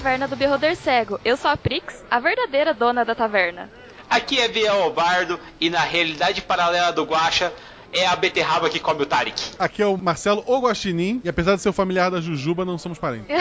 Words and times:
da 0.00 0.04
taverna 0.04 0.26
do 0.26 0.34
Beholder 0.34 0.74
Cego. 0.76 1.20
Eu 1.22 1.36
sou 1.36 1.50
a 1.50 1.56
Prix, 1.56 2.02
a 2.10 2.18
verdadeira 2.18 2.72
dona 2.72 3.04
da 3.04 3.14
taverna. 3.14 3.70
Aqui 4.08 4.40
é 4.40 4.48
Biel 4.48 4.86
Obardo 4.86 5.38
e 5.60 5.68
na 5.68 5.80
realidade 5.80 6.40
paralela 6.40 6.90
do 6.90 7.04
Guacha 7.04 7.52
é 7.92 8.06
a 8.06 8.16
beterraba 8.16 8.70
que 8.70 8.80
come 8.80 9.02
o 9.02 9.06
Tarik. 9.06 9.40
Aqui 9.58 9.82
é 9.82 9.86
o 9.86 9.98
Marcelo 9.98 10.42
Oguaxinim 10.46 11.20
e 11.22 11.28
apesar 11.28 11.54
de 11.54 11.60
ser 11.62 11.68
o 11.68 11.72
familiar 11.72 12.10
da 12.10 12.20
Jujuba, 12.20 12.64
não 12.64 12.78
somos 12.78 12.98
parentes. 12.98 13.28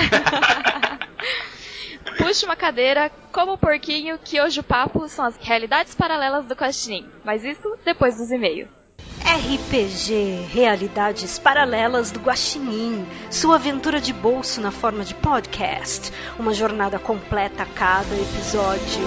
Puxe 2.17 2.43
uma 2.45 2.57
cadeira, 2.57 3.09
como 3.31 3.53
o 3.53 3.57
porquinho, 3.57 4.19
que 4.19 4.41
hoje 4.41 4.59
o 4.59 4.63
papo 4.63 5.07
são 5.07 5.23
as 5.23 5.37
realidades 5.37 5.95
paralelas 5.95 6.45
do 6.45 6.55
Guaxinim. 6.55 7.07
Mas 7.23 7.45
isso 7.45 7.77
depois 7.85 8.17
dos 8.17 8.29
e-mails. 8.29 8.67
RPG 9.29 10.47
Realidades 10.51 11.37
Paralelas 11.37 12.09
do 12.09 12.19
Guaxinim, 12.19 13.07
sua 13.29 13.55
aventura 13.55 14.01
de 14.01 14.11
bolso 14.11 14.59
na 14.59 14.71
forma 14.71 15.05
de 15.05 15.13
podcast, 15.13 16.11
uma 16.39 16.51
jornada 16.51 16.97
completa 16.97 17.61
a 17.61 17.65
cada 17.67 18.15
episódio. 18.15 19.05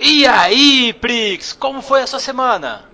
E 0.00 0.26
aí, 0.26 0.92
Prix, 0.94 1.52
como 1.52 1.80
foi 1.80 2.02
a 2.02 2.06
sua 2.08 2.18
semana? 2.18 2.90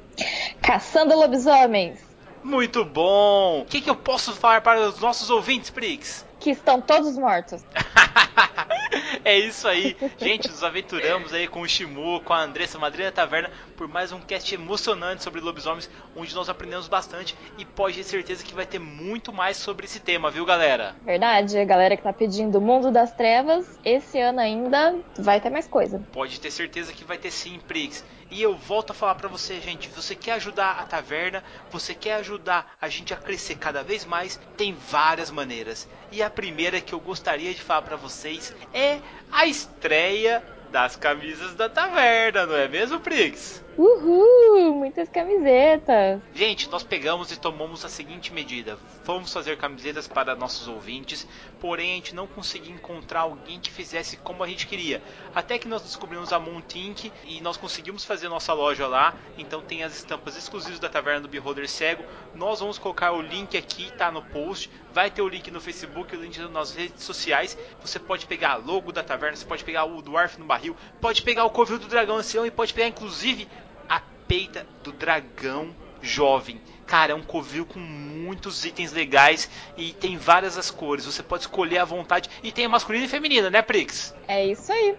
Caçando 0.61 1.17
lobisomens, 1.17 2.01
Muito 2.45 2.85
bom! 2.85 3.63
O 3.63 3.65
que, 3.65 3.81
que 3.81 3.89
eu 3.89 3.97
posso 3.97 4.35
falar 4.35 4.61
para 4.61 4.87
os 4.87 5.01
nossos 5.01 5.31
ouvintes, 5.31 5.71
Prix? 5.71 6.27
que 6.39 6.51
estão 6.51 6.81
todos 6.81 7.17
mortos. 7.17 7.63
é 9.25 9.39
isso 9.39 9.67
aí. 9.67 9.97
Gente, 10.19 10.49
nos 10.49 10.63
aventuramos 10.63 11.33
aí 11.33 11.47
com 11.47 11.61
o 11.61 11.69
Shimu, 11.69 12.21
com 12.21 12.33
a 12.33 12.43
Andressa, 12.43 12.79
madrinha 12.79 13.11
da 13.11 13.17
taverna, 13.17 13.51
por 13.77 13.89
mais 13.89 14.13
um 14.13 14.21
cast 14.21 14.55
emocionante 14.55 15.23
sobre 15.23 15.41
lobisomens, 15.41 15.89
onde 16.17 16.35
nós 16.35 16.49
aprendemos 16.49 16.89
bastante 16.89 17.37
e 17.57 17.65
pode 17.65 17.97
ter 17.97 18.05
certeza 18.05 18.45
que 18.45 18.55
vai 18.55 18.67
ter 18.67 18.79
muito 18.79 19.33
mais 19.33 19.57
sobre 19.57 19.87
esse 19.87 20.01
tema, 20.01 20.31
viu, 20.31 20.45
galera? 20.45 20.97
Verdade, 21.05 21.59
a 21.59 21.65
galera 21.65 21.97
que 21.97 22.03
tá 22.03 22.13
pedindo 22.13 22.59
o 22.59 22.61
Mundo 22.61 22.91
das 22.91 23.13
Trevas, 23.13 23.79
esse 23.85 24.19
ano 24.21 24.41
ainda 24.41 24.97
vai 25.19 25.41
ter 25.41 25.51
mais 25.51 25.67
coisa. 25.67 26.03
Pode 26.13 26.41
ter 26.41 26.51
certeza 26.51 26.93
que 26.93 27.05
vai 27.05 27.19
ter 27.19 27.31
sim, 27.31 27.59
Prix. 27.67 28.05
E 28.31 28.43
eu 28.43 28.55
volto 28.55 28.91
a 28.91 28.95
falar 28.95 29.15
pra 29.15 29.29
você, 29.29 29.59
gente, 29.59 29.89
você 29.89 30.15
quer 30.15 30.33
ajudar 30.33 30.73
a 30.73 30.85
taverna, 30.85 31.43
você 31.71 31.95
quer 31.95 32.15
ajudar 32.17 32.77
a 32.79 32.87
gente 32.87 33.15
a 33.15 33.17
crescer 33.17 33.55
cada 33.55 33.83
vez 33.83 34.05
mais, 34.05 34.39
tem 34.55 34.75
várias 34.91 35.31
maneiras. 35.31 35.89
E 36.13 36.23
a 36.23 36.29
primeira 36.29 36.81
que 36.81 36.93
eu 36.93 37.01
gostaria 37.01 37.55
de 37.55 37.63
falar 37.63 37.83
pra 37.83 37.97
vocês 37.97 38.55
é 38.75 38.99
a 39.31 39.47
estreia 39.47 40.43
das 40.71 40.97
camisas 40.97 41.55
da 41.55 41.69
taverna, 41.69 42.47
não 42.47 42.57
é 42.57 42.69
mesmo, 42.69 43.01
Prix? 43.01 43.63
Uhul, 43.79 44.75
muitas 44.75 45.09
camisetas. 45.09 46.21
Gente, 46.35 46.69
nós 46.69 46.83
pegamos 46.83 47.31
e 47.31 47.39
tomamos 47.39 47.85
a 47.85 47.89
seguinte 47.89 48.33
medida: 48.33 48.77
vamos 49.05 49.33
fazer 49.33 49.57
camisetas 49.57 50.09
para 50.09 50.35
nossos 50.35 50.67
ouvintes, 50.67 51.29
porém 51.61 51.93
a 51.93 51.95
gente 51.95 52.13
não 52.13 52.27
conseguia 52.27 52.75
encontrar 52.75 53.21
alguém 53.21 53.61
que 53.61 53.71
fizesse 53.71 54.17
como 54.17 54.43
a 54.43 54.49
gente 54.49 54.67
queria. 54.67 55.01
Até 55.33 55.59
que 55.59 55.69
nós 55.69 55.81
descobrimos 55.83 56.33
a 56.33 56.41
Montink 56.41 57.13
e 57.25 57.41
nós 57.41 57.57
conseguimos 57.57 58.05
fazer 58.05 58.29
nossa 58.29 58.53
loja 58.53 58.89
lá. 58.89 59.15
Então 59.39 59.61
tem 59.61 59.85
as 59.85 59.95
estampas 59.95 60.37
exclusivas 60.37 60.81
da 60.81 60.89
Taverna 60.89 61.21
do 61.21 61.29
Beholder 61.29 61.69
Cego. 61.69 62.03
Nós 62.35 62.59
vamos 62.59 62.79
colocar 62.79 63.13
o 63.13 63.23
link 63.23 63.57
aqui, 63.57 63.93
tá 63.93 64.11
no 64.11 64.23
post. 64.23 64.69
Vai 64.93 65.09
ter 65.09 65.23
o 65.23 65.29
link 65.29 65.53
no 65.53 65.61
Facebook, 65.61 66.17
o 66.17 66.21
link 66.21 66.37
nas 66.49 66.75
redes 66.75 67.05
sociais. 67.05 67.57
Você 67.81 68.01
pode 68.01 68.27
pegar 68.27 68.57
logo 68.57 68.91
da 68.91 69.05
taverna, 69.05 69.37
você 69.37 69.47
pode 69.47 69.63
pegar 69.63 69.85
o 69.85 70.03
Dwarf 70.03 70.37
no 70.37 70.45
barril, 70.59 70.77
pode 71.01 71.23
pegar 71.23 71.45
o 71.45 71.51
covil 71.51 71.79
do 71.79 71.87
dragão 71.87 72.17
ancião 72.17 72.45
e 72.45 72.51
pode 72.51 72.75
pegar 72.75 72.89
inclusive 72.89 73.49
a 73.89 74.01
peita 74.27 74.67
do 74.83 74.93
dragão 74.93 75.75
jovem. 76.03 76.61
Cara, 76.87 77.13
é 77.13 77.15
um 77.15 77.23
covil 77.23 77.65
com 77.67 77.79
muitos 77.79 78.65
itens 78.65 78.93
legais 78.93 79.49
e 79.77 79.93
tem 79.93 80.17
várias 80.17 80.57
as 80.57 80.71
cores. 80.71 81.05
Você 81.05 81.23
pode 81.23 81.43
escolher 81.43 81.79
à 81.79 81.85
vontade. 81.85 82.31
E 82.43 82.51
tem 82.51 82.65
a 82.65 82.69
masculina 82.69 83.05
e 83.05 83.09
feminina, 83.09 83.51
né, 83.51 83.61
Prix? 83.61 84.15
É 84.27 84.47
isso 84.47 84.73
aí. 84.73 84.97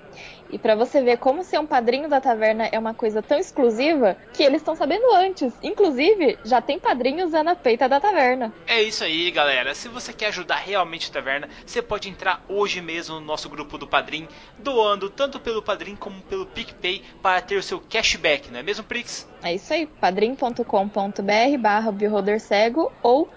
E 0.50 0.58
pra 0.58 0.76
você 0.76 1.02
ver 1.02 1.18
como 1.18 1.44
ser 1.44 1.60
um 1.60 1.68
padrinho 1.68 2.10
da 2.10 2.20
taverna 2.20 2.68
é 2.72 2.80
uma 2.80 2.94
coisa 2.94 3.22
tão 3.22 3.38
exclusiva 3.38 4.18
que 4.34 4.44
eles 4.44 4.62
estão 4.62 4.76
sabendo 4.76 5.14
antes. 5.14 5.54
Inclusive, 5.62 6.38
já 6.44 6.62
tem 6.62 6.80
padrinho 6.80 7.26
usando 7.26 7.50
a 7.50 7.56
peita 7.56 7.88
da 7.88 8.00
taverna. 8.00 8.54
É 8.66 8.82
isso 8.82 9.04
aí, 9.04 9.30
galera. 9.32 9.76
Se 9.76 9.88
você 9.88 10.12
quer 10.12 10.28
ajudar 10.28 10.58
realmente 10.58 11.10
a 11.10 11.14
taverna, 11.14 11.50
você 11.66 11.82
pode 11.82 12.10
entrar 12.10 12.44
hoje 12.48 12.82
mesmo 12.82 13.16
no 13.16 13.26
nosso 13.26 13.50
grupo 13.50 13.78
do 13.78 13.88
Padrim, 13.88 14.28
doando 14.58 15.10
tanto 15.10 15.40
pelo 15.40 15.62
Padrim 15.62 15.96
como 15.96 16.22
pelo 16.24 16.46
PicPay 16.46 17.04
para 17.22 17.42
ter 17.42 17.56
o 17.56 17.64
seu 17.64 17.80
cashback, 17.80 18.52
não 18.52 18.60
é 18.60 18.64
mesmo, 18.64 18.84
Prix? 18.84 19.28
É 19.44 19.54
isso 19.54 19.74
aí, 19.74 19.86
padrim.com.br 19.86 21.58
barra 21.60 21.94
cego 22.40 22.92
ou 23.02 23.30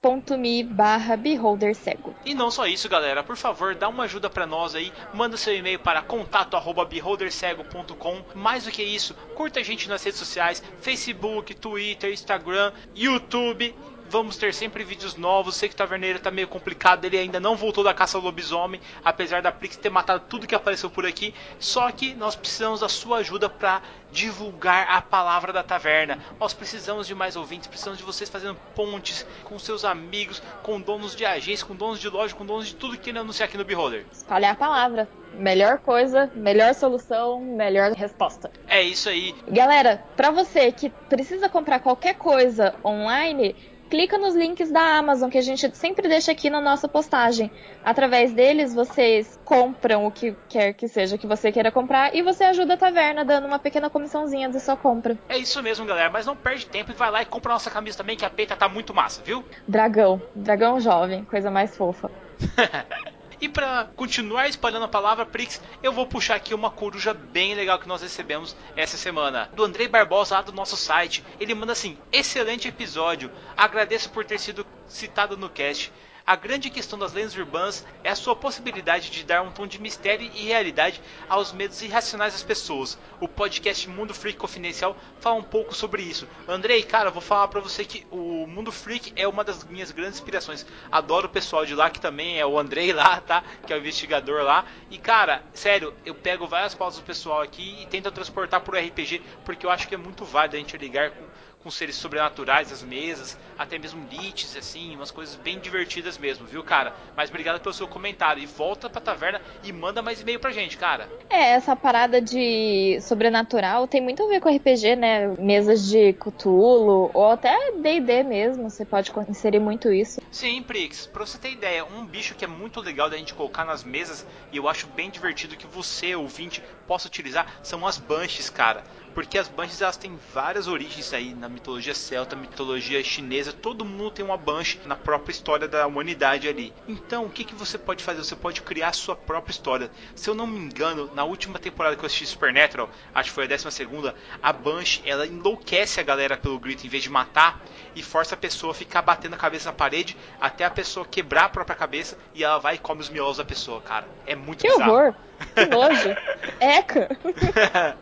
picpay.me 0.00 0.64
barra 0.64 1.14
beholder 1.16 1.74
cego. 1.74 2.14
E 2.24 2.34
não 2.34 2.50
só 2.50 2.66
isso, 2.66 2.88
galera. 2.88 3.22
Por 3.22 3.36
favor, 3.36 3.74
dá 3.74 3.86
uma 3.88 4.04
ajuda 4.04 4.30
pra 4.30 4.46
nós 4.46 4.74
aí. 4.74 4.90
Manda 5.12 5.36
seu 5.36 5.54
e-mail 5.54 5.78
para 5.78 6.00
contato@beholdercego.com. 6.02 8.24
Mais 8.34 8.64
do 8.64 8.70
que 8.70 8.82
isso, 8.82 9.14
curta 9.34 9.60
a 9.60 9.62
gente 9.62 9.86
nas 9.88 10.02
redes 10.02 10.18
sociais: 10.18 10.62
Facebook, 10.80 11.54
Twitter, 11.54 12.10
Instagram, 12.12 12.72
YouTube. 12.94 13.74
Vamos 14.10 14.36
ter 14.36 14.52
sempre 14.52 14.82
vídeos 14.82 15.14
novos. 15.14 15.54
Sei 15.54 15.68
que 15.68 15.74
o 15.76 15.78
Taverneiro 15.78 16.18
tá 16.18 16.32
meio 16.32 16.48
complicado. 16.48 17.04
Ele 17.04 17.16
ainda 17.16 17.38
não 17.38 17.54
voltou 17.54 17.84
da 17.84 17.94
caça 17.94 18.18
ao 18.18 18.24
lobisomem. 18.24 18.80
Apesar 19.04 19.40
da 19.40 19.52
Prix 19.52 19.76
ter 19.76 19.88
matado 19.88 20.24
tudo 20.28 20.48
que 20.48 20.54
apareceu 20.54 20.90
por 20.90 21.06
aqui. 21.06 21.32
Só 21.60 21.88
que 21.92 22.12
nós 22.16 22.34
precisamos 22.34 22.80
da 22.80 22.88
sua 22.88 23.18
ajuda 23.18 23.48
para 23.48 23.80
divulgar 24.10 24.88
a 24.90 25.00
palavra 25.00 25.52
da 25.52 25.62
taverna. 25.62 26.18
Nós 26.40 26.52
precisamos 26.52 27.06
de 27.06 27.14
mais 27.14 27.36
ouvintes. 27.36 27.68
Precisamos 27.68 28.00
de 28.00 28.04
vocês 28.04 28.28
fazendo 28.28 28.56
pontes 28.74 29.24
com 29.44 29.56
seus 29.60 29.84
amigos, 29.84 30.42
com 30.64 30.80
donos 30.80 31.14
de 31.14 31.24
agência, 31.24 31.64
com 31.64 31.76
donos 31.76 32.00
de 32.00 32.08
loja, 32.08 32.34
com 32.34 32.44
donos 32.44 32.66
de 32.66 32.74
tudo 32.74 32.98
que 32.98 33.10
ele 33.10 33.18
anunciar 33.20 33.48
aqui 33.48 33.56
no 33.56 33.64
Beholder. 33.64 34.06
Espalhar 34.10 34.54
a 34.54 34.56
palavra. 34.56 35.08
Melhor 35.34 35.78
coisa, 35.78 36.28
melhor 36.34 36.74
solução, 36.74 37.40
melhor 37.40 37.92
resposta. 37.92 38.50
É 38.66 38.82
isso 38.82 39.08
aí. 39.08 39.32
Galera, 39.46 40.02
pra 40.16 40.32
você 40.32 40.72
que 40.72 40.90
precisa 40.90 41.48
comprar 41.48 41.78
qualquer 41.78 42.14
coisa 42.14 42.74
online, 42.84 43.54
clica 43.90 44.16
nos 44.16 44.36
links 44.36 44.70
da 44.70 44.96
Amazon 44.98 45.28
que 45.28 45.36
a 45.36 45.42
gente 45.42 45.76
sempre 45.76 46.08
deixa 46.08 46.30
aqui 46.30 46.48
na 46.48 46.60
nossa 46.60 46.88
postagem. 46.88 47.50
Através 47.84 48.32
deles, 48.32 48.72
vocês 48.72 49.38
compram 49.44 50.06
o 50.06 50.12
que 50.12 50.34
quer 50.48 50.72
que 50.72 50.86
seja 50.86 51.18
que 51.18 51.26
você 51.26 51.50
queira 51.50 51.72
comprar 51.72 52.14
e 52.14 52.22
você 52.22 52.44
ajuda 52.44 52.74
a 52.74 52.76
taverna 52.76 53.24
dando 53.24 53.48
uma 53.48 53.58
pequena 53.58 53.90
comissãozinha 53.90 54.48
da 54.48 54.60
sua 54.60 54.76
compra. 54.76 55.18
É 55.28 55.36
isso 55.36 55.60
mesmo, 55.62 55.84
galera. 55.84 56.08
Mas 56.08 56.24
não 56.24 56.36
perde 56.36 56.66
tempo 56.66 56.92
e 56.92 56.94
vai 56.94 57.10
lá 57.10 57.22
e 57.22 57.26
compra 57.26 57.52
a 57.52 57.54
nossa 57.54 57.70
camisa 57.70 57.98
também, 57.98 58.16
que 58.16 58.24
a 58.24 58.30
peita 58.30 58.54
tá 58.56 58.68
muito 58.68 58.94
massa, 58.94 59.22
viu? 59.24 59.44
Dragão, 59.66 60.22
dragão 60.34 60.78
jovem, 60.80 61.24
coisa 61.24 61.50
mais 61.50 61.76
fofa. 61.76 62.10
E 63.40 63.48
para 63.48 63.90
continuar 63.96 64.48
espalhando 64.48 64.84
a 64.84 64.88
palavra 64.88 65.24
Prix, 65.24 65.62
eu 65.82 65.92
vou 65.92 66.06
puxar 66.06 66.34
aqui 66.34 66.52
uma 66.52 66.70
coruja 66.70 67.14
bem 67.14 67.54
legal 67.54 67.78
que 67.78 67.88
nós 67.88 68.02
recebemos 68.02 68.54
essa 68.76 68.98
semana. 68.98 69.48
Do 69.54 69.64
Andrei 69.64 69.88
Barbosa 69.88 70.34
lá 70.34 70.42
do 70.42 70.52
nosso 70.52 70.76
site. 70.76 71.24
Ele 71.40 71.54
manda 71.54 71.72
assim: 71.72 71.96
excelente 72.12 72.68
episódio. 72.68 73.30
Agradeço 73.56 74.10
por 74.10 74.26
ter 74.26 74.38
sido 74.38 74.66
citado 74.86 75.38
no 75.38 75.48
cast. 75.48 75.90
A 76.30 76.36
grande 76.36 76.70
questão 76.70 76.96
das 76.96 77.12
lendas 77.12 77.34
urbanas 77.34 77.84
é 78.04 78.08
a 78.08 78.14
sua 78.14 78.36
possibilidade 78.36 79.10
de 79.10 79.24
dar 79.24 79.42
um 79.42 79.50
tom 79.50 79.66
de 79.66 79.80
mistério 79.80 80.30
e 80.32 80.44
realidade 80.44 81.02
aos 81.28 81.52
medos 81.52 81.82
irracionais 81.82 82.34
das 82.34 82.42
pessoas. 82.44 82.96
O 83.20 83.26
podcast 83.26 83.90
Mundo 83.90 84.14
Freak 84.14 84.38
Confidencial 84.38 84.96
fala 85.18 85.34
um 85.34 85.42
pouco 85.42 85.74
sobre 85.74 86.02
isso. 86.02 86.28
Andrei, 86.46 86.84
cara, 86.84 87.10
vou 87.10 87.20
falar 87.20 87.48
pra 87.48 87.60
você 87.60 87.84
que 87.84 88.06
o 88.12 88.46
Mundo 88.46 88.70
Freak 88.70 89.12
é 89.16 89.26
uma 89.26 89.42
das 89.42 89.64
minhas 89.64 89.90
grandes 89.90 90.20
inspirações. 90.20 90.64
Adoro 90.92 91.26
o 91.26 91.30
pessoal 91.30 91.66
de 91.66 91.74
lá, 91.74 91.90
que 91.90 92.00
também 92.00 92.38
é 92.38 92.46
o 92.46 92.60
Andrei 92.60 92.92
lá, 92.92 93.20
tá? 93.20 93.42
Que 93.66 93.72
é 93.72 93.76
o 93.76 93.80
investigador 93.80 94.44
lá. 94.44 94.64
E, 94.88 94.98
cara, 94.98 95.42
sério, 95.52 95.92
eu 96.06 96.14
pego 96.14 96.46
várias 96.46 96.76
pautas 96.76 97.00
do 97.00 97.04
pessoal 97.04 97.42
aqui 97.42 97.82
e 97.82 97.86
tento 97.86 98.08
transportar 98.12 98.60
pro 98.60 98.78
RPG, 98.78 99.20
porque 99.44 99.66
eu 99.66 99.70
acho 99.70 99.88
que 99.88 99.96
é 99.96 99.98
muito 99.98 100.24
válido 100.24 100.54
a 100.54 100.60
gente 100.60 100.78
ligar 100.78 101.10
com 101.10 101.24
com 101.62 101.70
seres 101.70 101.96
sobrenaturais 101.96 102.72
as 102.72 102.82
mesas, 102.82 103.36
até 103.58 103.78
mesmo 103.78 104.06
liches, 104.10 104.56
assim, 104.56 104.94
umas 104.96 105.10
coisas 105.10 105.36
bem 105.36 105.58
divertidas 105.58 106.16
mesmo, 106.16 106.46
viu, 106.46 106.62
cara? 106.62 106.94
Mas 107.16 107.28
obrigado 107.28 107.60
pelo 107.60 107.74
seu 107.74 107.86
comentário. 107.86 108.42
E 108.42 108.46
volta 108.46 108.88
pra 108.88 109.00
taverna 109.00 109.40
e 109.62 109.72
manda 109.72 110.02
mais 110.02 110.20
e-mail 110.20 110.40
pra 110.40 110.50
gente, 110.50 110.76
cara. 110.76 111.08
É, 111.28 111.52
essa 111.52 111.76
parada 111.76 112.20
de 112.20 112.98
sobrenatural 113.02 113.86
tem 113.86 114.00
muito 114.00 114.22
a 114.22 114.26
ver 114.26 114.40
com 114.40 114.48
RPG, 114.48 114.96
né? 114.96 115.28
Mesas 115.38 115.86
de 115.86 116.12
Cthulhu, 116.14 117.10
ou 117.12 117.30
até 117.30 117.54
DD 117.80 118.22
mesmo, 118.22 118.68
você 118.68 118.84
pode 118.84 119.12
inserir 119.28 119.60
muito 119.60 119.92
isso. 119.92 120.20
Sim, 120.30 120.62
Prix, 120.62 121.06
pra 121.06 121.26
você 121.26 121.38
ter 121.38 121.52
ideia, 121.52 121.84
um 121.84 122.06
bicho 122.06 122.34
que 122.34 122.44
é 122.44 122.48
muito 122.48 122.80
legal 122.80 123.10
da 123.10 123.16
gente 123.16 123.34
colocar 123.34 123.64
nas 123.64 123.84
mesas 123.84 124.24
e 124.50 124.56
eu 124.56 124.68
acho 124.68 124.86
bem 124.88 125.10
divertido 125.10 125.56
que 125.56 125.66
você, 125.66 126.14
ouvinte, 126.14 126.62
possa 126.86 127.08
utilizar 127.08 127.46
são 127.62 127.86
as 127.86 127.98
Banshees, 127.98 128.48
cara. 128.48 128.82
Porque 129.14 129.38
as 129.38 129.48
Banshees 129.48 129.80
elas 129.82 129.96
têm 129.96 130.18
várias 130.32 130.66
origens 130.68 131.12
aí 131.12 131.34
na 131.34 131.48
mitologia 131.48 131.94
celta, 131.94 132.36
mitologia 132.36 133.02
chinesa, 133.02 133.52
todo 133.52 133.84
mundo 133.84 134.10
tem 134.10 134.24
uma 134.24 134.36
Banshee 134.36 134.80
na 134.86 134.96
própria 134.96 135.32
história 135.32 135.68
da 135.68 135.86
humanidade 135.86 136.48
ali. 136.48 136.72
Então, 136.86 137.24
o 137.26 137.30
que, 137.30 137.44
que 137.44 137.54
você 137.54 137.76
pode 137.76 138.02
fazer? 138.02 138.22
Você 138.22 138.36
pode 138.36 138.62
criar 138.62 138.88
a 138.88 138.92
sua 138.92 139.16
própria 139.16 139.52
história. 139.52 139.90
Se 140.14 140.28
eu 140.30 140.34
não 140.34 140.46
me 140.46 140.58
engano, 140.58 141.10
na 141.14 141.24
última 141.24 141.58
temporada 141.58 141.96
que 141.96 142.02
eu 142.02 142.06
assisti 142.06 142.26
Supernatural, 142.26 142.88
acho 143.14 143.30
que 143.30 143.34
foi 143.34 143.44
a 143.44 143.48
décima 143.48 143.70
segunda, 143.70 144.14
a 144.42 144.52
Banshee, 144.52 145.02
ela 145.04 145.26
enlouquece 145.26 146.00
a 146.00 146.02
galera 146.04 146.36
pelo 146.36 146.58
grito 146.58 146.86
em 146.86 146.88
vez 146.88 147.02
de 147.02 147.10
matar 147.10 147.60
e 147.94 148.02
força 148.02 148.34
a 148.34 148.38
pessoa 148.38 148.72
a 148.72 148.74
ficar 148.74 149.02
batendo 149.02 149.34
a 149.34 149.38
cabeça 149.38 149.70
na 149.70 149.72
parede 149.76 150.16
até 150.40 150.64
a 150.64 150.70
pessoa 150.70 151.04
quebrar 151.06 151.44
a 151.44 151.48
própria 151.48 151.76
cabeça 151.76 152.16
e 152.34 152.44
ela 152.44 152.58
vai 152.58 152.76
e 152.76 152.78
come 152.78 153.00
os 153.00 153.08
miolos 153.08 153.38
da 153.38 153.44
pessoa, 153.44 153.80
cara. 153.80 154.06
É 154.26 154.34
muito 154.34 154.62
Que 154.62 154.70
bizarro. 154.70 154.92
horror! 154.92 155.14
Que 155.54 155.66
nojo! 155.66 156.16
Eca! 156.60 157.08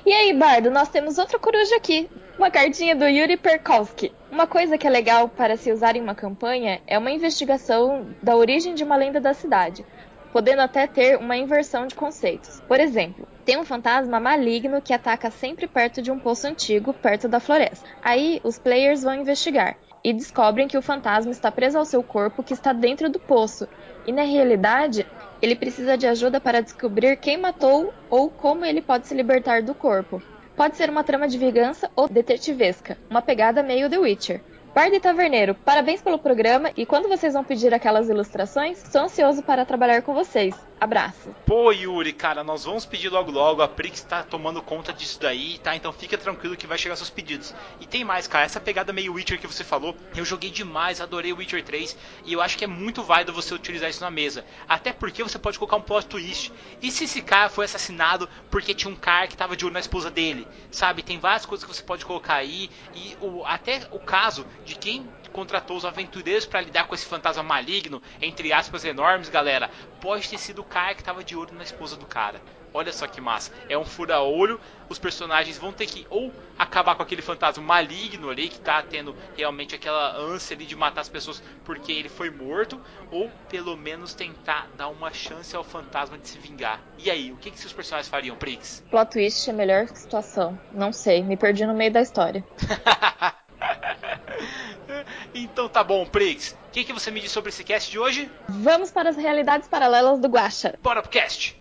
e 0.05 0.13
aí, 0.13 0.33
Bardo, 0.33 0.71
nós 0.71 0.89
temos 0.89 1.19
outra 1.19 1.39
coruja 1.39 1.77
aqui. 1.77 2.09
Uma 2.39 2.51
cartinha 2.51 2.95
do 2.95 3.07
Yuri 3.07 3.37
Perkowski. 3.37 4.13
Uma 4.31 4.47
coisa 4.47 4.79
que 4.79 4.87
é 4.87 4.91
legal 4.91 5.29
para 5.29 5.57
se 5.57 5.73
usar 5.73 5.97
em 5.97 6.01
uma 6.01 6.15
campanha 6.15 6.81
é 6.87 6.99
uma 6.99 7.11
investigação 7.11 8.07
da 8.23 8.37
origem 8.37 8.75
de 8.75 8.85
uma 8.85 8.95
lenda 8.95 9.21
da 9.21 9.35
cidade, 9.35 9.85
podendo 10.33 10.63
até 10.63 10.87
ter 10.87 11.17
uma 11.17 11.37
inversão 11.37 11.87
de 11.87 11.95
conceitos. 11.95 12.61
Por 12.69 12.79
exemplo, 12.79 13.27
tem 13.45 13.59
um 13.59 13.65
fantasma 13.65 14.21
maligno 14.21 14.83
que 14.83 14.93
ataca 14.93 15.31
sempre 15.31 15.67
perto 15.67 16.03
de 16.03 16.11
um 16.11 16.19
poço 16.19 16.47
antigo, 16.47 16.93
perto 16.93 17.27
da 17.27 17.41
floresta. 17.41 17.89
Aí 18.03 18.41
os 18.45 18.59
players 18.59 19.03
vão 19.03 19.15
investigar 19.15 19.77
e 20.05 20.13
descobrem 20.13 20.69
que 20.69 20.79
o 20.79 20.83
fantasma 20.83 21.33
está 21.33 21.51
preso 21.51 21.79
ao 21.79 21.85
seu 21.85 22.03
corpo 22.03 22.43
que 22.43 22.53
está 22.53 22.73
dentro 22.73 23.09
do 23.09 23.19
poço. 23.19 23.69
E 24.07 24.13
na 24.13 24.23
realidade, 24.23 25.07
ele 25.41 25.55
precisa 25.55 25.97
de 25.97 26.07
ajuda 26.07 26.41
para 26.41 26.61
descobrir 26.61 27.17
quem 27.17 27.37
matou 27.37 27.93
ou 28.11 28.29
como 28.31 28.65
ele 28.65 28.83
pode 28.83 29.07
se 29.07 29.15
libertar 29.15 29.63
do 29.63 29.75
corpo. 29.75 30.23
Pode 30.57 30.77
ser 30.77 30.91
uma 30.91 31.05
trama 31.05 31.29
de 31.29 31.39
vingança 31.39 31.91
ou 31.95 32.09
detetivesca, 32.09 32.99
uma 33.09 33.23
pegada 33.23 33.63
meio 33.63 33.89
The 33.89 33.99
Witcher. 33.99 34.41
Bardo 34.79 34.95
e 34.95 35.01
Taverneiro, 35.01 35.57
parabéns 35.57 36.01
pelo 36.01 36.21
programa 36.21 36.71
e 36.77 36.87
quando 36.87 37.09
vocês 37.09 37.35
vão 37.35 37.43
pedir 37.43 37.75
aquelas 37.75 38.09
ilustrações, 38.09 38.81
estou 38.81 39.03
ansioso 39.03 39.43
para 39.43 39.67
trabalhar 39.67 40.03
com 40.03 40.15
vocês. 40.15 40.55
Abraço. 40.81 41.35
Pô, 41.45 41.73
Yuri, 41.73 42.13
cara, 42.13 42.45
nós 42.45 42.65
vamos 42.65 42.87
pedir 42.87 43.09
logo 43.09 43.33
logo. 43.33 43.63
A 43.63 43.67
Prix 43.67 44.01
tá 44.03 44.23
tomando 44.23 44.63
conta 44.63 44.93
disso 44.93 45.19
daí, 45.21 45.59
tá? 45.59 45.75
Então 45.75 45.93
fica 45.93 46.17
tranquilo 46.17 46.57
que 46.57 46.69
vai 46.69 46.79
chegar 46.79 46.95
seus 46.95 47.11
pedidos. 47.11 47.53
E 47.81 47.87
tem 47.87 48.05
mais, 48.05 48.29
cara, 48.29 48.45
essa 48.45 48.61
pegada 48.61 48.93
meio 48.93 49.15
Witcher 49.15 49.41
que 49.41 49.47
você 49.49 49.65
falou, 49.65 49.97
eu 50.17 50.25
joguei 50.25 50.51
demais, 50.51 51.01
adorei 51.01 51.33
Witcher 51.33 51.65
3 51.65 51.97
e 52.25 52.33
eu 52.33 52.41
acho 52.41 52.57
que 52.57 52.63
é 52.63 52.69
muito 52.69 53.03
válido 53.03 53.33
você 53.33 53.53
utilizar 53.53 53.91
isso 53.91 54.01
na 54.01 54.11
mesa. 54.11 54.45
Até 54.69 54.93
porque 54.93 55.21
você 55.21 55.37
pode 55.37 55.59
colocar 55.59 55.77
um 55.77 55.83
plot 55.83 56.07
twist. 56.07 56.53
E 56.81 56.93
se 56.93 57.05
esse 57.05 57.23
cara 57.23 57.49
foi 57.49 57.65
assassinado 57.65 58.29
porque 58.49 58.73
tinha 58.73 58.93
um 58.93 58.97
cara 58.97 59.27
que 59.27 59.37
tava 59.37 59.57
de 59.57 59.65
olho 59.65 59.75
na 59.75 59.81
esposa 59.81 60.13
dele? 60.13 60.47
Sabe? 60.71 61.03
Tem 61.03 61.19
várias 61.19 61.45
coisas 61.45 61.67
que 61.67 61.75
você 61.75 61.83
pode 61.83 62.05
colocar 62.05 62.35
aí. 62.35 62.71
E 62.95 63.17
o, 63.21 63.45
até 63.45 63.81
o 63.91 63.99
caso 63.99 64.47
de 64.69 64.75
quem 64.75 65.09
contratou 65.33 65.77
os 65.77 65.85
aventureiros 65.85 66.45
para 66.45 66.61
lidar 66.61 66.87
com 66.87 66.95
esse 66.95 67.07
fantasma 67.07 67.43
maligno, 67.43 68.03
entre 68.21 68.53
aspas 68.53 68.85
enormes, 68.85 69.29
galera, 69.29 69.71
pode 70.01 70.29
ter 70.29 70.39
sido 70.39 70.61
o 70.61 70.65
cara 70.65 70.95
que 70.95 71.03
tava 71.03 71.25
de 71.25 71.35
olho 71.35 71.55
na 71.55 71.63
esposa 71.63 71.97
do 71.97 72.07
cara. 72.07 72.41
Olha 72.73 72.93
só 72.93 73.07
que 73.07 73.19
massa. 73.19 73.51
É 73.67 73.79
um 73.79 73.85
fura-olho. 73.85 74.61
Os 74.91 74.99
personagens 74.99 75.57
vão 75.57 75.73
ter 75.73 75.87
que 75.87 76.07
ou 76.11 76.31
acabar 76.59 76.95
com 76.95 77.03
aquele 77.03 77.23
fantasma 77.23 77.65
maligno 77.65 78.29
ali 78.29 78.49
que 78.49 78.61
tá 78.61 78.83
tendo 78.83 79.17
realmente 79.35 79.75
aquela 79.75 80.15
ânsia 80.17 80.55
ali 80.55 80.67
de 80.67 80.77
matar 80.77 81.01
as 81.01 81.09
pessoas 81.09 81.43
porque 81.65 81.91
ele 81.93 82.11
foi 82.11 82.31
morto, 82.31 82.79
ou 83.11 83.31
pelo 83.49 83.75
menos 83.75 84.13
tentar 84.13 84.69
dar 84.77 84.89
uma 84.89 85.11
chance 85.13 85.57
ao 85.57 85.65
fantasma 85.65 86.19
de 86.19 86.29
se 86.29 86.39
vingar. 86.39 86.83
E 86.99 87.11
aí, 87.11 87.33
o 87.33 87.37
que, 87.37 87.51
que 87.51 87.59
seus 87.59 87.73
personagens 87.73 88.11
fariam, 88.11 88.37
Prix? 88.37 88.85
Plot 88.91 89.13
twist 89.13 89.49
é 89.49 89.53
a 89.53 89.57
melhor 89.57 89.89
situação. 89.89 90.59
Não 90.71 90.93
sei, 90.93 91.23
me 91.23 91.39
perdi 91.39 91.65
no 91.65 91.75
meio 91.75 91.93
da 91.93 92.03
história. 92.03 92.45
então 95.35 95.69
tá 95.69 95.83
bom, 95.83 96.07
Prix. 96.07 96.57
O 96.69 96.71
que, 96.71 96.85
que 96.85 96.93
você 96.93 97.11
me 97.11 97.21
diz 97.21 97.33
sobre 97.33 97.51
esse 97.51 97.65
cast 97.65 97.91
de 97.91 97.99
hoje? 97.99 98.31
Vamos 98.49 98.91
para 98.91 99.11
as 99.11 99.17
realidades 99.17 99.69
paralelas 99.69 100.21
do 100.21 100.29
Guacha. 100.29 100.79
Bora 100.83 101.03
pro 101.03 101.11
cast! 101.11 101.59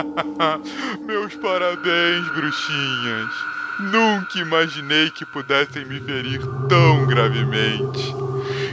Meus 1.06 1.34
parabéns, 1.36 2.28
bruxinhas. 2.28 3.34
Nunca 3.80 4.38
imaginei 4.38 5.10
que 5.10 5.24
pudessem 5.24 5.84
me 5.86 6.00
ferir 6.00 6.40
tão 6.68 7.06
gravemente. 7.06 8.29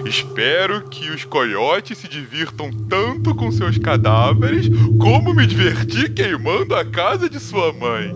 Espero 0.08 0.88
que 0.88 1.10
os 1.10 1.26
coiotes 1.26 1.98
se 1.98 2.08
divirtam 2.08 2.72
tanto 2.88 3.36
com 3.36 3.52
seus 3.52 3.78
cadáveres 3.78 4.68
como 4.98 5.34
me 5.34 5.46
diverti 5.46 6.10
queimando 6.10 6.74
a 6.76 6.86
casa 6.86 7.30
de 7.30 7.38
sua 7.42 7.74
mãe. 7.74 8.16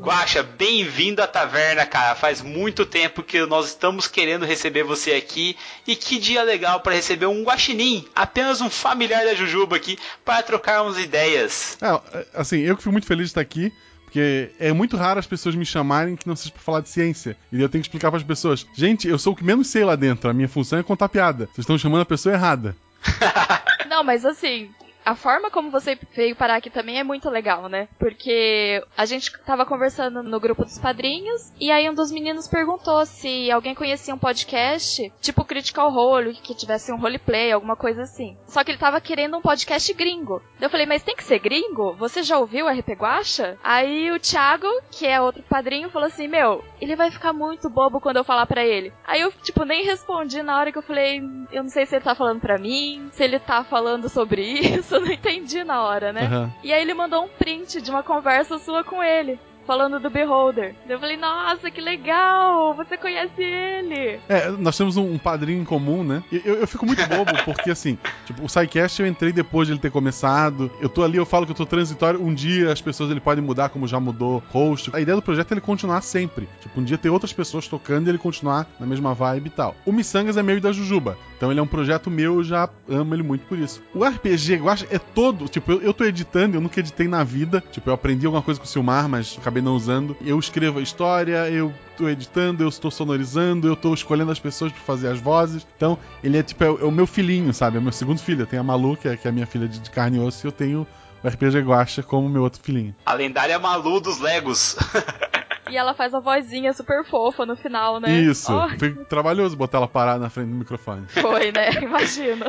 Guaxa, 0.00 0.44
bem-vindo 0.44 1.20
à 1.20 1.26
taverna, 1.26 1.84
cara. 1.84 2.14
Faz 2.14 2.40
muito 2.40 2.86
tempo 2.86 3.24
que 3.24 3.44
nós 3.46 3.66
estamos 3.68 4.06
querendo 4.06 4.46
receber 4.46 4.84
você 4.84 5.12
aqui. 5.14 5.56
E 5.84 5.96
que 5.96 6.20
dia 6.20 6.44
legal 6.44 6.78
para 6.78 6.94
receber 6.94 7.26
um 7.26 7.42
guaxinim, 7.42 8.06
apenas 8.14 8.60
um 8.60 8.70
familiar 8.70 9.24
da 9.24 9.34
Jujuba 9.34 9.74
aqui, 9.74 9.98
para 10.24 10.44
trocarmos 10.44 10.96
ideias. 10.96 11.76
É, 11.82 12.26
assim, 12.34 12.60
eu 12.60 12.76
que 12.76 12.82
fico 12.84 12.92
muito 12.92 13.06
feliz 13.06 13.26
de 13.26 13.30
estar 13.30 13.40
aqui. 13.40 13.72
Porque 14.12 14.50
é 14.60 14.70
muito 14.74 14.94
raro 14.94 15.18
as 15.18 15.26
pessoas 15.26 15.54
me 15.54 15.64
chamarem 15.64 16.16
que 16.16 16.28
não 16.28 16.36
seja 16.36 16.52
pra 16.52 16.60
falar 16.60 16.80
de 16.80 16.90
ciência. 16.90 17.34
E 17.50 17.62
eu 17.62 17.68
tenho 17.70 17.80
que 17.80 17.88
explicar 17.88 18.10
para 18.10 18.18
as 18.18 18.22
pessoas: 18.22 18.66
gente, 18.74 19.08
eu 19.08 19.18
sou 19.18 19.32
o 19.32 19.36
que 19.36 19.42
menos 19.42 19.68
sei 19.68 19.86
lá 19.86 19.96
dentro. 19.96 20.28
A 20.28 20.34
minha 20.34 20.50
função 20.50 20.78
é 20.78 20.82
contar 20.82 21.08
piada. 21.08 21.46
Vocês 21.46 21.60
estão 21.60 21.78
chamando 21.78 22.02
a 22.02 22.06
pessoa 22.06 22.34
errada. 22.34 22.76
Não, 23.88 24.04
mas 24.04 24.26
assim, 24.26 24.68
a 25.04 25.14
forma 25.14 25.50
como 25.50 25.70
você 25.70 25.98
veio 26.14 26.36
parar 26.36 26.56
aqui 26.56 26.70
também 26.70 26.98
é 26.98 27.04
muito 27.04 27.28
legal, 27.28 27.68
né? 27.68 27.88
Porque 27.98 28.82
a 28.96 29.04
gente 29.04 29.32
tava 29.44 29.66
conversando 29.66 30.22
no 30.22 30.40
grupo 30.40 30.64
dos 30.64 30.78
padrinhos 30.78 31.52
e 31.60 31.70
aí 31.70 31.88
um 31.88 31.94
dos 31.94 32.10
meninos 32.10 32.48
perguntou 32.48 33.04
se 33.06 33.50
alguém 33.50 33.74
conhecia 33.74 34.14
um 34.14 34.18
podcast, 34.18 35.12
tipo 35.20 35.44
Critical 35.44 35.90
Role, 35.90 36.34
que 36.34 36.54
tivesse 36.54 36.92
um 36.92 36.98
roleplay, 36.98 37.52
alguma 37.52 37.76
coisa 37.76 38.02
assim. 38.02 38.36
Só 38.46 38.62
que 38.62 38.70
ele 38.70 38.78
tava 38.78 39.00
querendo 39.00 39.36
um 39.36 39.42
podcast 39.42 39.92
gringo. 39.94 40.42
Eu 40.60 40.70
falei, 40.70 40.86
mas 40.86 41.02
tem 41.02 41.16
que 41.16 41.24
ser 41.24 41.38
gringo? 41.38 41.94
Você 41.96 42.22
já 42.22 42.38
ouviu 42.38 42.68
RP 42.68 42.90
Guacha? 42.90 43.58
Aí 43.62 44.10
o 44.10 44.18
Thiago, 44.18 44.68
que 44.90 45.06
é 45.06 45.20
outro 45.20 45.42
padrinho, 45.42 45.90
falou 45.90 46.06
assim: 46.06 46.28
Meu, 46.28 46.64
ele 46.80 46.96
vai 46.96 47.10
ficar 47.10 47.32
muito 47.32 47.68
bobo 47.68 48.00
quando 48.00 48.16
eu 48.16 48.24
falar 48.24 48.46
pra 48.46 48.64
ele. 48.64 48.92
Aí 49.04 49.20
eu, 49.20 49.32
tipo, 49.32 49.64
nem 49.64 49.84
respondi 49.84 50.42
na 50.42 50.58
hora 50.58 50.72
que 50.72 50.78
eu 50.78 50.82
falei: 50.82 51.20
Eu 51.50 51.62
não 51.62 51.70
sei 51.70 51.86
se 51.86 51.96
ele 51.96 52.04
tá 52.04 52.14
falando 52.14 52.40
pra 52.40 52.58
mim, 52.58 53.08
se 53.12 53.22
ele 53.22 53.38
tá 53.38 53.64
falando 53.64 54.08
sobre 54.08 54.42
isso. 54.42 54.91
Eu 54.92 55.00
não 55.00 55.12
entendi 55.12 55.64
na 55.64 55.82
hora, 55.82 56.12
né? 56.12 56.26
Aham. 56.26 56.52
E 56.62 56.72
aí 56.72 56.82
ele 56.82 56.94
mandou 56.94 57.24
um 57.24 57.28
print 57.28 57.80
de 57.80 57.90
uma 57.90 58.02
conversa 58.02 58.58
sua 58.58 58.84
com 58.84 59.02
ele. 59.02 59.38
Falando 59.66 60.00
do 60.00 60.10
Beholder. 60.10 60.74
Eu 60.88 60.98
falei, 60.98 61.16
nossa, 61.16 61.70
que 61.70 61.80
legal! 61.80 62.74
Você 62.74 62.96
conhece 62.96 63.42
ele! 63.42 64.20
É, 64.28 64.50
nós 64.50 64.76
temos 64.76 64.96
um, 64.96 65.12
um 65.12 65.18
padrinho 65.18 65.60
em 65.60 65.64
comum, 65.64 66.02
né? 66.02 66.22
Eu, 66.32 66.56
eu 66.56 66.66
fico 66.66 66.84
muito 66.84 67.06
bobo, 67.06 67.32
porque 67.44 67.70
assim, 67.70 67.96
tipo, 68.26 68.44
o 68.44 68.48
SciCast 68.48 69.00
eu 69.00 69.08
entrei 69.08 69.32
depois 69.32 69.66
de 69.68 69.74
ele 69.74 69.80
ter 69.80 69.90
começado. 69.90 70.70
Eu 70.80 70.88
tô 70.88 71.02
ali, 71.02 71.16
eu 71.16 71.26
falo 71.26 71.46
que 71.46 71.52
eu 71.52 71.56
tô 71.56 71.66
transitório. 71.66 72.22
Um 72.22 72.34
dia 72.34 72.72
as 72.72 72.80
pessoas 72.80 73.10
ele 73.10 73.20
pode 73.20 73.40
mudar, 73.40 73.68
como 73.68 73.86
já 73.86 74.00
mudou 74.00 74.42
host. 74.50 74.90
A 74.92 75.00
ideia 75.00 75.16
do 75.16 75.22
projeto 75.22 75.52
é 75.52 75.54
ele 75.54 75.60
continuar 75.60 76.00
sempre. 76.02 76.48
Tipo, 76.60 76.80
um 76.80 76.84
dia 76.84 76.98
ter 76.98 77.10
outras 77.10 77.32
pessoas 77.32 77.68
tocando 77.68 78.06
e 78.06 78.10
ele 78.10 78.18
continuar 78.18 78.66
na 78.78 78.86
mesma 78.86 79.14
vibe 79.14 79.46
e 79.46 79.50
tal. 79.50 79.76
O 79.86 79.92
Missangas 79.92 80.36
é 80.36 80.42
meio 80.42 80.60
da 80.60 80.72
Jujuba. 80.72 81.16
Então 81.36 81.50
ele 81.50 81.58
é 81.58 81.62
um 81.62 81.66
projeto 81.66 82.10
meu, 82.10 82.36
eu 82.36 82.44
já 82.44 82.68
amo 82.88 83.14
ele 83.14 83.22
muito 83.22 83.44
por 83.46 83.58
isso. 83.58 83.82
O 83.94 84.04
RPG, 84.04 84.58
eu 84.58 84.68
acho, 84.68 84.86
é 84.90 84.98
todo. 84.98 85.48
Tipo, 85.48 85.72
eu, 85.72 85.82
eu 85.82 85.94
tô 85.94 86.04
editando, 86.04 86.56
eu 86.56 86.60
nunca 86.60 86.78
editei 86.78 87.08
na 87.08 87.24
vida. 87.24 87.62
Tipo, 87.72 87.90
eu 87.90 87.94
aprendi 87.94 88.26
alguma 88.26 88.42
coisa 88.42 88.60
com 88.60 88.64
o 88.64 88.68
Silmar, 88.68 89.08
mas 89.08 89.36
acabei 89.52 89.62
não 89.62 89.76
usando. 89.76 90.16
Eu 90.24 90.38
escrevo 90.38 90.78
a 90.78 90.82
história, 90.82 91.48
eu 91.50 91.72
tô 91.96 92.08
editando, 92.08 92.64
eu 92.64 92.68
estou 92.68 92.90
sonorizando, 92.90 93.68
eu 93.68 93.76
tô 93.76 93.92
escolhendo 93.92 94.32
as 94.32 94.38
pessoas 94.38 94.72
pra 94.72 94.80
fazer 94.80 95.08
as 95.08 95.20
vozes. 95.20 95.66
Então, 95.76 95.98
ele 96.24 96.38
é 96.38 96.42
tipo, 96.42 96.64
é, 96.64 96.70
o- 96.70 96.80
é 96.80 96.84
o 96.84 96.90
meu 96.90 97.06
filhinho, 97.06 97.52
sabe? 97.52 97.76
É 97.76 97.80
o 97.80 97.82
meu 97.82 97.92
segundo 97.92 98.18
filho. 98.18 98.42
Eu 98.42 98.46
tenho 98.46 98.60
a 98.60 98.64
Malu, 98.64 98.96
que 98.96 99.08
é, 99.08 99.16
que 99.16 99.26
é 99.28 99.30
a 99.30 99.32
minha 99.32 99.46
filha 99.46 99.68
de, 99.68 99.78
de 99.78 99.90
carne 99.90 100.16
e 100.16 100.20
osso, 100.20 100.46
e 100.46 100.48
eu 100.48 100.52
tenho 100.52 100.86
o 101.22 101.28
RPG 101.28 101.60
Guacha 101.60 102.02
como 102.02 102.28
meu 102.28 102.42
outro 102.42 102.60
filhinho. 102.62 102.94
A 103.04 103.12
lendária 103.12 103.58
Malu 103.58 104.00
dos 104.00 104.18
Legos. 104.18 104.76
E 105.72 105.76
ela 105.76 105.94
faz 105.94 106.12
a 106.12 106.20
vozinha 106.20 106.72
super 106.74 107.02
fofa 107.02 107.46
no 107.46 107.56
final, 107.56 107.98
né? 107.98 108.10
Isso. 108.20 108.52
Ó, 108.52 108.68
Foi 108.78 108.90
trabalhoso 109.06 109.56
botar 109.56 109.78
ela 109.78 109.88
parada 109.88 110.18
na 110.18 110.28
frente 110.28 110.50
do 110.50 110.54
microfone. 110.54 111.06
foi, 111.08 111.50
né? 111.50 111.70
Imagino. 111.80 112.44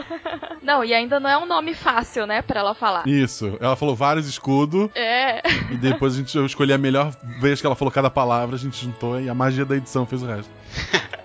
Não, 0.62 0.84
e 0.84 0.94
ainda 0.94 1.22
não 1.22 1.30
é 1.30 1.38
um 1.38 1.46
nome 1.46 1.74
fácil, 1.74 2.28
né, 2.28 2.42
pra 2.42 2.60
ela 2.60 2.76
falar. 2.76 3.08
Isso. 3.08 3.58
Ela 3.62 3.78
falou 3.78 3.96
vários 3.96 4.28
escudos, 4.28 4.90
É. 4.94 5.42
e 5.72 5.78
depois 5.78 6.16
a 6.16 6.18
gente 6.18 6.38
eu 6.38 6.46
escolhi 6.46 6.74
a 6.74 6.78
melhor 6.78 7.14
vez 7.40 7.62
que 7.62 7.66
ela 7.66 7.76
falou 7.76 7.92
cada 7.92 8.10
palavra, 8.10 8.56
a 8.56 8.60
gente 8.60 8.84
juntou 8.84 9.18
e 9.20 9.30
a 9.30 9.34
magia 9.34 9.64
da 9.64 9.78
edição 9.78 10.06
fez 10.06 10.22
o 10.22 10.26
resto. 10.26 10.52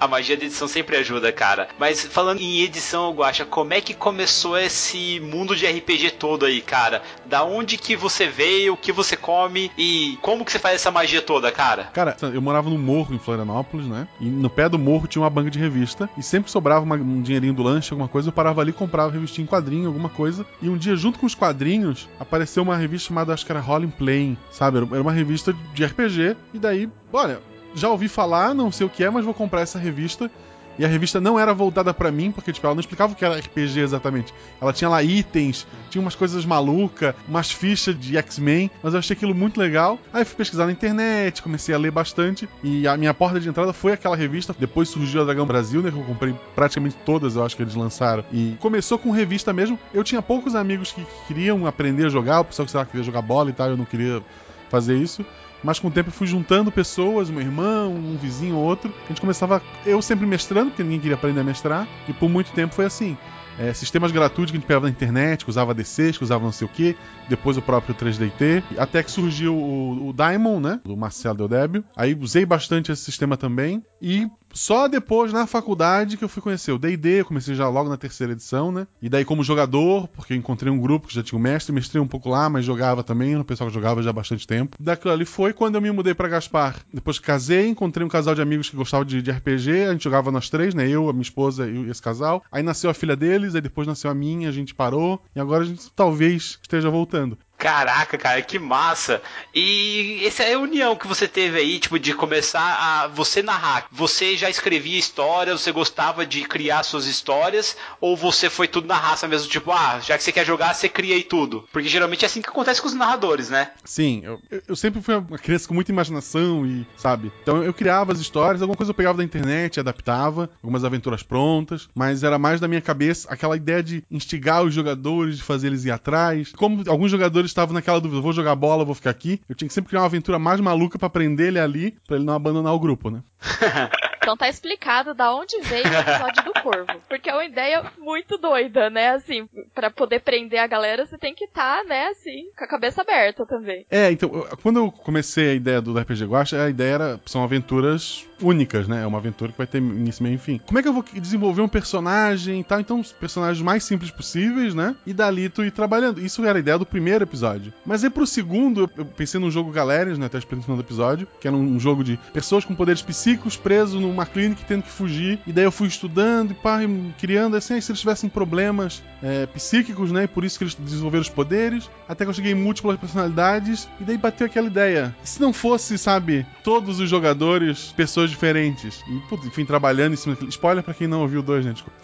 A 0.00 0.08
magia 0.08 0.34
da 0.34 0.46
edição 0.46 0.66
sempre 0.66 0.96
ajuda, 0.96 1.30
cara. 1.30 1.68
Mas 1.78 2.02
falando 2.06 2.40
em 2.40 2.62
edição, 2.62 3.12
Guacha, 3.12 3.44
como 3.44 3.74
é 3.74 3.82
que 3.82 3.92
começou 3.92 4.56
esse 4.56 5.20
mundo 5.20 5.54
de 5.54 5.66
RPG 5.66 6.12
todo 6.12 6.46
aí, 6.46 6.62
cara? 6.62 7.02
Da 7.26 7.44
onde 7.44 7.76
que 7.76 7.94
você 7.94 8.26
veio, 8.26 8.72
o 8.72 8.76
que 8.78 8.92
você 8.92 9.14
come 9.14 9.70
e 9.76 10.18
como 10.22 10.42
que 10.42 10.50
você 10.50 10.58
faz 10.58 10.76
essa 10.76 10.90
magia 10.90 11.20
toda, 11.20 11.52
cara? 11.52 11.84
Cara, 11.92 12.16
eu 12.32 12.40
morava 12.40 12.70
no 12.70 12.78
morro 12.78 13.14
em 13.14 13.18
Florianópolis, 13.18 13.86
né? 13.86 14.08
E 14.18 14.24
no 14.24 14.48
pé 14.48 14.70
do 14.70 14.78
morro 14.78 15.06
tinha 15.06 15.20
uma 15.20 15.28
banca 15.28 15.50
de 15.50 15.58
revista 15.58 16.08
e 16.16 16.22
sempre 16.22 16.50
sobrava 16.50 16.82
uma, 16.82 16.96
um 16.96 17.20
dinheirinho 17.20 17.52
do 17.52 17.62
lanche, 17.62 17.92
alguma 17.92 18.08
coisa, 18.08 18.28
eu 18.28 18.32
parava 18.32 18.62
ali, 18.62 18.72
comprava 18.72 19.12
revistinha 19.12 19.44
em 19.44 19.48
quadrinho, 19.48 19.86
alguma 19.86 20.08
coisa. 20.08 20.46
E 20.62 20.70
um 20.70 20.78
dia, 20.78 20.96
junto 20.96 21.18
com 21.18 21.26
os 21.26 21.34
quadrinhos, 21.34 22.08
apareceu 22.18 22.62
uma 22.62 22.76
revista 22.76 23.08
chamada, 23.08 23.34
acho 23.34 23.44
que 23.44 23.52
era 23.52 23.60
Rolling 23.60 23.90
Playing, 23.90 24.38
sabe? 24.50 24.78
Era 24.78 25.02
uma 25.02 25.12
revista 25.12 25.54
de 25.74 25.84
RPG. 25.84 26.36
E 26.54 26.58
daí, 26.58 26.88
olha, 27.12 27.40
já 27.74 27.88
ouvi 27.88 28.08
falar, 28.08 28.54
não 28.54 28.70
sei 28.70 28.86
o 28.86 28.90
que 28.90 29.04
é, 29.04 29.10
mas 29.10 29.24
vou 29.24 29.34
comprar 29.34 29.60
essa 29.60 29.78
revista. 29.78 30.30
E 30.78 30.84
a 30.84 30.88
revista 30.88 31.20
não 31.20 31.38
era 31.38 31.52
voltada 31.52 31.92
para 31.92 32.10
mim, 32.10 32.32
porque 32.32 32.54
tipo, 32.54 32.66
ela 32.66 32.74
não 32.74 32.80
explicava 32.80 33.12
o 33.12 33.16
que 33.16 33.22
era 33.22 33.36
RPG 33.36 33.80
exatamente. 33.80 34.32
Ela 34.58 34.72
tinha 34.72 34.88
lá 34.88 35.02
itens, 35.02 35.66
tinha 35.90 36.00
umas 36.00 36.14
coisas 36.14 36.46
malucas, 36.46 37.14
umas 37.28 37.50
fichas 37.50 37.98
de 37.98 38.16
X-Men, 38.16 38.70
mas 38.82 38.94
eu 38.94 38.98
achei 38.98 39.14
aquilo 39.14 39.34
muito 39.34 39.60
legal. 39.60 39.98
Aí 40.10 40.24
fui 40.24 40.36
pesquisar 40.36 40.64
na 40.64 40.72
internet, 40.72 41.42
comecei 41.42 41.74
a 41.74 41.78
ler 41.78 41.90
bastante, 41.90 42.48
e 42.62 42.88
a 42.88 42.96
minha 42.96 43.12
porta 43.12 43.38
de 43.38 43.46
entrada 43.46 43.74
foi 43.74 43.92
aquela 43.92 44.16
revista. 44.16 44.56
Depois 44.58 44.88
surgiu 44.88 45.20
a 45.20 45.24
Dragão 45.24 45.44
Brasil, 45.44 45.82
né, 45.82 45.90
que 45.90 45.98
eu 45.98 46.04
comprei 46.04 46.34
praticamente 46.54 46.96
todas, 47.04 47.36
eu 47.36 47.44
acho 47.44 47.56
que 47.56 47.62
eles 47.62 47.74
lançaram. 47.74 48.24
E 48.32 48.56
começou 48.58 48.98
com 48.98 49.10
revista 49.10 49.52
mesmo. 49.52 49.78
Eu 49.92 50.02
tinha 50.02 50.22
poucos 50.22 50.54
amigos 50.54 50.92
que 50.92 51.06
queriam 51.28 51.66
aprender 51.66 52.06
a 52.06 52.08
jogar, 52.08 52.40
o 52.40 52.44
pessoal 52.46 52.64
que 52.64 52.72
sei 52.72 52.80
lá, 52.80 52.86
queria 52.86 53.02
jogar 53.02 53.20
bola 53.20 53.50
e 53.50 53.52
tal, 53.52 53.68
eu 53.68 53.76
não 53.76 53.84
queria 53.84 54.22
fazer 54.70 54.96
isso. 54.96 55.26
Mas 55.62 55.78
com 55.78 55.88
o 55.88 55.90
tempo 55.90 56.08
eu 56.08 56.12
fui 56.12 56.26
juntando 56.26 56.70
pessoas, 56.72 57.30
um 57.30 57.40
irmão, 57.40 57.94
um 57.94 58.16
vizinho, 58.16 58.56
outro. 58.56 58.92
A 59.04 59.08
gente 59.08 59.20
começava, 59.20 59.62
eu 59.84 60.00
sempre 60.00 60.26
mestrando, 60.26 60.70
porque 60.70 60.82
ninguém 60.82 61.00
queria 61.00 61.16
aprender 61.16 61.40
a 61.40 61.44
mestrar. 61.44 61.86
E 62.08 62.12
por 62.12 62.28
muito 62.28 62.52
tempo 62.52 62.74
foi 62.74 62.86
assim. 62.86 63.16
É, 63.58 63.74
sistemas 63.74 64.10
gratuitos 64.10 64.50
que 64.50 64.56
a 64.56 64.60
gente 64.60 64.66
pegava 64.66 64.86
na 64.86 64.90
internet, 64.90 65.44
que 65.44 65.50
usava 65.50 65.74
DCs, 65.74 66.16
que 66.16 66.24
usava 66.24 66.42
não 66.42 66.52
sei 66.52 66.66
o 66.66 66.70
que, 66.70 66.96
depois 67.28 67.58
o 67.58 67.62
próprio 67.62 67.94
3DT, 67.94 68.62
até 68.78 69.02
que 69.02 69.10
surgiu 69.10 69.54
o, 69.54 70.08
o 70.08 70.12
Diamond, 70.14 70.62
né, 70.62 70.80
do 70.82 70.96
Marcelo 70.96 71.36
Deodébio. 71.36 71.84
Aí 71.94 72.16
usei 72.18 72.46
bastante 72.46 72.90
esse 72.90 73.02
sistema 73.02 73.36
também, 73.36 73.84
e 74.00 74.26
só 74.52 74.88
depois, 74.88 75.32
na 75.32 75.46
faculdade, 75.46 76.16
que 76.16 76.24
eu 76.24 76.28
fui 76.28 76.42
conhecer 76.42 76.72
o 76.72 76.78
D&D, 76.78 77.24
comecei 77.24 77.54
já 77.54 77.68
logo 77.68 77.88
na 77.88 77.96
terceira 77.96 78.32
edição, 78.32 78.72
né? 78.72 78.86
E 79.00 79.08
daí 79.08 79.24
como 79.24 79.44
jogador, 79.44 80.08
porque 80.08 80.32
eu 80.32 80.36
encontrei 80.36 80.72
um 80.72 80.78
grupo 80.78 81.08
que 81.08 81.14
já 81.14 81.22
tinha 81.22 81.38
um 81.38 81.42
mestre, 81.42 81.72
mestrei 81.72 82.00
um 82.00 82.06
pouco 82.06 82.28
lá, 82.28 82.48
mas 82.48 82.64
jogava 82.64 83.02
também, 83.02 83.36
o 83.36 83.44
pessoal 83.44 83.68
que 83.68 83.74
jogava 83.74 84.02
já 84.02 84.10
há 84.10 84.12
bastante 84.12 84.46
tempo. 84.46 84.76
Daquilo 84.80 85.12
ali 85.12 85.24
foi 85.24 85.52
quando 85.52 85.76
eu 85.76 85.80
me 85.80 85.90
mudei 85.90 86.14
para 86.14 86.28
Gaspar. 86.28 86.76
Depois 86.92 87.18
que 87.18 87.26
casei, 87.26 87.68
encontrei 87.68 88.04
um 88.04 88.10
casal 88.10 88.34
de 88.34 88.42
amigos 88.42 88.68
que 88.68 88.76
gostavam 88.76 89.04
de, 89.04 89.22
de, 89.22 89.30
RPG, 89.30 89.84
a 89.88 89.92
gente 89.92 90.04
jogava 90.04 90.30
nós 90.30 90.50
três, 90.50 90.74
né? 90.74 90.88
Eu, 90.88 91.08
a 91.08 91.12
minha 91.12 91.22
esposa 91.22 91.68
e 91.68 91.88
esse 91.90 92.02
casal. 92.02 92.42
Aí 92.50 92.62
nasceu 92.62 92.90
a 92.90 92.94
filha 92.94 93.16
deles, 93.16 93.54
aí 93.54 93.60
depois 93.60 93.86
nasceu 93.86 94.10
a 94.10 94.14
minha, 94.14 94.48
a 94.48 94.52
gente 94.52 94.74
parou, 94.74 95.22
e 95.34 95.40
agora 95.40 95.62
a 95.62 95.66
gente 95.66 95.90
talvez 95.94 96.58
esteja 96.62 96.90
voltando. 96.90 97.38
Caraca, 97.60 98.16
cara, 98.16 98.40
que 98.40 98.58
massa! 98.58 99.20
E 99.54 100.22
essa 100.24 100.42
é 100.42 100.54
a 100.54 100.58
união 100.58 100.96
que 100.96 101.06
você 101.06 101.28
teve 101.28 101.58
aí, 101.58 101.78
tipo, 101.78 101.98
de 101.98 102.14
começar 102.14 102.60
a 102.60 103.06
você 103.08 103.42
narrar. 103.42 103.86
Você 103.92 104.34
já 104.34 104.48
escrevia 104.48 104.98
histórias, 104.98 105.60
você 105.60 105.70
gostava 105.70 106.24
de 106.24 106.42
criar 106.42 106.82
suas 106.82 107.06
histórias, 107.06 107.76
ou 108.00 108.16
você 108.16 108.48
foi 108.48 108.66
tudo 108.66 108.88
na 108.88 108.96
raça 108.96 109.28
mesmo, 109.28 109.48
tipo, 109.48 109.70
ah, 109.70 110.00
já 110.02 110.16
que 110.16 110.24
você 110.24 110.32
quer 110.32 110.46
jogar, 110.46 110.74
você 110.74 110.88
cria 110.88 111.20
tudo? 111.22 111.68
Porque 111.72 111.88
geralmente 111.88 112.24
é 112.24 112.26
assim 112.26 112.40
que 112.40 112.48
acontece 112.48 112.80
com 112.80 112.88
os 112.88 112.94
narradores, 112.94 113.50
né? 113.50 113.70
Sim, 113.84 114.22
eu, 114.24 114.40
eu 114.66 114.74
sempre 114.74 115.02
fui 115.02 115.14
uma 115.14 115.38
criança 115.38 115.68
com 115.68 115.74
muita 115.74 115.92
imaginação 115.92 116.66
e, 116.66 116.86
sabe? 116.96 117.30
Então 117.42 117.62
eu 117.62 117.74
criava 117.74 118.12
as 118.12 118.20
histórias, 118.20 118.62
alguma 118.62 118.76
coisa 118.76 118.90
eu 118.90 118.94
pegava 118.94 119.18
da 119.18 119.24
internet, 119.24 119.78
adaptava, 119.78 120.50
algumas 120.62 120.84
aventuras 120.84 121.22
prontas, 121.22 121.88
mas 121.94 122.22
era 122.22 122.38
mais 122.38 122.58
da 122.58 122.66
minha 122.66 122.80
cabeça 122.80 123.28
aquela 123.30 123.56
ideia 123.56 123.82
de 123.82 124.02
instigar 124.10 124.64
os 124.64 124.72
jogadores, 124.74 125.36
de 125.36 125.42
fazer 125.42 125.66
eles 125.66 125.84
ir 125.84 125.90
atrás. 125.90 126.52
Como 126.56 126.82
alguns 126.88 127.10
jogadores 127.10 127.49
estavam 127.50 127.74
naquela 127.74 128.00
dúvida, 128.00 128.20
vou 128.20 128.32
jogar 128.32 128.54
bola, 128.54 128.84
vou 128.84 128.94
ficar 128.94 129.10
aqui. 129.10 129.40
Eu 129.48 129.54
tinha 129.54 129.68
que 129.68 129.74
sempre 129.74 129.88
criar 129.88 130.00
uma 130.00 130.06
aventura 130.06 130.38
mais 130.38 130.60
maluca 130.60 130.98
para 130.98 131.10
prender 131.10 131.48
ele 131.48 131.58
ali, 131.58 131.96
para 132.06 132.16
ele 132.16 132.24
não 132.24 132.34
abandonar 132.34 132.74
o 132.74 132.80
grupo, 132.80 133.10
né? 133.10 133.22
Então 134.30 134.36
tá 134.36 134.48
explicado 134.48 135.12
da 135.12 135.34
onde 135.34 135.60
veio 135.62 135.82
o 135.82 135.92
episódio 135.92 136.44
do 136.44 136.52
Corvo. 136.62 137.02
Porque 137.08 137.28
é 137.28 137.34
uma 137.34 137.44
ideia 137.44 137.90
muito 137.98 138.38
doida, 138.38 138.88
né? 138.88 139.10
Assim, 139.10 139.48
para 139.74 139.90
poder 139.90 140.20
prender 140.20 140.60
a 140.60 140.68
galera, 140.68 141.04
você 141.04 141.18
tem 141.18 141.34
que 141.34 141.46
estar, 141.46 141.78
tá, 141.78 141.84
né, 141.84 142.06
assim, 142.06 142.44
com 142.56 142.64
a 142.64 142.68
cabeça 142.68 143.00
aberta 143.02 143.44
também. 143.44 143.84
É, 143.90 144.12
então, 144.12 144.46
quando 144.62 144.78
eu 144.78 144.92
comecei 144.92 145.50
a 145.50 145.54
ideia 145.54 145.82
do 145.82 145.98
RPG 145.98 146.26
Guacha, 146.26 146.62
a 146.62 146.70
ideia 146.70 146.94
era, 146.94 147.20
são 147.26 147.42
aventuras 147.42 148.24
únicas, 148.40 148.86
né? 148.86 149.02
É 149.02 149.06
uma 149.06 149.18
aventura 149.18 149.50
que 149.50 149.58
vai 149.58 149.66
ter 149.66 149.78
início, 149.78 150.22
meio 150.22 150.36
e 150.36 150.38
fim. 150.38 150.58
Como 150.58 150.78
é 150.78 150.82
que 150.82 150.88
eu 150.88 150.92
vou 150.92 151.02
desenvolver 151.02 151.62
um 151.62 151.68
personagem 151.68 152.60
e 152.60 152.64
tal? 152.64 152.78
Então, 152.78 153.00
os 153.00 153.10
personagens 153.10 153.60
mais 153.60 153.82
simples 153.82 154.12
possíveis, 154.12 154.76
né? 154.76 154.94
E 155.04 155.12
dali 155.12 155.48
tu 155.48 155.64
ir 155.64 155.72
trabalhando. 155.72 156.20
Isso 156.20 156.44
era 156.44 156.58
a 156.58 156.60
ideia 156.60 156.78
do 156.78 156.86
primeiro 156.86 157.24
episódio. 157.24 157.72
Mas 157.84 158.04
aí 158.04 158.10
pro 158.10 158.26
segundo, 158.26 158.88
eu 158.96 159.04
pensei 159.04 159.40
num 159.40 159.50
jogo 159.50 159.72
Galérias, 159.72 160.18
né? 160.18 160.26
Até 160.26 160.38
expliquei 160.38 160.72
no 160.72 160.80
episódio, 160.80 161.26
que 161.40 161.48
era 161.48 161.56
um 161.56 161.80
jogo 161.80 162.04
de 162.04 162.16
pessoas 162.32 162.64
com 162.64 162.74
poderes 162.74 163.02
psíquicos 163.02 163.56
presos 163.56 164.00
numa 164.00 164.19
clínica 164.26 164.62
tendo 164.66 164.82
que 164.82 164.90
fugir. 164.90 165.38
E 165.46 165.52
daí 165.52 165.64
eu 165.64 165.72
fui 165.72 165.88
estudando 165.88 166.52
e 166.52 166.54
pá, 166.54 166.80
criando 167.18 167.56
assim, 167.56 167.74
aí 167.74 167.82
se 167.82 167.90
eles 167.90 168.00
tivessem 168.00 168.28
problemas 168.28 169.02
é, 169.22 169.46
psíquicos, 169.46 170.12
né? 170.12 170.24
E 170.24 170.28
por 170.28 170.44
isso 170.44 170.58
que 170.58 170.64
eles 170.64 170.74
desenvolveram 170.74 171.22
os 171.22 171.28
poderes. 171.28 171.90
Até 172.08 172.24
que 172.24 172.30
eu 172.30 172.34
cheguei 172.34 172.52
em 172.52 172.56
múltiplas 172.56 172.98
personalidades. 172.98 173.88
E 174.00 174.04
daí 174.04 174.16
bateu 174.16 174.46
aquela 174.46 174.66
ideia. 174.66 175.14
E 175.22 175.28
se 175.28 175.40
não 175.40 175.52
fosse, 175.52 175.98
sabe, 175.98 176.46
todos 176.62 177.00
os 177.00 177.08
jogadores, 177.08 177.92
pessoas 177.96 178.30
diferentes. 178.30 179.02
E, 179.08 179.20
putz, 179.28 179.46
enfim, 179.46 179.64
trabalhando 179.64 180.14
em 180.14 180.16
cima 180.16 180.34
daquele. 180.34 180.50
Spoiler 180.50 180.82
pra 180.82 180.94
quem 180.94 181.06
não 181.06 181.20
ouviu 181.20 181.42
dois, 181.42 181.64
né? 181.64 181.72
Desculpa. 181.72 181.98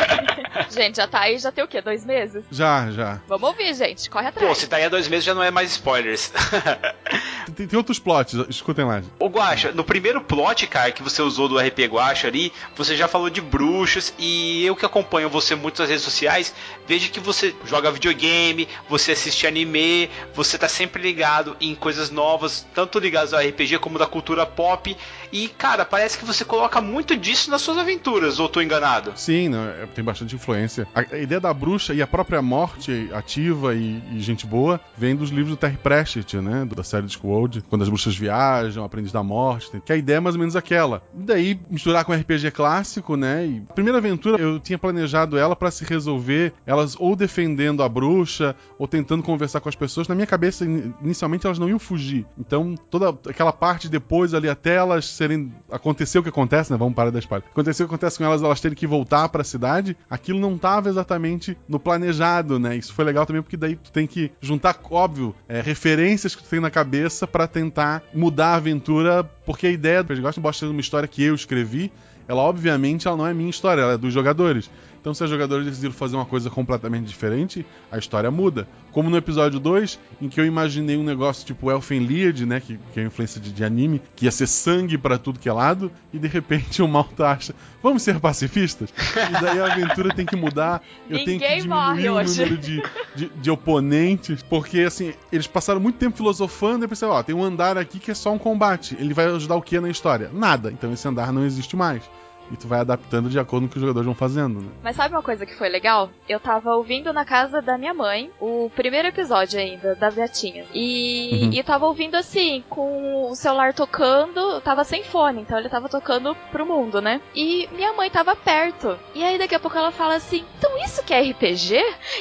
gente, 0.70 0.96
já 0.96 1.06
tá 1.06 1.20
aí, 1.20 1.38
já 1.38 1.52
tem 1.52 1.64
o 1.64 1.68
quê? 1.68 1.80
Dois 1.80 2.04
meses? 2.04 2.44
Já, 2.50 2.90
já. 2.90 3.20
Vamos 3.28 3.48
ouvir, 3.48 3.74
gente. 3.74 4.08
Corre 4.08 4.28
atrás. 4.28 4.48
Pô, 4.48 4.54
se 4.54 4.66
tá 4.66 4.76
aí 4.76 4.84
há 4.84 4.88
dois 4.88 5.08
meses 5.08 5.24
já 5.24 5.34
não 5.34 5.42
é 5.42 5.50
mais 5.50 5.72
spoilers. 5.72 6.32
tem, 7.52 7.66
tem, 7.66 7.76
outros 7.76 7.98
plots, 7.98 8.34
escutem 8.48 8.84
lá. 8.84 9.02
Ô, 9.18 9.26
Guacha, 9.28 9.72
no 9.72 9.84
primeiro 9.84 10.20
plot, 10.20 10.66
cara, 10.66 10.92
que 10.92 11.02
você 11.02 11.22
usou 11.22 11.48
do 11.48 11.58
RP 11.58 11.80
Guacha 11.86 12.28
ali, 12.28 12.52
você 12.76 12.96
já 12.96 13.08
falou 13.08 13.30
de 13.30 13.40
bruxas 13.40 14.14
e 14.18 14.64
eu 14.64 14.76
que 14.76 14.84
acompanho 14.84 15.28
você 15.28 15.54
muito 15.54 15.80
nas 15.80 15.88
redes 15.88 16.04
sociais, 16.04 16.54
vejo 16.86 17.10
que 17.10 17.20
você 17.20 17.54
joga 17.64 17.90
videogame, 17.90 18.68
você 18.88 19.12
assiste 19.12 19.46
anime, 19.46 20.10
você 20.34 20.58
tá 20.58 20.68
sempre 20.68 21.02
ligado 21.02 21.56
em 21.60 21.74
coisas 21.74 22.10
novas, 22.10 22.66
tanto 22.74 22.98
ligadas 22.98 23.32
ao 23.32 23.40
RPG 23.40 23.78
como 23.78 23.98
da 23.98 24.06
cultura 24.06 24.46
pop. 24.46 24.96
E, 25.32 25.48
cara, 25.48 25.84
parece 25.84 26.16
que 26.18 26.24
você 26.24 26.44
coloca 26.44 26.80
muito 26.80 27.16
disso 27.16 27.50
nas 27.50 27.60
suas 27.60 27.78
aventuras, 27.78 28.38
ou 28.38 28.48
tô 28.48 28.60
enganado? 28.60 29.12
Sim, 29.16 29.48
não, 29.48 29.68
é, 29.68 29.86
tem 29.86 30.04
bastante 30.04 30.34
influência. 30.34 30.86
A, 30.94 31.00
a, 31.00 31.18
ideia 31.18 31.40
da 31.40 31.52
bruxa 31.52 31.92
e 31.92 32.00
a 32.00 32.06
própria 32.06 32.40
morte 32.40 33.10
ativa 33.12 33.74
e, 33.74 34.02
e, 34.12 34.20
gente 34.20 34.46
boa 34.46 34.80
vem 34.96 35.16
dos 35.16 35.30
livros 35.30 35.50
do 35.50 35.56
Terry 35.56 35.76
Pratchett, 35.76 36.36
né? 36.36 36.64
Da 36.64 36.84
série 36.84 37.06
Discworld, 37.34 37.62
quando 37.68 37.82
as 37.82 37.88
bruxas 37.88 38.16
viajam, 38.16 38.84
aprendiz 38.84 39.12
da 39.12 39.22
morte. 39.22 39.80
Que 39.84 39.92
a 39.92 39.96
ideia 39.96 40.16
é 40.16 40.20
mais 40.20 40.34
ou 40.34 40.38
menos 40.38 40.56
aquela. 40.56 41.02
Daí, 41.12 41.58
misturar 41.68 42.04
com 42.04 42.12
RPG 42.12 42.50
clássico, 42.52 43.16
né? 43.16 43.46
E 43.46 43.60
primeira 43.74 43.98
aventura 43.98 44.40
eu 44.40 44.60
tinha 44.60 44.78
planejado 44.78 45.36
ela 45.36 45.56
para 45.56 45.70
se 45.70 45.84
resolver, 45.84 46.52
elas 46.64 46.96
ou 46.98 47.16
defendendo 47.16 47.82
a 47.82 47.88
bruxa, 47.88 48.54
ou 48.78 48.86
tentando 48.86 49.22
conversar 49.22 49.60
com 49.60 49.68
as 49.68 49.74
pessoas. 49.74 50.08
Na 50.08 50.14
minha 50.14 50.26
cabeça, 50.26 50.64
inicialmente 51.02 51.46
elas 51.46 51.58
não 51.58 51.68
iam 51.68 51.78
fugir. 51.78 52.26
Então, 52.38 52.74
toda 52.90 53.10
aquela 53.28 53.52
parte 53.52 53.88
depois 53.88 54.34
ali 54.34 54.48
até 54.48 54.74
elas 54.76 55.06
serem. 55.06 55.52
Aconteceu 55.70 56.20
o 56.20 56.24
que 56.24 56.30
acontece, 56.30 56.70
né? 56.70 56.78
Vamos 56.78 56.94
parar 56.94 57.10
da 57.10 57.18
espalha. 57.18 57.44
Aconteceu 57.50 57.86
o 57.86 57.88
que 57.88 57.94
acontece 57.94 58.18
com 58.18 58.24
elas, 58.24 58.42
elas 58.42 58.60
terem 58.60 58.76
que 58.76 58.86
voltar 58.86 59.28
para 59.28 59.42
a 59.42 59.44
cidade. 59.44 59.96
Aquilo 60.08 60.38
não 60.38 60.54
estava 60.54 60.88
exatamente 60.88 61.56
no 61.68 61.80
planejado, 61.80 62.58
né? 62.58 62.76
Isso 62.76 62.92
foi 62.92 63.04
legal 63.04 63.26
também 63.26 63.42
porque 63.42 63.56
daí 63.56 63.76
tu 63.76 63.90
tem 63.90 64.06
que 64.06 64.30
juntar, 64.40 64.78
óbvio, 64.90 65.34
é, 65.48 65.60
referências 65.60 66.34
que 66.34 66.42
tu 66.42 66.48
tem 66.48 66.60
na 66.60 66.70
cabeça 66.70 67.23
para 67.26 67.46
tentar 67.46 68.02
mudar 68.12 68.48
a 68.48 68.54
aventura, 68.56 69.24
porque 69.44 69.66
a 69.66 69.70
ideia 69.70 70.02
do 70.02 70.20
Gosto 70.20 70.38
embora 70.38 70.52
seja 70.52 70.70
uma 70.70 70.80
história 70.80 71.08
que 71.08 71.22
eu 71.22 71.34
escrevi, 71.34 71.92
ela 72.26 72.42
obviamente 72.42 73.06
ela 73.06 73.16
não 73.16 73.26
é 73.26 73.34
minha 73.34 73.50
história, 73.50 73.82
ela 73.82 73.92
é 73.94 73.98
dos 73.98 74.12
jogadores. 74.12 74.70
Então, 75.04 75.12
se 75.12 75.22
os 75.22 75.28
jogadores 75.28 75.66
decidiram 75.66 75.92
fazer 75.92 76.16
uma 76.16 76.24
coisa 76.24 76.48
completamente 76.48 77.04
diferente, 77.06 77.66
a 77.92 77.98
história 77.98 78.30
muda. 78.30 78.66
Como 78.90 79.10
no 79.10 79.18
episódio 79.18 79.60
2, 79.60 80.00
em 80.22 80.30
que 80.30 80.40
eu 80.40 80.46
imaginei 80.46 80.96
um 80.96 81.04
negócio 81.04 81.44
tipo 81.44 81.70
Elfenlied, 81.70 82.46
né, 82.46 82.58
que, 82.58 82.80
que 82.90 83.00
é 83.00 83.04
influência 83.04 83.38
de, 83.38 83.52
de, 83.52 83.62
anime, 83.62 84.00
que 84.16 84.24
ia 84.24 84.30
ser 84.30 84.46
sangue 84.46 84.96
para 84.96 85.18
tudo 85.18 85.38
que 85.38 85.46
é 85.46 85.52
lado, 85.52 85.92
e 86.10 86.18
de 86.18 86.26
repente 86.26 86.80
o 86.80 86.88
Malta 86.88 87.28
acha, 87.28 87.54
vamos 87.82 88.02
ser 88.02 88.18
pacifistas? 88.18 88.94
E 89.14 89.42
daí 89.42 89.60
a 89.60 89.74
aventura 89.74 90.14
tem 90.14 90.24
que 90.24 90.36
mudar, 90.36 90.82
eu 91.10 91.18
Ninguém 91.18 91.38
tenho 91.38 91.40
que 91.40 91.60
diminuir 91.60 92.08
o 92.08 92.14
hoje. 92.14 92.40
número 92.40 92.56
de, 92.56 92.82
de, 93.14 93.28
de, 93.28 93.50
oponentes, 93.50 94.42
porque 94.42 94.80
assim, 94.80 95.12
eles 95.30 95.46
passaram 95.46 95.80
muito 95.80 95.96
tempo 95.96 96.16
filosofando 96.16 96.82
e 96.86 96.88
pensaram, 96.88 97.12
ó, 97.12 97.22
tem 97.22 97.34
um 97.34 97.44
andar 97.44 97.76
aqui 97.76 97.98
que 97.98 98.10
é 98.10 98.14
só 98.14 98.32
um 98.32 98.38
combate, 98.38 98.96
ele 98.98 99.12
vai 99.12 99.26
ajudar 99.26 99.56
o 99.56 99.60
que 99.60 99.78
na 99.78 99.90
história? 99.90 100.30
Nada, 100.32 100.72
então 100.72 100.90
esse 100.94 101.06
andar 101.06 101.30
não 101.30 101.44
existe 101.44 101.76
mais. 101.76 102.02
E 102.50 102.56
tu 102.56 102.68
vai 102.68 102.80
adaptando 102.80 103.28
de 103.28 103.38
acordo 103.38 103.62
com 103.64 103.66
o 103.66 103.70
que 103.70 103.76
os 103.76 103.80
jogadores 103.80 104.06
vão 104.06 104.14
fazendo, 104.14 104.60
né? 104.60 104.68
Mas 104.82 104.96
sabe 104.96 105.14
uma 105.14 105.22
coisa 105.22 105.44
que 105.46 105.54
foi 105.54 105.68
legal? 105.68 106.10
Eu 106.28 106.38
tava 106.38 106.74
ouvindo 106.74 107.12
na 107.12 107.24
casa 107.24 107.60
da 107.62 107.76
minha 107.78 107.94
mãe 107.94 108.30
o 108.40 108.70
primeiro 108.76 109.08
episódio 109.08 109.58
ainda, 109.58 109.94
das 109.94 110.14
gatinhas. 110.14 110.66
E, 110.74 111.40
Uhum. 111.44 111.52
e 111.52 111.58
eu 111.58 111.64
tava 111.64 111.86
ouvindo 111.86 112.14
assim, 112.16 112.62
com 112.68 113.30
o 113.30 113.34
celular 113.34 113.72
tocando, 113.72 114.60
tava 114.60 114.84
sem 114.84 115.02
fone, 115.04 115.40
então 115.42 115.58
ele 115.58 115.68
tava 115.68 115.88
tocando 115.88 116.34
pro 116.52 116.66
mundo, 116.66 117.00
né? 117.00 117.20
E 117.34 117.68
minha 117.72 117.92
mãe 117.92 118.10
tava 118.10 118.36
perto. 118.36 118.96
E 119.14 119.22
aí 119.24 119.38
daqui 119.38 119.54
a 119.54 119.60
pouco 119.60 119.76
ela 119.78 119.90
fala 119.90 120.14
assim: 120.16 120.44
Então 120.58 120.70
isso 120.84 121.02
que 121.04 121.14
é 121.14 121.20
RPG? 121.22 121.76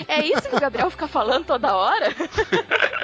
É 0.07 0.25
isso 0.25 0.49
que 0.49 0.55
o 0.55 0.59
Gabriel 0.59 0.89
fica 0.89 1.07
falando 1.07 1.45
toda 1.45 1.75
hora? 1.75 2.07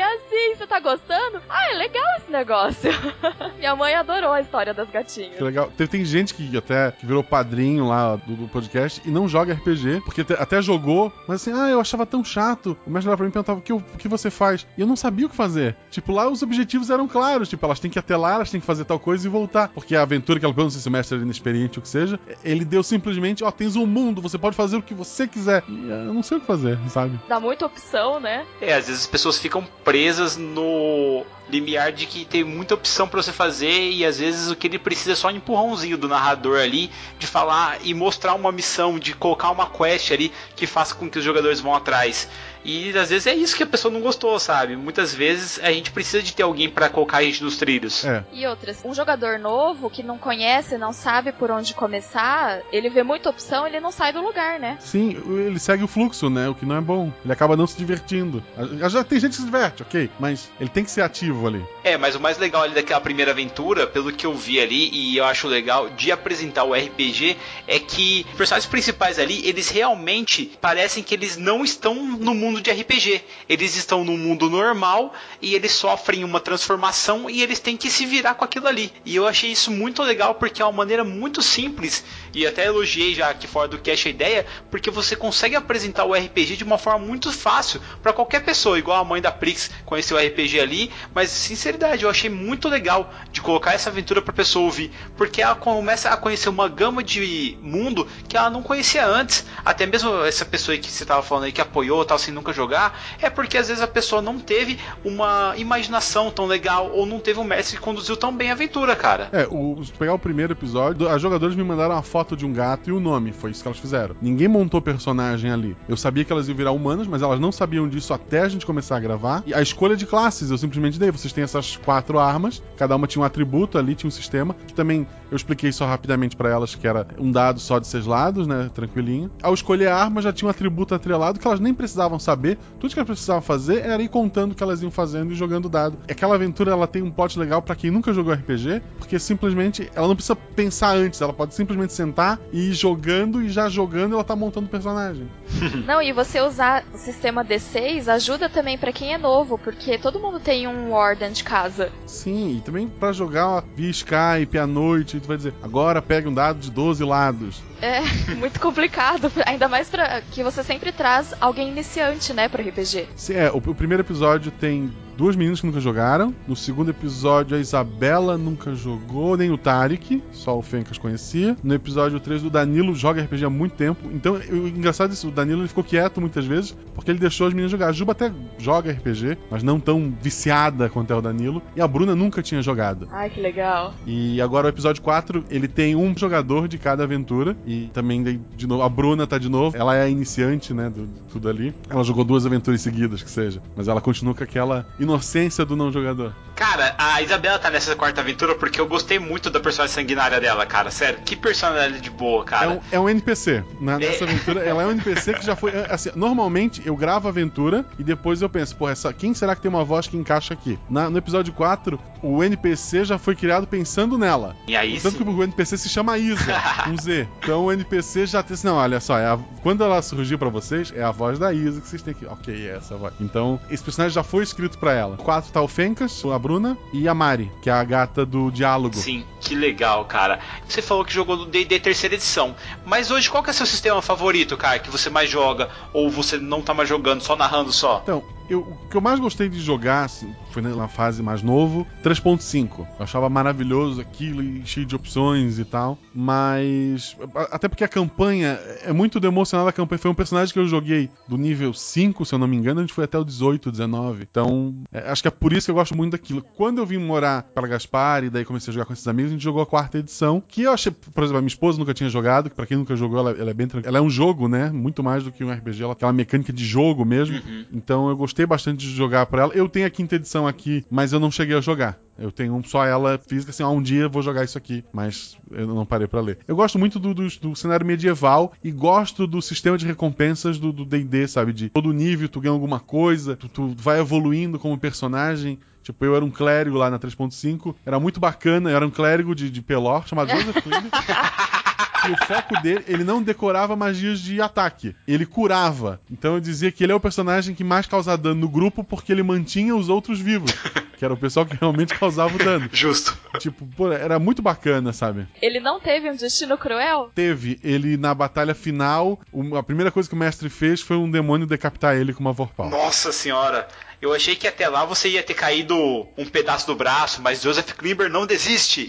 é, 0.00 0.04
mãe, 0.06 0.16
assim, 0.16 0.56
você 0.56 0.66
tá 0.66 0.80
gostando? 0.80 1.40
Ah, 1.48 1.72
é 1.72 1.74
legal 1.76 2.04
esse 2.18 2.30
negócio. 2.30 2.90
minha 3.58 3.74
mãe 3.76 3.94
adorou 3.94 4.32
a 4.32 4.40
história 4.40 4.72
das 4.74 4.88
gatinhas. 4.90 5.36
Que 5.36 5.42
legal. 5.44 5.70
Tem, 5.76 5.86
tem 5.86 6.04
gente 6.04 6.34
que 6.34 6.56
até 6.56 6.90
que 6.92 7.06
virou 7.06 7.22
padrinho 7.22 7.86
lá 7.86 8.16
do, 8.16 8.34
do 8.34 8.48
podcast 8.48 9.00
e 9.04 9.10
não 9.10 9.28
joga 9.28 9.54
RPG, 9.54 10.02
porque 10.04 10.24
te- 10.24 10.34
até 10.34 10.60
jogou, 10.62 11.12
mas 11.26 11.40
assim, 11.42 11.52
ah, 11.58 11.68
eu 11.68 11.80
achava 11.80 12.04
tão 12.06 12.24
chato. 12.24 12.76
O 12.86 12.90
mestre 12.90 13.10
lá 13.10 13.16
pra 13.16 13.24
mim 13.26 13.32
perguntava 13.32 13.58
o 13.58 13.62
que, 13.62 13.72
o 13.72 13.80
que 13.80 14.08
você 14.08 14.30
faz. 14.30 14.66
E 14.76 14.80
eu 14.80 14.86
não 14.86 14.96
sabia 14.96 15.26
o 15.26 15.28
que 15.28 15.36
fazer. 15.36 15.76
Tipo, 15.90 16.12
lá 16.12 16.28
os 16.28 16.42
objetivos 16.42 16.90
eram 16.90 17.06
claros. 17.06 17.48
Tipo, 17.48 17.66
elas 17.66 17.80
têm 17.80 17.90
que 17.90 17.98
ir 17.98 18.00
até 18.00 18.16
lá, 18.16 18.34
elas 18.34 18.50
têm 18.50 18.60
que 18.60 18.66
fazer 18.66 18.84
tal 18.84 18.98
coisa 18.98 19.26
e 19.26 19.30
voltar. 19.30 19.68
Porque 19.68 19.94
a 19.96 20.02
aventura 20.02 20.38
que 20.38 20.44
ela 20.44 20.52
perguntou, 20.54 20.64
não 20.64 20.70
sei 20.70 20.80
se 20.80 20.88
o 20.88 20.92
mestre 20.92 21.16
era 21.16 21.24
inexperiente 21.24 21.78
ou 21.78 21.80
o 21.80 21.82
que 21.82 21.88
seja, 21.88 22.18
ele 22.44 22.64
deu 22.64 22.82
simplesmente, 22.82 23.44
ó, 23.44 23.50
tens 23.50 23.76
um 23.76 23.86
mundo, 23.86 24.20
você 24.20 24.38
pode 24.38 24.56
fazer 24.56 24.76
o 24.76 24.82
que 24.82 24.94
você 24.94 25.26
quiser. 25.26 25.62
E 25.68 25.90
eh, 25.90 26.04
eu 26.06 26.14
não 26.14 26.22
sei 26.22 26.38
o 26.38 26.40
que 26.40 26.46
fazer, 26.46 26.78
sabe? 26.88 27.18
Dá 27.28 27.38
muita 27.40 27.66
opção, 27.66 28.20
né? 28.20 28.46
É, 28.60 28.74
às 28.74 28.86
vezes 28.86 29.02
as 29.02 29.06
pessoas 29.06 29.38
ficam 29.38 29.62
presas 29.90 30.36
no 30.36 31.26
limiar 31.48 31.90
de 31.90 32.06
que 32.06 32.24
tem 32.24 32.44
muita 32.44 32.74
opção 32.74 33.08
pra 33.08 33.20
você 33.20 33.32
fazer 33.32 33.90
e 33.90 34.06
às 34.06 34.20
vezes 34.20 34.48
o 34.48 34.54
que 34.54 34.68
ele 34.68 34.78
precisa 34.78 35.12
é 35.12 35.14
só 35.16 35.26
um 35.26 35.32
empurrãozinho 35.32 35.98
do 35.98 36.06
narrador 36.06 36.60
ali 36.60 36.92
de 37.18 37.26
falar 37.26 37.78
e 37.82 37.92
mostrar 37.92 38.34
uma 38.34 38.52
missão, 38.52 39.00
de 39.00 39.14
colocar 39.14 39.50
uma 39.50 39.68
quest 39.68 40.12
ali 40.12 40.30
que 40.54 40.64
faça 40.64 40.94
com 40.94 41.10
que 41.10 41.18
os 41.18 41.24
jogadores 41.24 41.60
vão 41.60 41.74
atrás. 41.74 42.28
E 42.64 42.96
às 42.96 43.10
vezes 43.10 43.26
é 43.26 43.34
isso 43.34 43.56
que 43.56 43.62
a 43.62 43.66
pessoa 43.66 43.92
não 43.92 44.00
gostou, 44.00 44.38
sabe? 44.38 44.76
Muitas 44.76 45.14
vezes 45.14 45.58
a 45.62 45.72
gente 45.72 45.90
precisa 45.90 46.22
de 46.22 46.32
ter 46.32 46.42
alguém 46.42 46.68
pra 46.68 46.88
colocar 46.88 47.18
a 47.18 47.22
gente 47.22 47.42
nos 47.42 47.56
trilhos. 47.56 48.04
É. 48.04 48.24
E 48.32 48.46
outras, 48.46 48.80
um 48.84 48.94
jogador 48.94 49.38
novo 49.38 49.88
que 49.90 50.02
não 50.02 50.18
conhece, 50.18 50.76
não 50.76 50.92
sabe 50.92 51.32
por 51.32 51.50
onde 51.50 51.74
começar, 51.74 52.60
ele 52.72 52.90
vê 52.90 53.02
muita 53.02 53.30
opção, 53.30 53.66
ele 53.66 53.80
não 53.80 53.90
sai 53.90 54.12
do 54.12 54.22
lugar, 54.22 54.60
né? 54.60 54.76
Sim, 54.80 55.16
ele 55.26 55.58
segue 55.58 55.84
o 55.84 55.88
fluxo, 55.88 56.28
né? 56.28 56.48
O 56.48 56.54
que 56.54 56.66
não 56.66 56.76
é 56.76 56.80
bom. 56.80 57.12
Ele 57.24 57.32
acaba 57.32 57.56
não 57.56 57.66
se 57.66 57.76
divertindo. 57.76 58.42
Já 58.88 59.02
tem 59.04 59.18
gente 59.18 59.30
que 59.30 59.36
se 59.36 59.44
diverte, 59.44 59.82
ok, 59.82 60.10
mas 60.18 60.50
ele 60.60 60.70
tem 60.70 60.84
que 60.84 60.90
ser 60.90 61.02
ativo 61.02 61.46
ali. 61.46 61.64
É, 61.82 61.96
mas 61.96 62.14
o 62.14 62.20
mais 62.20 62.38
legal 62.38 62.62
ali 62.62 62.74
daquela 62.74 63.00
primeira 63.00 63.30
aventura, 63.30 63.86
pelo 63.86 64.12
que 64.12 64.26
eu 64.26 64.34
vi 64.34 64.60
ali, 64.60 64.90
e 64.92 65.16
eu 65.16 65.24
acho 65.24 65.48
legal 65.48 65.88
de 65.90 66.12
apresentar 66.12 66.64
o 66.64 66.74
RPG, 66.74 67.36
é 67.66 67.78
que 67.78 68.26
os 68.30 68.36
personagens 68.36 68.70
principais 68.70 69.18
ali, 69.18 69.46
eles 69.46 69.68
realmente 69.68 70.52
parecem 70.60 71.02
que 71.02 71.14
eles 71.14 71.36
não 71.36 71.64
estão 71.64 71.94
no 71.94 72.34
mundo 72.34 72.49
de 72.58 72.70
RPG. 72.70 73.22
Eles 73.46 73.76
estão 73.76 74.02
no 74.02 74.16
mundo 74.16 74.48
normal 74.48 75.12
e 75.42 75.54
eles 75.54 75.72
sofrem 75.72 76.24
uma 76.24 76.40
transformação 76.40 77.28
e 77.28 77.42
eles 77.42 77.60
têm 77.60 77.76
que 77.76 77.90
se 77.90 78.06
virar 78.06 78.32
com 78.34 78.46
aquilo 78.46 78.66
ali. 78.66 78.90
E 79.04 79.14
eu 79.14 79.26
achei 79.26 79.52
isso 79.52 79.70
muito 79.70 80.02
legal 80.02 80.36
porque 80.36 80.62
é 80.62 80.64
uma 80.64 80.72
maneira 80.72 81.04
muito 81.04 81.42
simples, 81.42 82.02
e 82.32 82.46
até 82.46 82.66
elogiei 82.66 83.14
já 83.14 83.28
aqui 83.28 83.46
fora 83.46 83.68
do 83.68 83.78
cast 83.78 84.08
a 84.08 84.10
ideia, 84.10 84.46
porque 84.70 84.90
você 84.90 85.14
consegue 85.14 85.56
apresentar 85.56 86.04
o 86.04 86.14
RPG 86.14 86.56
de 86.56 86.64
uma 86.64 86.78
forma 86.78 87.04
muito 87.04 87.30
fácil 87.32 87.80
para 88.02 88.12
qualquer 88.12 88.42
pessoa, 88.44 88.78
igual 88.78 88.98
a 88.98 89.04
mãe 89.04 89.20
da 89.20 89.32
Prix 89.32 89.70
conheceu 89.84 90.16
o 90.16 90.20
RPG 90.20 90.60
ali, 90.60 90.90
mas 91.14 91.30
sinceridade, 91.30 92.04
eu 92.04 92.10
achei 92.10 92.30
muito 92.30 92.68
legal 92.68 93.12
de 93.30 93.40
colocar 93.40 93.74
essa 93.74 93.90
aventura 93.90 94.22
pra 94.22 94.32
pessoa 94.32 94.64
ouvir, 94.64 94.90
porque 95.16 95.42
ela 95.42 95.54
começa 95.54 96.08
a 96.08 96.16
conhecer 96.16 96.48
uma 96.48 96.68
gama 96.68 97.02
de 97.02 97.58
mundo 97.60 98.06
que 98.28 98.36
ela 98.36 98.48
não 98.48 98.62
conhecia 98.62 99.06
antes. 99.06 99.44
Até 99.64 99.84
mesmo 99.84 100.24
essa 100.24 100.44
pessoa 100.44 100.76
que 100.78 100.90
você 100.90 101.04
tava 101.04 101.22
falando 101.22 101.44
aí 101.44 101.52
que 101.52 101.60
apoiou 101.60 102.04
tal 102.04 102.18
sem 102.18 102.32
nunca 102.40 102.52
jogar, 102.52 102.98
é 103.20 103.30
porque 103.30 103.58
às 103.58 103.68
vezes 103.68 103.82
a 103.82 103.86
pessoa 103.86 104.20
não 104.22 104.38
teve 104.38 104.78
uma 105.04 105.54
imaginação 105.56 106.30
tão 106.30 106.46
legal 106.46 106.90
ou 106.92 107.06
não 107.06 107.20
teve 107.20 107.38
um 107.38 107.44
mestre 107.44 107.76
que 107.76 107.82
conduziu 107.82 108.16
tão 108.16 108.34
bem 108.34 108.50
a 108.50 108.54
aventura, 108.54 108.96
cara. 108.96 109.28
É, 109.32 109.46
o, 109.50 109.82
se 109.84 109.92
pegar 109.92 110.14
o 110.14 110.18
primeiro 110.18 110.52
episódio, 110.52 111.08
as 111.08 111.20
jogadoras 111.20 111.54
me 111.54 111.62
mandaram 111.62 111.94
uma 111.94 112.02
foto 112.02 112.36
de 112.36 112.46
um 112.46 112.52
gato 112.52 112.88
e 112.88 112.92
o 112.92 112.98
nome, 112.98 113.32
foi 113.32 113.50
isso 113.50 113.62
que 113.62 113.68
elas 113.68 113.78
fizeram. 113.78 114.16
Ninguém 114.20 114.48
montou 114.48 114.80
personagem 114.80 115.50
ali. 115.50 115.76
Eu 115.88 115.96
sabia 115.96 116.24
que 116.24 116.32
elas 116.32 116.48
iam 116.48 116.56
virar 116.56 116.72
humanas, 116.72 117.06
mas 117.06 117.22
elas 117.22 117.38
não 117.38 117.52
sabiam 117.52 117.88
disso 117.88 118.14
até 118.14 118.40
a 118.40 118.48
gente 118.48 118.64
começar 118.64 118.96
a 118.96 119.00
gravar. 119.00 119.42
E 119.46 119.54
a 119.54 119.60
escolha 119.60 119.96
de 119.96 120.06
classes, 120.06 120.50
eu 120.50 120.58
simplesmente 120.58 120.98
dei. 120.98 121.10
Vocês 121.10 121.32
têm 121.32 121.44
essas 121.44 121.76
quatro 121.76 122.18
armas, 122.18 122.62
cada 122.76 122.96
uma 122.96 123.06
tinha 123.06 123.22
um 123.22 123.24
atributo 123.24 123.76
ali, 123.76 123.94
tinha 123.94 124.08
um 124.08 124.12
sistema, 124.12 124.54
que 124.66 124.72
também 124.72 125.06
eu 125.30 125.36
expliquei 125.36 125.70
só 125.72 125.86
rapidamente 125.86 126.36
pra 126.36 126.48
elas 126.48 126.74
que 126.74 126.86
era 126.86 127.06
um 127.18 127.30
dado 127.30 127.60
só 127.60 127.78
de 127.78 127.86
seis 127.86 128.06
lados, 128.06 128.46
né, 128.46 128.70
tranquilinho. 128.74 129.30
Ao 129.42 129.52
escolher 129.52 129.88
a 129.88 129.96
arma, 129.96 130.22
já 130.22 130.32
tinha 130.32 130.46
um 130.46 130.50
atributo 130.50 130.94
atrelado 130.94 131.38
que 131.38 131.46
elas 131.46 131.60
nem 131.60 131.74
precisavam 131.74 132.18
saber. 132.18 132.29
Tudo 132.78 132.92
que 132.92 132.98
elas 132.98 133.08
precisavam 133.08 133.42
fazer 133.42 133.84
era 133.84 134.02
ir 134.02 134.08
contando 134.08 134.52
o 134.52 134.54
que 134.54 134.62
elas 134.62 134.82
iam 134.82 134.90
fazendo 134.90 135.32
e 135.32 135.34
jogando 135.34 135.68
dado. 135.68 135.98
Aquela 136.08 136.34
aventura, 136.34 136.72
ela 136.72 136.86
tem 136.86 137.02
um 137.02 137.10
plot 137.10 137.38
legal 137.38 137.62
pra 137.62 137.74
quem 137.74 137.90
nunca 137.90 138.12
jogou 138.12 138.32
RPG, 138.32 138.82
porque 138.98 139.18
simplesmente 139.18 139.90
ela 139.94 140.08
não 140.08 140.14
precisa 140.14 140.36
pensar 140.36 140.96
antes, 140.96 141.20
ela 141.20 141.32
pode 141.32 141.54
simplesmente 141.54 141.92
sentar 141.92 142.38
e 142.52 142.70
ir 142.70 142.72
jogando 142.72 143.42
e 143.42 143.48
já 143.48 143.68
jogando 143.68 144.14
ela 144.14 144.24
tá 144.24 144.36
montando 144.36 144.66
o 144.66 144.70
personagem. 144.70 145.28
Não, 145.86 146.00
e 146.02 146.12
você 146.12 146.40
usar 146.40 146.84
o 146.92 146.98
sistema 146.98 147.44
D6 147.44 148.08
ajuda 148.08 148.48
também 148.48 148.78
pra 148.78 148.92
quem 148.92 149.12
é 149.14 149.18
novo, 149.18 149.58
porque 149.58 149.98
todo 149.98 150.20
mundo 150.20 150.38
tem 150.38 150.66
um 150.66 150.90
Warden 150.90 151.32
de 151.32 151.44
casa. 151.44 151.90
Sim, 152.06 152.58
e 152.58 152.60
também 152.60 152.88
pra 152.88 153.12
jogar 153.12 153.48
ó, 153.48 153.62
via 153.74 153.90
Skype 153.90 154.58
à 154.58 154.66
noite, 154.66 155.20
tu 155.20 155.28
vai 155.28 155.36
dizer, 155.36 155.54
agora 155.62 156.00
pega 156.00 156.28
um 156.28 156.34
dado 156.34 156.58
de 156.58 156.70
12 156.70 157.04
lados. 157.04 157.62
É 157.82 158.00
muito 158.34 158.60
complicado, 158.60 159.30
ainda 159.46 159.68
mais 159.68 159.88
pra 159.88 160.20
que 160.20 160.42
você 160.42 160.62
sempre 160.62 160.92
traz 160.92 161.34
alguém 161.40 161.68
iniciante, 161.68 162.32
né, 162.32 162.48
pro 162.48 162.62
RPG. 162.62 163.08
É, 163.30 163.50
o, 163.50 163.56
o 163.56 163.74
primeiro 163.74 164.02
episódio 164.02 164.50
tem 164.52 164.92
duas 165.20 165.36
meninas 165.36 165.60
que 165.60 165.66
nunca 165.66 165.80
jogaram. 165.80 166.34
No 166.48 166.56
segundo 166.56 166.90
episódio, 166.90 167.54
a 167.54 167.60
Isabela 167.60 168.38
nunca 168.38 168.74
jogou, 168.74 169.36
nem 169.36 169.50
o 169.50 169.58
Tarek, 169.58 170.22
só 170.32 170.58
o 170.58 170.62
Fencas 170.62 170.96
conhecia. 170.96 171.54
No 171.62 171.74
episódio 171.74 172.18
3, 172.18 172.44
o 172.44 172.48
Danilo 172.48 172.94
joga 172.94 173.22
RPG 173.22 173.44
há 173.44 173.50
muito 173.50 173.74
tempo. 173.74 174.08
Então, 174.14 174.36
o 174.36 174.68
engraçado 174.68 175.10
é 175.10 175.12
isso, 175.12 175.28
o 175.28 175.30
Danilo 175.30 175.60
ele 175.60 175.68
ficou 175.68 175.84
quieto 175.84 176.22
muitas 176.22 176.46
vezes, 176.46 176.74
porque 176.94 177.10
ele 177.10 177.18
deixou 177.18 177.46
as 177.46 177.52
meninas 177.52 177.70
jogar. 177.70 177.88
A 177.88 177.92
Juba 177.92 178.12
até 178.12 178.32
joga 178.56 178.90
RPG, 178.92 179.36
mas 179.50 179.62
não 179.62 179.78
tão 179.78 180.10
viciada 180.22 180.88
quanto 180.88 181.12
é 181.12 181.16
o 181.16 181.20
Danilo. 181.20 181.60
E 181.76 181.82
a 181.82 181.86
Bruna 181.86 182.16
nunca 182.16 182.42
tinha 182.42 182.62
jogado. 182.62 183.06
Ai, 183.12 183.28
que 183.28 183.42
legal. 183.42 183.92
E 184.06 184.40
agora 184.40 184.68
o 184.68 184.70
episódio 184.70 185.02
4, 185.02 185.44
ele 185.50 185.68
tem 185.68 185.94
um 185.94 186.16
jogador 186.16 186.66
de 186.66 186.78
cada 186.78 187.04
aventura. 187.04 187.54
E 187.66 187.90
também, 187.92 188.40
de 188.56 188.66
novo, 188.66 188.82
a 188.82 188.88
Bruna 188.88 189.26
tá 189.26 189.36
de 189.36 189.50
novo. 189.50 189.76
Ela 189.76 189.96
é 189.96 190.04
a 190.04 190.08
iniciante, 190.08 190.72
né, 190.72 190.88
do, 190.88 191.06
de 191.06 191.20
tudo 191.30 191.46
ali. 191.46 191.74
Ela 191.90 192.02
jogou 192.04 192.24
duas 192.24 192.46
aventuras 192.46 192.80
seguidas, 192.80 193.22
que 193.22 193.30
seja. 193.30 193.60
Mas 193.76 193.86
ela 193.86 194.00
continua 194.00 194.34
com 194.34 194.42
aquela 194.42 194.86
inocência 195.10 195.64
do 195.64 195.74
não 195.74 195.90
jogador. 195.90 196.32
Cara, 196.60 196.94
a 196.98 197.22
Isabela 197.22 197.58
tá 197.58 197.70
nessa 197.70 197.96
quarta 197.96 198.20
aventura 198.20 198.54
porque 198.54 198.78
eu 198.78 198.86
gostei 198.86 199.18
muito 199.18 199.48
da 199.48 199.58
personagem 199.58 199.94
sanguinária 199.94 200.38
dela, 200.38 200.66
cara. 200.66 200.90
Sério, 200.90 201.20
que 201.24 201.34
personalidade 201.34 202.10
boa, 202.10 202.42
É 202.42 202.44
cara. 202.46 202.70
um, 202.72 202.80
é 202.92 203.00
um 203.00 203.08
NPC. 203.08 203.64
Na, 203.80 203.98
nessa 203.98 204.24
É. 204.24 204.28
aventura, 204.28 204.60
ela 204.60 204.82
é 204.82 204.86
um 204.86 204.90
NPC 204.90 205.32
que 205.32 205.46
já 205.46 205.56
foi. 205.56 205.72
Assim, 205.88 206.10
normalmente 206.14 206.82
eu 206.84 206.94
gravo 206.94 207.28
a 207.28 207.30
aventura 207.30 207.82
e 207.98 208.04
depois 208.04 208.42
eu 208.42 208.48
penso, 208.50 208.76
pô, 208.76 208.86
essa, 208.90 209.10
quem 209.10 209.32
será 209.32 209.56
que 209.56 209.62
tem 209.62 209.70
uma 209.70 209.84
voz 209.84 210.06
que 210.06 210.18
encaixa 210.18 210.52
aqui? 210.52 210.78
Na- 210.90 211.08
no 211.08 211.16
episódio 211.16 211.50
4, 211.54 211.98
o 212.22 212.44
NPC 212.44 213.06
já 213.06 213.16
foi 213.16 213.34
criado 213.34 213.66
pensando 213.66 214.18
nela. 214.18 214.54
E 214.68 214.76
aí 214.76 215.00
Tanto 215.00 215.16
sim. 215.16 215.24
que 215.24 215.30
o 215.30 215.42
NPC 215.42 215.78
se 215.78 215.88
chama 215.88 216.18
Isa, 216.18 216.60
um 216.88 216.96
Z. 217.00 217.26
Então 217.42 217.64
o 217.64 217.72
NPC 217.72 218.26
já 218.26 218.42
tem 218.42 218.52
assim, 218.52 218.66
não, 218.66 218.76
olha 218.76 219.00
só, 219.00 219.18
é 219.18 219.24
a- 219.24 219.38
quando 219.62 219.82
ela 219.82 220.02
surgir 220.02 220.36
pra 220.36 220.50
vocês, 220.50 220.92
é 220.94 221.02
a 221.02 221.10
voz 221.10 221.38
da 221.38 221.54
Isa 221.54 221.80
que 221.80 221.88
vocês 221.88 222.02
têm 222.02 222.12
que. 222.12 222.26
Ok, 222.26 222.68
é 222.68 222.76
essa 222.76 222.98
voz. 222.98 223.14
Então, 223.18 223.58
esse 223.70 223.82
personagem 223.82 224.14
já 224.14 224.22
foi 224.22 224.42
escrito 224.44 224.76
pra 224.76 224.92
ela. 224.92 225.14
O 225.14 225.22
4 225.22 225.50
tá 225.50 225.62
o 225.62 225.68
Fencas, 225.68 226.22
a 226.24 226.38
Bruna 226.38 226.49
e 226.92 227.08
a 227.08 227.14
Mari, 227.14 227.52
que 227.62 227.70
é 227.70 227.72
a 227.72 227.84
gata 227.84 228.26
do 228.26 228.50
diálogo. 228.50 228.96
Sim, 228.96 229.24
que 229.40 229.54
legal, 229.54 230.04
cara. 230.04 230.40
Você 230.66 230.82
falou 230.82 231.04
que 231.04 231.12
jogou 231.12 231.36
no 231.36 231.46
D&D 231.46 231.78
terceira 231.78 232.14
edição, 232.14 232.56
mas 232.84 233.10
hoje 233.10 233.30
qual 233.30 233.42
que 233.42 233.50
é 233.50 233.52
seu 233.52 233.66
sistema 233.66 234.02
favorito, 234.02 234.56
cara, 234.56 234.78
que 234.78 234.90
você 234.90 235.08
mais 235.08 235.30
joga 235.30 235.68
ou 235.92 236.10
você 236.10 236.38
não 236.38 236.62
tá 236.62 236.74
mais 236.74 236.88
jogando, 236.88 237.20
só 237.22 237.36
narrando 237.36 237.72
só? 237.72 238.00
Então, 238.02 238.24
eu, 238.50 238.60
o 238.60 238.88
que 238.88 238.96
eu 238.96 239.00
mais 239.00 239.20
gostei 239.20 239.48
de 239.48 239.60
jogar, 239.60 240.04
assim, 240.04 240.34
foi 240.50 240.60
na 240.60 240.88
fase 240.88 241.22
mais 241.22 241.40
novo, 241.42 241.86
3.5. 242.02 242.80
Eu 242.80 242.86
achava 242.98 243.28
maravilhoso 243.28 244.00
aquilo 244.00 244.42
e 244.42 244.66
cheio 244.66 244.84
de 244.84 244.96
opções 244.96 245.58
e 245.60 245.64
tal. 245.64 245.96
Mas. 246.12 247.16
Até 247.50 247.68
porque 247.68 247.84
a 247.84 247.88
campanha 247.88 248.58
é 248.82 248.92
muito 248.92 249.24
emocionada 249.24 249.70
a 249.70 249.72
campanha. 249.72 249.98
Foi 249.98 250.10
um 250.10 250.14
personagem 250.14 250.52
que 250.52 250.58
eu 250.58 250.66
joguei 250.66 251.08
do 251.28 251.38
nível 251.38 251.72
5, 251.72 252.24
se 252.24 252.34
eu 252.34 252.38
não 252.38 252.48
me 252.48 252.56
engano, 252.56 252.80
a 252.80 252.82
gente 252.82 252.92
foi 252.92 253.04
até 253.04 253.16
o 253.16 253.24
18, 253.24 253.70
19. 253.70 254.26
Então, 254.28 254.74
é, 254.92 255.10
acho 255.10 255.22
que 255.22 255.28
é 255.28 255.30
por 255.30 255.52
isso 255.52 255.66
que 255.66 255.70
eu 255.70 255.76
gosto 255.76 255.96
muito 255.96 256.12
daquilo. 256.12 256.42
Quando 256.56 256.78
eu 256.78 256.86
vim 256.86 256.98
morar 256.98 257.44
para 257.54 257.68
Gaspar 257.68 258.24
e 258.24 258.30
daí 258.30 258.44
comecei 258.44 258.72
a 258.72 258.74
jogar 258.74 258.86
com 258.86 258.92
esses 258.92 259.06
amigos, 259.06 259.30
a 259.30 259.34
gente 259.34 259.44
jogou 259.44 259.62
a 259.62 259.66
quarta 259.66 259.98
edição. 259.98 260.42
Que 260.46 260.62
eu 260.62 260.72
achei, 260.72 260.90
por 260.90 261.22
exemplo, 261.22 261.38
a 261.38 261.40
minha 261.40 261.48
esposa 261.48 261.78
nunca 261.78 261.94
tinha 261.94 262.10
jogado, 262.10 262.50
que 262.50 262.56
pra 262.56 262.66
quem 262.66 262.76
nunca 262.76 262.96
jogou, 262.96 263.20
ela, 263.20 263.30
ela 263.30 263.50
é 263.50 263.54
bem 263.54 263.68
tranquila. 263.68 263.90
Ela 263.90 263.98
é 263.98 264.02
um 264.02 264.10
jogo, 264.10 264.48
né? 264.48 264.70
Muito 264.70 265.04
mais 265.04 265.22
do 265.22 265.30
que 265.30 265.44
um 265.44 265.52
RPG. 265.52 265.84
Ela 265.84 265.94
tem 265.94 266.06
uma 266.06 266.12
mecânica 266.12 266.52
de 266.52 266.64
jogo 266.64 267.04
mesmo. 267.04 267.40
Então 267.72 268.08
eu 268.08 268.16
gostei 268.16 268.39
gostei 268.40 268.46
bastante 268.46 268.86
de 268.86 268.94
jogar 268.94 269.26
por 269.26 269.38
ela. 269.38 269.52
Eu 269.54 269.68
tenho 269.68 269.86
a 269.86 269.90
quinta 269.90 270.16
edição 270.16 270.46
aqui, 270.46 270.84
mas 270.90 271.12
eu 271.12 271.20
não 271.20 271.30
cheguei 271.30 271.56
a 271.56 271.60
jogar. 271.60 271.98
Eu 272.18 272.30
tenho 272.30 272.62
só 272.66 272.84
ela 272.84 273.18
física, 273.18 273.50
assim, 273.50 273.62
ah, 273.62 273.68
um 273.68 273.82
dia 273.82 274.02
eu 274.02 274.10
vou 274.10 274.22
jogar 274.22 274.44
isso 274.44 274.58
aqui, 274.58 274.84
mas 274.92 275.38
eu 275.50 275.66
não 275.66 275.86
parei 275.86 276.06
para 276.06 276.20
ler. 276.20 276.38
Eu 276.46 276.54
gosto 276.54 276.78
muito 276.78 276.98
do, 276.98 277.14
do, 277.14 277.26
do, 277.26 277.56
cenário 277.56 277.86
medieval 277.86 278.52
e 278.62 278.70
gosto 278.70 279.26
do 279.26 279.40
sistema 279.40 279.78
de 279.78 279.86
recompensas 279.86 280.58
do 280.58 280.72
D&D, 280.72 281.28
sabe? 281.28 281.52
De 281.52 281.70
todo 281.70 281.92
nível 281.92 282.28
tu 282.28 282.40
ganha 282.40 282.52
alguma 282.52 282.78
coisa, 282.78 283.36
tu, 283.36 283.48
tu 283.48 283.74
vai 283.76 284.00
evoluindo 284.00 284.58
como 284.58 284.78
personagem. 284.78 285.58
Tipo, 285.82 286.04
eu 286.04 286.14
era 286.14 286.24
um 286.24 286.30
clérigo 286.30 286.76
lá 286.76 286.90
na 286.90 286.98
3.5, 286.98 287.74
era 287.86 287.98
muito 287.98 288.20
bacana, 288.20 288.70
eu 288.70 288.76
era 288.76 288.86
um 288.86 288.90
clérigo 288.90 289.34
de, 289.34 289.48
de 289.48 289.62
Pelor, 289.62 290.06
chamado 290.06 290.30
Joseph. 290.30 290.56
E 292.08 292.12
o 292.12 292.26
foco 292.26 292.60
dele, 292.62 292.84
ele 292.86 293.04
não 293.04 293.22
decorava 293.22 293.76
magias 293.76 294.20
de 294.20 294.40
ataque, 294.40 294.94
ele 295.06 295.26
curava. 295.26 296.00
Então 296.10 296.34
eu 296.34 296.40
dizia 296.40 296.72
que 296.72 296.82
ele 296.82 296.92
é 296.92 296.94
o 296.94 297.00
personagem 297.00 297.54
que 297.54 297.64
mais 297.64 297.86
causa 297.86 298.16
dano 298.16 298.40
no 298.40 298.48
grupo 298.48 298.82
porque 298.82 299.12
ele 299.12 299.22
mantinha 299.22 299.76
os 299.76 299.88
outros 299.88 300.20
vivos. 300.20 300.52
Que 301.00 301.04
era 301.06 301.14
o 301.14 301.16
pessoal 301.16 301.46
que 301.46 301.56
realmente 301.58 301.98
causava 301.98 302.34
o 302.34 302.38
dano. 302.38 302.68
Justo. 302.70 303.18
Tipo, 303.38 303.66
pô, 303.74 303.90
era 303.90 304.18
muito 304.18 304.42
bacana, 304.42 304.92
sabe? 304.92 305.26
Ele 305.40 305.58
não 305.58 305.80
teve 305.80 306.10
um 306.10 306.14
destino 306.14 306.58
cruel? 306.58 307.10
Teve. 307.14 307.58
Ele, 307.64 307.96
na 307.96 308.14
batalha 308.14 308.54
final, 308.54 309.18
a 309.56 309.62
primeira 309.62 309.90
coisa 309.90 310.06
que 310.06 310.14
o 310.14 310.18
mestre 310.18 310.50
fez 310.50 310.82
foi 310.82 310.98
um 310.98 311.10
demônio 311.10 311.46
decapitar 311.46 311.96
ele 311.96 312.12
com 312.12 312.20
uma 312.20 312.34
vorpal. 312.34 312.68
Nossa 312.68 313.12
senhora! 313.12 313.66
Eu 314.00 314.14
achei 314.14 314.34
que 314.34 314.48
até 314.48 314.66
lá 314.66 314.84
você 314.84 315.10
ia 315.10 315.22
ter 315.22 315.34
caído 315.34 315.76
um 316.16 316.24
pedaço 316.24 316.66
do 316.66 316.74
braço, 316.74 317.20
mas 317.20 317.42
Joseph 317.42 317.72
Klimber 317.72 318.08
não 318.08 318.26
desiste. 318.26 318.88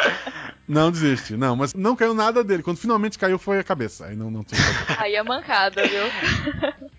não 0.66 0.90
desiste, 0.90 1.36
não, 1.36 1.54
mas 1.54 1.74
não 1.74 1.94
caiu 1.94 2.14
nada 2.14 2.42
dele. 2.42 2.62
Quando 2.62 2.78
finalmente 2.78 3.18
caiu 3.18 3.38
foi 3.38 3.58
a 3.58 3.64
cabeça. 3.64 4.06
Aí 4.06 4.16
não, 4.16 4.30
não 4.30 4.42
tinha 4.42 4.60
Aí 4.98 5.14
é 5.14 5.22
mancada, 5.22 5.86
viu? 5.86 6.04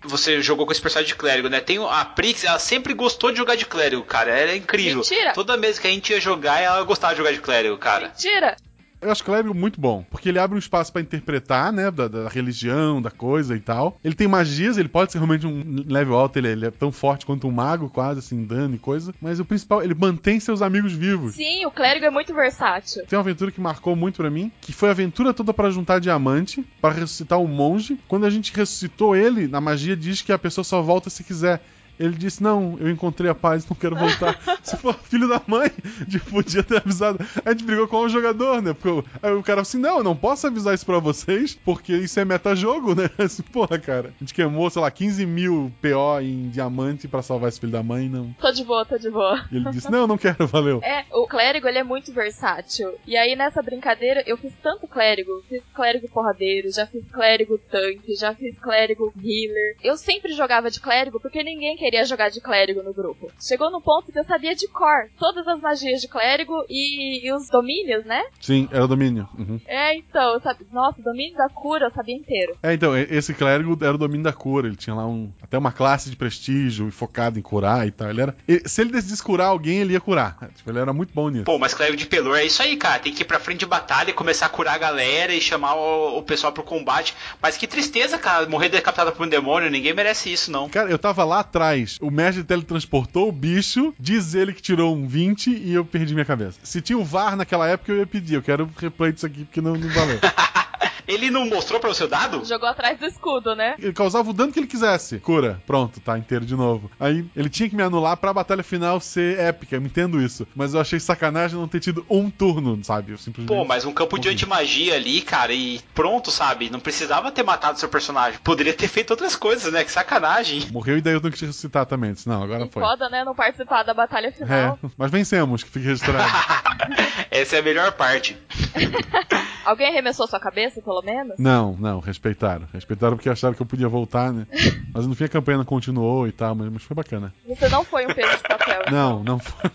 Você 0.04 0.40
jogou 0.40 0.66
com 0.66 0.72
esse 0.72 0.80
personagem 0.80 1.12
de 1.12 1.18
clérigo, 1.18 1.48
né? 1.48 1.60
Tem 1.60 1.78
a 1.84 2.04
Prix, 2.04 2.44
ela 2.44 2.60
sempre 2.60 2.94
gostou 2.94 3.32
de 3.32 3.38
jogar 3.38 3.56
de 3.56 3.66
clérigo, 3.66 4.04
cara. 4.04 4.30
Ela 4.30 4.52
é 4.52 4.56
incrível. 4.56 4.98
Mentira. 4.98 5.32
Toda 5.32 5.56
vez 5.56 5.80
que 5.80 5.86
a 5.88 5.90
gente 5.90 6.12
ia 6.12 6.20
jogar, 6.20 6.60
ela 6.60 6.82
gostava 6.84 7.12
de 7.12 7.18
jogar 7.18 7.32
de 7.32 7.40
clérigo, 7.40 7.76
cara. 7.76 8.08
Mentira. 8.08 8.56
Eu 9.02 9.10
acho 9.10 9.24
clérigo 9.24 9.52
muito 9.52 9.80
bom, 9.80 10.04
porque 10.08 10.28
ele 10.28 10.38
abre 10.38 10.54
um 10.54 10.58
espaço 10.58 10.92
para 10.92 11.02
interpretar, 11.02 11.72
né, 11.72 11.90
da, 11.90 12.06
da, 12.06 12.28
religião, 12.28 13.02
da 13.02 13.10
coisa 13.10 13.56
e 13.56 13.60
tal. 13.60 13.98
Ele 14.04 14.14
tem 14.14 14.28
magias, 14.28 14.78
ele 14.78 14.88
pode 14.88 15.10
ser 15.10 15.18
realmente 15.18 15.44
um 15.44 15.84
level 15.88 16.14
alto, 16.14 16.38
ele, 16.38 16.48
ele, 16.48 16.66
é 16.66 16.70
tão 16.70 16.92
forte 16.92 17.26
quanto 17.26 17.48
um 17.48 17.50
mago, 17.50 17.90
quase 17.90 18.20
assim, 18.20 18.44
dano 18.44 18.76
e 18.76 18.78
coisa. 18.78 19.12
Mas 19.20 19.40
o 19.40 19.44
principal, 19.44 19.82
ele 19.82 19.94
mantém 19.94 20.38
seus 20.38 20.62
amigos 20.62 20.92
vivos. 20.92 21.34
Sim, 21.34 21.66
o 21.66 21.70
clérigo 21.72 22.06
é 22.06 22.10
muito 22.10 22.32
versátil. 22.32 23.04
Tem 23.06 23.16
uma 23.16 23.24
aventura 23.24 23.50
que 23.50 23.60
marcou 23.60 23.96
muito 23.96 24.18
para 24.18 24.30
mim, 24.30 24.52
que 24.60 24.72
foi 24.72 24.88
a 24.88 24.92
aventura 24.92 25.34
toda 25.34 25.52
para 25.52 25.68
juntar 25.70 25.98
diamante, 25.98 26.64
para 26.80 26.94
ressuscitar 26.94 27.40
um 27.40 27.48
monge. 27.48 27.98
Quando 28.06 28.24
a 28.24 28.30
gente 28.30 28.54
ressuscitou 28.54 29.16
ele, 29.16 29.48
na 29.48 29.60
magia 29.60 29.96
diz 29.96 30.22
que 30.22 30.32
a 30.32 30.38
pessoa 30.38 30.64
só 30.64 30.80
volta 30.80 31.10
se 31.10 31.24
quiser. 31.24 31.60
Ele 31.98 32.16
disse: 32.16 32.42
Não, 32.42 32.76
eu 32.80 32.90
encontrei 32.90 33.30
a 33.30 33.34
paz, 33.34 33.68
não 33.68 33.76
quero 33.76 33.96
voltar. 33.96 34.38
Se 34.62 34.76
for 34.76 34.94
filho 34.94 35.28
da 35.28 35.40
mãe, 35.46 35.70
tipo, 36.08 36.30
podia 36.30 36.62
ter 36.62 36.78
avisado. 36.78 37.18
A 37.44 37.50
gente 37.50 37.64
brigou 37.64 37.86
com 37.86 37.98
o 37.98 38.08
jogador, 38.08 38.62
né? 38.62 38.72
Porque 38.72 39.08
aí 39.22 39.32
o 39.32 39.42
cara 39.42 39.62
assim: 39.62 39.78
Não, 39.78 39.98
eu 39.98 40.04
não 40.04 40.16
posso 40.16 40.46
avisar 40.46 40.74
isso 40.74 40.86
pra 40.86 40.98
vocês, 40.98 41.54
porque 41.54 41.94
isso 41.94 42.18
é 42.18 42.24
metajogo, 42.24 42.94
né? 42.94 43.10
Assim, 43.18 43.42
porra, 43.42 43.78
cara. 43.78 44.12
A 44.16 44.18
gente 44.20 44.34
queimou, 44.34 44.68
sei 44.68 44.82
lá, 44.82 44.90
15 44.90 45.24
mil 45.26 45.72
PO 45.80 46.20
em 46.20 46.48
diamante 46.48 47.06
pra 47.06 47.22
salvar 47.22 47.48
esse 47.48 47.60
filho 47.60 47.72
da 47.72 47.82
mãe, 47.82 48.08
não. 48.08 48.32
Tô 48.40 48.50
de 48.50 48.64
boa, 48.64 48.84
tô 48.84 48.98
de 48.98 49.10
boa. 49.10 49.44
E 49.50 49.56
ele 49.56 49.70
disse: 49.70 49.90
Não, 49.90 50.06
não 50.06 50.18
quero, 50.18 50.46
valeu. 50.46 50.80
É, 50.82 51.04
o 51.12 51.26
clérigo, 51.26 51.68
ele 51.68 51.78
é 51.78 51.84
muito 51.84 52.12
versátil. 52.12 52.94
E 53.06 53.16
aí 53.16 53.36
nessa 53.36 53.62
brincadeira, 53.62 54.22
eu 54.26 54.36
fiz 54.36 54.52
tanto 54.62 54.86
clérigo. 54.88 55.42
Fiz 55.48 55.62
clérigo 55.74 56.08
porradeiro, 56.08 56.72
já 56.72 56.86
fiz 56.86 57.04
clérigo 57.10 57.58
tanque, 57.70 58.14
já 58.14 58.34
fiz 58.34 58.58
clérigo 58.58 59.12
healer. 59.16 59.76
Eu 59.82 59.96
sempre 59.96 60.32
jogava 60.32 60.70
de 60.70 60.80
clérigo 60.80 61.20
porque 61.20 61.42
ninguém 61.42 61.76
queria 61.82 62.04
jogar 62.04 62.30
de 62.30 62.40
clérigo 62.40 62.80
no 62.82 62.94
grupo. 62.94 63.32
Chegou 63.40 63.68
no 63.68 63.80
ponto 63.80 64.12
que 64.12 64.18
eu 64.18 64.24
sabia 64.24 64.54
de 64.54 64.68
cor 64.68 65.08
todas 65.18 65.46
as 65.48 65.60
magias 65.60 66.00
de 66.00 66.06
clérigo 66.06 66.64
e, 66.68 67.26
e 67.26 67.32
os 67.32 67.48
domínios, 67.48 68.04
né? 68.04 68.22
Sim, 68.40 68.68
era 68.70 68.84
o 68.84 68.88
domínio. 68.88 69.28
Uhum. 69.36 69.60
É, 69.66 69.96
então, 69.96 70.40
sabe? 70.40 70.64
Nossa, 70.70 71.00
o 71.00 71.04
domínio 71.04 71.36
da 71.36 71.48
cura 71.48 71.86
eu 71.86 71.90
sabia 71.90 72.14
inteiro. 72.14 72.56
É, 72.62 72.72
então, 72.72 72.96
esse 72.96 73.34
clérigo 73.34 73.76
era 73.82 73.94
o 73.94 73.98
domínio 73.98 74.22
da 74.22 74.32
cura. 74.32 74.68
Ele 74.68 74.76
tinha 74.76 74.94
lá 74.94 75.04
um 75.06 75.32
até 75.42 75.58
uma 75.58 75.72
classe 75.72 76.08
de 76.08 76.14
prestígio 76.14 76.88
focado 76.92 77.36
em 77.38 77.42
curar 77.42 77.86
e 77.86 77.90
tal. 77.90 78.08
Ele 78.08 78.22
era. 78.22 78.36
Ele, 78.46 78.68
se 78.68 78.80
ele 78.80 78.92
decidisse 78.92 79.22
curar 79.22 79.48
alguém, 79.48 79.78
ele 79.78 79.94
ia 79.94 80.00
curar. 80.00 80.36
Tipo, 80.54 80.70
ele 80.70 80.78
era 80.78 80.92
muito 80.92 81.12
bom 81.12 81.28
nisso. 81.30 81.44
Pô, 81.44 81.58
mas 81.58 81.74
clérigo 81.74 81.98
de 81.98 82.06
pelor 82.06 82.38
é 82.38 82.44
isso 82.44 82.62
aí, 82.62 82.76
cara. 82.76 83.00
Tem 83.00 83.12
que 83.12 83.22
ir 83.22 83.26
pra 83.26 83.40
frente 83.40 83.60
de 83.60 83.66
batalha 83.66 84.10
e 84.10 84.14
começar 84.14 84.46
a 84.46 84.50
curar 84.50 84.76
a 84.76 84.78
galera 84.78 85.34
e 85.34 85.40
chamar 85.40 85.74
o, 85.74 86.18
o 86.18 86.22
pessoal 86.22 86.52
pro 86.52 86.62
combate. 86.62 87.14
Mas 87.40 87.56
que 87.56 87.66
tristeza, 87.66 88.18
cara, 88.18 88.48
morrer 88.48 88.68
decapitado 88.68 89.10
por 89.10 89.26
um 89.26 89.28
demônio. 89.28 89.68
Ninguém 89.68 89.92
merece 89.92 90.32
isso, 90.32 90.50
não. 90.50 90.68
Cara, 90.68 90.88
eu 90.88 90.98
tava 90.98 91.24
lá 91.24 91.40
atrás 91.40 91.71
o 92.00 92.10
mestre 92.10 92.44
teletransportou 92.44 93.28
o 93.28 93.32
bicho, 93.32 93.94
diz 93.98 94.34
ele 94.34 94.52
que 94.52 94.62
tirou 94.62 94.96
um 94.96 95.06
20 95.06 95.50
e 95.50 95.72
eu 95.72 95.84
perdi 95.84 96.14
minha 96.14 96.24
cabeça. 96.24 96.58
Se 96.62 96.80
tinha 96.80 96.98
o 96.98 97.04
VAR 97.04 97.36
naquela 97.36 97.68
época, 97.68 97.92
eu 97.92 97.98
ia 97.98 98.06
pedir. 98.06 98.34
Eu 98.34 98.42
quero 98.42 98.68
replay 98.76 99.12
disso 99.12 99.26
aqui 99.26 99.44
porque 99.44 99.60
não, 99.60 99.74
não 99.74 99.88
valeu. 99.88 100.18
Ele 101.06 101.30
não 101.30 101.46
mostrou 101.46 101.80
para 101.80 101.88
você 101.88 102.04
o 102.04 102.08
dado? 102.08 102.44
Jogou 102.44 102.68
atrás 102.68 102.98
do 102.98 103.06
escudo, 103.06 103.54
né? 103.54 103.74
Ele 103.78 103.92
causava 103.92 104.30
o 104.30 104.32
dano 104.32 104.52
que 104.52 104.58
ele 104.58 104.66
quisesse. 104.66 105.18
Cura. 105.18 105.62
Pronto, 105.66 106.00
tá 106.00 106.18
inteiro 106.18 106.44
de 106.44 106.54
novo. 106.54 106.90
Aí 106.98 107.24
ele 107.36 107.48
tinha 107.48 107.68
que 107.68 107.76
me 107.76 107.82
anular 107.82 108.16
pra 108.16 108.32
batalha 108.32 108.62
final 108.62 109.00
ser 109.00 109.38
épica. 109.38 109.76
Eu 109.76 109.82
entendo 109.82 110.20
isso. 110.20 110.46
Mas 110.54 110.74
eu 110.74 110.80
achei 110.80 111.00
sacanagem 111.00 111.58
não 111.58 111.68
ter 111.68 111.80
tido 111.80 112.04
um 112.08 112.30
turno, 112.30 112.78
sabe? 112.84 113.12
Eu 113.12 113.18
simplesmente. 113.18 113.56
Pô, 113.56 113.64
mas 113.64 113.84
um 113.84 113.92
campo 113.92 114.18
de 114.18 114.28
antimagia 114.28 114.94
ali, 114.94 115.20
cara, 115.20 115.52
e 115.52 115.80
pronto, 115.94 116.30
sabe? 116.30 116.70
Não 116.70 116.80
precisava 116.80 117.30
ter 117.30 117.42
matado 117.42 117.78
seu 117.78 117.88
personagem. 117.88 118.38
Poderia 118.42 118.74
ter 118.74 118.88
feito 118.88 119.10
outras 119.10 119.36
coisas, 119.36 119.72
né? 119.72 119.84
Que 119.84 119.90
sacanagem. 119.90 120.68
Morreu 120.70 120.98
e 120.98 121.00
daí 121.00 121.14
eu 121.14 121.20
tenho 121.20 121.32
que 121.32 121.38
te 121.38 121.46
ressuscitar 121.46 121.86
também. 121.86 122.14
Não, 122.26 122.42
agora 122.42 122.66
e 122.66 122.70
foi. 122.70 122.82
Foda, 122.82 123.08
né? 123.08 123.24
Não 123.24 123.34
participar 123.34 123.82
da 123.82 123.94
batalha 123.94 124.32
final. 124.32 124.78
É, 124.82 124.88
mas 124.96 125.10
vencemos, 125.10 125.62
que 125.62 125.70
fique 125.70 125.86
registrado. 125.86 126.30
Essa 127.30 127.56
é 127.56 127.58
a 127.60 127.62
melhor 127.62 127.92
parte. 127.92 128.36
Alguém 129.64 129.88
arremessou 129.88 130.26
sua 130.26 130.40
cabeça, 130.40 130.80
pelo 130.82 131.02
menos? 131.02 131.38
Não, 131.38 131.76
não, 131.78 132.00
respeitaram. 132.00 132.66
Respeitaram 132.72 133.16
porque 133.16 133.28
acharam 133.28 133.54
que 133.54 133.62
eu 133.62 133.66
podia 133.66 133.88
voltar, 133.88 134.32
né? 134.32 134.46
Mas 134.92 135.06
no 135.06 135.14
fim 135.14 135.24
a 135.24 135.28
campanha 135.28 135.58
não 135.58 135.64
continuou 135.64 136.26
e 136.26 136.32
tal, 136.32 136.54
mas, 136.54 136.70
mas 136.70 136.82
foi 136.82 136.94
bacana. 136.94 137.32
Você 137.46 137.68
não 137.68 137.82
foi 137.82 138.04
um 138.04 138.14
peso 138.14 138.36
de 138.36 138.42
papel. 138.42 138.82
Não, 138.90 139.22
então. 139.22 139.24
não 139.24 139.38
foi. 139.38 139.70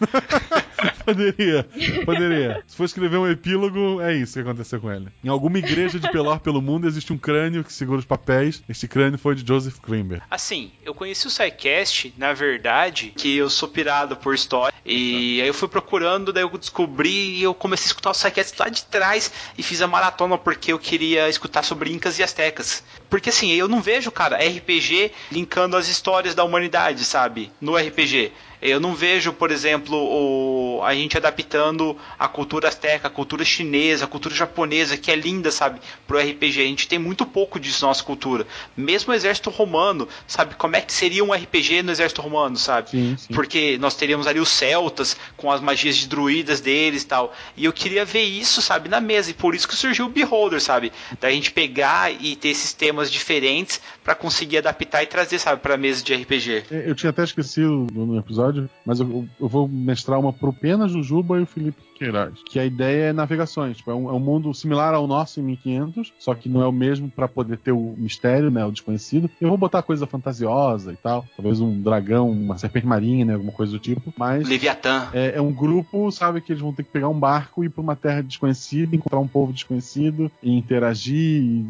poderia, 1.06 1.68
poderia. 2.06 2.64
Se 2.68 2.76
for 2.76 2.86
escrever 2.86 3.18
um 3.18 3.30
epílogo, 3.30 4.02
é 4.02 4.14
isso 4.14 4.34
que 4.34 4.40
aconteceu 4.40 4.80
com 4.80 4.92
ele. 4.92 5.08
Em 5.24 5.30
alguma 5.30 5.58
igreja 5.60 6.00
de 6.00 6.10
Pelor 6.12 6.40
pelo 6.40 6.62
mundo 6.62 6.88
existe 6.88 7.12
um 7.12 7.18
crânio 7.18 7.64
que 7.64 7.74
segura 7.74 8.00
os 8.00 8.06
papéis. 8.06 8.64
Este 8.68 8.88
crânio 8.88 9.18
foi 9.18 9.36
de 9.36 9.46
Joseph 9.46 9.80
Klimber. 9.80 10.22
Assim, 10.30 10.72
eu 10.84 10.94
conheci 10.94 11.28
o 11.28 11.30
SciCast, 11.30 12.14
na 12.18 12.34
verdade, 12.34 13.14
que 13.16 13.36
eu 13.38 13.50
sou 13.50 13.68
pirado 13.68 14.16
por 14.16 14.34
história. 14.34 14.76
E 14.86 15.42
aí 15.42 15.48
eu 15.48 15.54
fui 15.54 15.68
procurando, 15.68 16.32
daí 16.32 16.44
eu 16.44 16.58
descobri 16.58 17.38
e 17.38 17.44
eu 17.44 17.54
comecei 17.54 17.86
a 17.86 17.88
escutar 17.88 18.12
o 18.12 18.14
SciCast 18.14 18.56
lá 18.60 18.70
de 18.70 18.84
trás 18.86 19.32
e 19.58 19.64
fiz 19.64 19.82
a 19.82 19.88
maratona 19.88 20.38
porque 20.38 20.72
eu 20.72 20.80
queria 20.80 21.28
escutar 21.30 21.64
sobre 21.64 21.92
Incas 21.92 22.20
e 22.20 22.24
Aztecas. 22.24 22.84
Porque 23.10 23.30
assim, 23.30 23.52
eu 23.52 23.68
não 23.68 23.82
vejo, 23.82 24.12
cara, 24.12 24.38
RPG 24.38 25.12
linkando 25.32 25.78
as 25.78 25.88
histórias 25.88 26.36
da 26.36 26.44
humanidade, 26.44 27.04
sabe? 27.04 27.52
No 27.60 27.76
RPG. 27.76 28.32
Eu 28.62 28.80
não 28.80 28.96
vejo, 28.96 29.32
por 29.34 29.52
exemplo, 29.52 29.96
o, 29.96 30.84
a 30.84 30.94
gente 30.94 31.16
adaptando 31.18 31.96
a 32.18 32.28
cultura 32.28 32.68
azteca, 32.68 33.08
a 33.08 33.12
cultura 33.12 33.46
chinesa, 33.46 34.06
a 34.06 34.08
cultura 34.08 34.34
japonesa, 34.34 34.98
que 34.98 35.12
é 35.12 35.16
linda, 35.16 35.52
sabe, 35.52 35.80
pro 36.08 36.18
RPG. 36.18 36.62
A 36.62 36.66
gente 36.66 36.88
tem 36.88 36.98
muito 36.98 37.26
pouco 37.26 37.60
disso 37.60 37.84
na 37.84 37.90
nossa 37.90 38.04
cultura. 38.04 38.48
Mesmo 38.76 39.14
o 39.14 39.16
exército 39.16 39.50
romano, 39.50 40.08
sabe, 40.26 40.56
como 40.56 40.76
é 40.76 40.82
que 40.82 40.92
seria 40.92 41.24
um 41.24 41.32
RPG 41.32 41.84
no 41.84 41.92
exército 41.92 42.22
romano, 42.22 42.58
sabe? 42.58 42.90
Sim, 42.90 43.16
sim. 43.18 43.34
Porque 43.34 43.78
nós 43.80 43.96
teríamos 43.96 44.26
ali 44.26 44.40
os 44.40 44.50
celtas 44.50 45.16
com 45.36 45.52
as 45.52 45.62
magias 45.62 45.96
de 45.96 46.08
druidas 46.08 46.60
deles 46.60 47.04
e 47.04 47.08
tal. 47.08 47.34
E 47.56 47.66
eu 47.66 47.74
queria 47.74 48.04
ver 48.06 48.24
isso, 48.24 48.62
sabe, 48.62 48.90
na 48.90 49.00
mesa. 49.00 49.30
E 49.30 49.34
por 49.34 49.54
isso 49.54 49.68
que 49.68 49.76
surgiu 49.76 50.06
o 50.06 50.10
Beholder, 50.10 50.62
sabe? 50.62 50.92
Da 51.22 51.30
gente 51.30 51.52
pegar 51.52 52.12
e 52.12 52.36
ter 52.36 52.56
sistemas 52.56 53.12
diferentes 53.12 53.80
para 54.04 54.16
conseguir 54.16 54.58
adaptar 54.58 55.04
e 55.04 55.06
trazer, 55.06 55.38
sabe, 55.38 55.62
pra 55.62 55.78
mesa 55.78 56.04
de 56.04 56.14
RPG. 56.16 56.64
Eu 56.72 56.96
tinha 56.96 57.12
até 57.12 57.24
esquecido 57.24 57.88
no 57.94 58.18
episódio 58.18 58.47
episódio, 58.48 58.70
mas 58.86 59.00
eu, 59.00 59.28
eu 59.40 59.48
vou 59.48 59.68
mestrar 59.68 60.20
uma 60.20 60.34
pro 60.34 60.54
Pena 60.54 60.88
Jujuba 60.88 61.38
e 61.38 61.44
o 61.44 61.46
Felipe 61.46 61.82
Queiroz. 61.98 62.34
Que 62.46 62.60
a 62.60 62.66
ideia 62.66 63.06
é 63.06 63.14
navegações. 63.14 63.78
Tipo, 63.78 63.92
é, 63.92 63.96
um, 63.96 64.10
é 64.10 64.14
um 64.14 64.20
mundo 64.20 64.54
similar 64.54 64.94
ao 64.94 65.08
nosso 65.08 65.40
em 65.40 65.44
1500, 65.44 66.14
só 66.20 66.36
que 66.36 66.48
não 66.48 66.62
é 66.62 66.68
o 66.68 66.72
mesmo 66.72 67.10
para 67.10 67.28
poder 67.28 67.58
ter 67.58 67.72
o 67.72 67.96
mistério, 67.98 68.52
né? 68.52 68.64
O 68.64 68.72
desconhecido. 68.72 69.30
Eu 69.42 69.50
vou 69.50 69.58
botar 69.58 69.82
coisa 69.82 70.06
fantasiosa 70.06 70.94
e 70.94 70.96
tal. 70.96 71.26
Talvez 71.36 71.60
um 71.60 71.82
dragão, 71.82 72.30
uma 72.30 72.58
serpente 72.58 72.86
marinha, 72.86 73.26
né? 73.26 73.34
Alguma 73.34 73.52
coisa 73.52 73.72
do 73.72 73.80
tipo. 73.80 74.14
Mas. 74.18 74.48
Leviatã. 74.48 75.10
É, 75.14 75.34
é 75.36 75.42
um 75.42 75.52
grupo, 75.52 76.12
sabe, 76.12 76.42
que 76.42 76.52
eles 76.52 76.62
vão 76.62 76.74
ter 76.74 76.84
que 76.84 76.92
pegar 76.92 77.10
um 77.10 77.20
barco 77.20 77.64
e 77.64 77.68
ir 77.68 77.70
pra 77.70 77.82
uma 77.82 77.96
terra 77.96 78.22
desconhecida, 78.22 78.96
encontrar 78.96 79.20
um 79.20 79.28
povo 79.28 79.52
desconhecido 79.52 80.32
e 80.42 80.56
interagir 80.56 81.42
e 81.42 81.66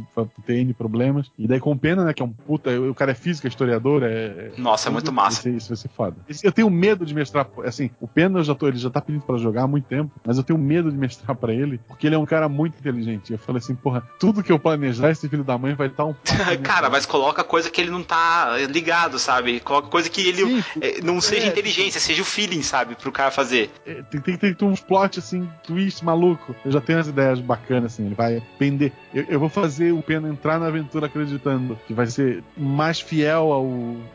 ter 0.45 0.57
N 0.57 0.73
problemas. 0.73 1.31
E 1.37 1.47
daí 1.47 1.59
com 1.59 1.71
o 1.71 1.77
Pena, 1.77 2.03
né? 2.03 2.13
Que 2.13 2.21
é 2.21 2.25
um 2.25 2.31
puta. 2.31 2.69
O 2.81 2.93
cara 2.93 3.11
é 3.11 3.15
físico, 3.15 3.47
é 3.47 3.49
historiador. 3.49 4.03
É, 4.03 4.51
Nossa, 4.57 4.89
é 4.89 4.91
muito 4.91 5.11
massa. 5.11 5.49
Isso, 5.49 5.69
vai 5.69 5.77
ser 5.77 5.89
foda. 5.89 6.17
Eu 6.43 6.51
tenho 6.51 6.69
medo 6.69 7.05
de 7.05 7.13
mestrar. 7.13 7.47
Assim, 7.63 7.89
o 8.01 8.07
Pena 8.07 8.43
já 8.43 8.53
tô, 8.53 8.67
ele 8.67 8.77
já 8.77 8.89
tá 8.89 8.97
tá 8.97 9.01
pedindo 9.01 9.23
pra 9.23 9.37
jogar 9.37 9.63
há 9.63 9.67
muito 9.67 9.85
tempo, 9.85 10.11
mas 10.25 10.37
eu 10.37 10.43
tenho 10.43 10.59
medo 10.59 10.91
de 10.91 10.97
mestrar 10.97 11.35
pra 11.35 11.53
ele, 11.53 11.79
porque 11.87 12.07
ele 12.07 12.15
é 12.15 12.19
um 12.19 12.25
cara 12.25 12.49
muito 12.49 12.77
inteligente. 12.79 13.33
Eu 13.33 13.39
falei 13.39 13.59
assim, 13.59 13.75
porra, 13.75 14.03
tudo 14.19 14.43
que 14.43 14.51
eu 14.51 14.59
planejar, 14.59 15.11
esse 15.11 15.27
filho 15.29 15.43
da 15.43 15.57
mãe 15.57 15.73
vai 15.73 15.87
estar 15.87 16.05
um 16.05 16.15
Cara, 16.63 16.89
mas 16.89 17.05
coloca 17.05 17.43
coisa 17.43 17.69
que 17.69 17.81
ele 17.81 17.91
não 17.91 18.03
tá 18.03 18.57
ligado, 18.69 19.19
sabe? 19.19 19.59
Coloca 19.59 19.87
coisa 19.87 20.09
que 20.09 20.21
ele 20.21 20.45
Sim, 20.45 20.63
eh, 20.81 21.01
não 21.03 21.19
seja 21.21 21.47
é, 21.47 21.49
inteligência, 21.49 21.99
seja 21.99 22.21
o 22.21 22.25
feeling, 22.25 22.61
sabe? 22.61 22.95
Pro 22.95 23.11
cara 23.11 23.31
fazer. 23.31 23.69
É, 23.85 24.01
Tem, 24.03 24.21
tem, 24.21 24.37
tem, 24.37 24.53
tem 24.53 24.67
uns 24.67 24.81
plot 24.81 25.19
assim, 25.19 25.49
twist 25.63 26.03
maluco. 26.03 26.55
Eu 26.63 26.71
já 26.71 26.81
tenho 26.81 26.99
as 26.99 27.07
ideias 27.07 27.39
bacanas, 27.39 27.93
assim. 27.93 28.05
Ele 28.05 28.15
vai 28.15 28.41
pender. 28.57 28.91
Eu, 29.13 29.25
eu 29.29 29.39
vou 29.39 29.49
fazer 29.49 29.91
o 29.91 30.01
Pena 30.01 30.29
entrar 30.29 30.59
na 30.59 30.67
aventura 30.67 31.07
acreditando 31.07 31.77
que 31.87 31.93
vai 31.93 32.07
ser 32.07 32.43
mais 32.55 32.99
fiel 32.99 33.51
ao 33.51 33.67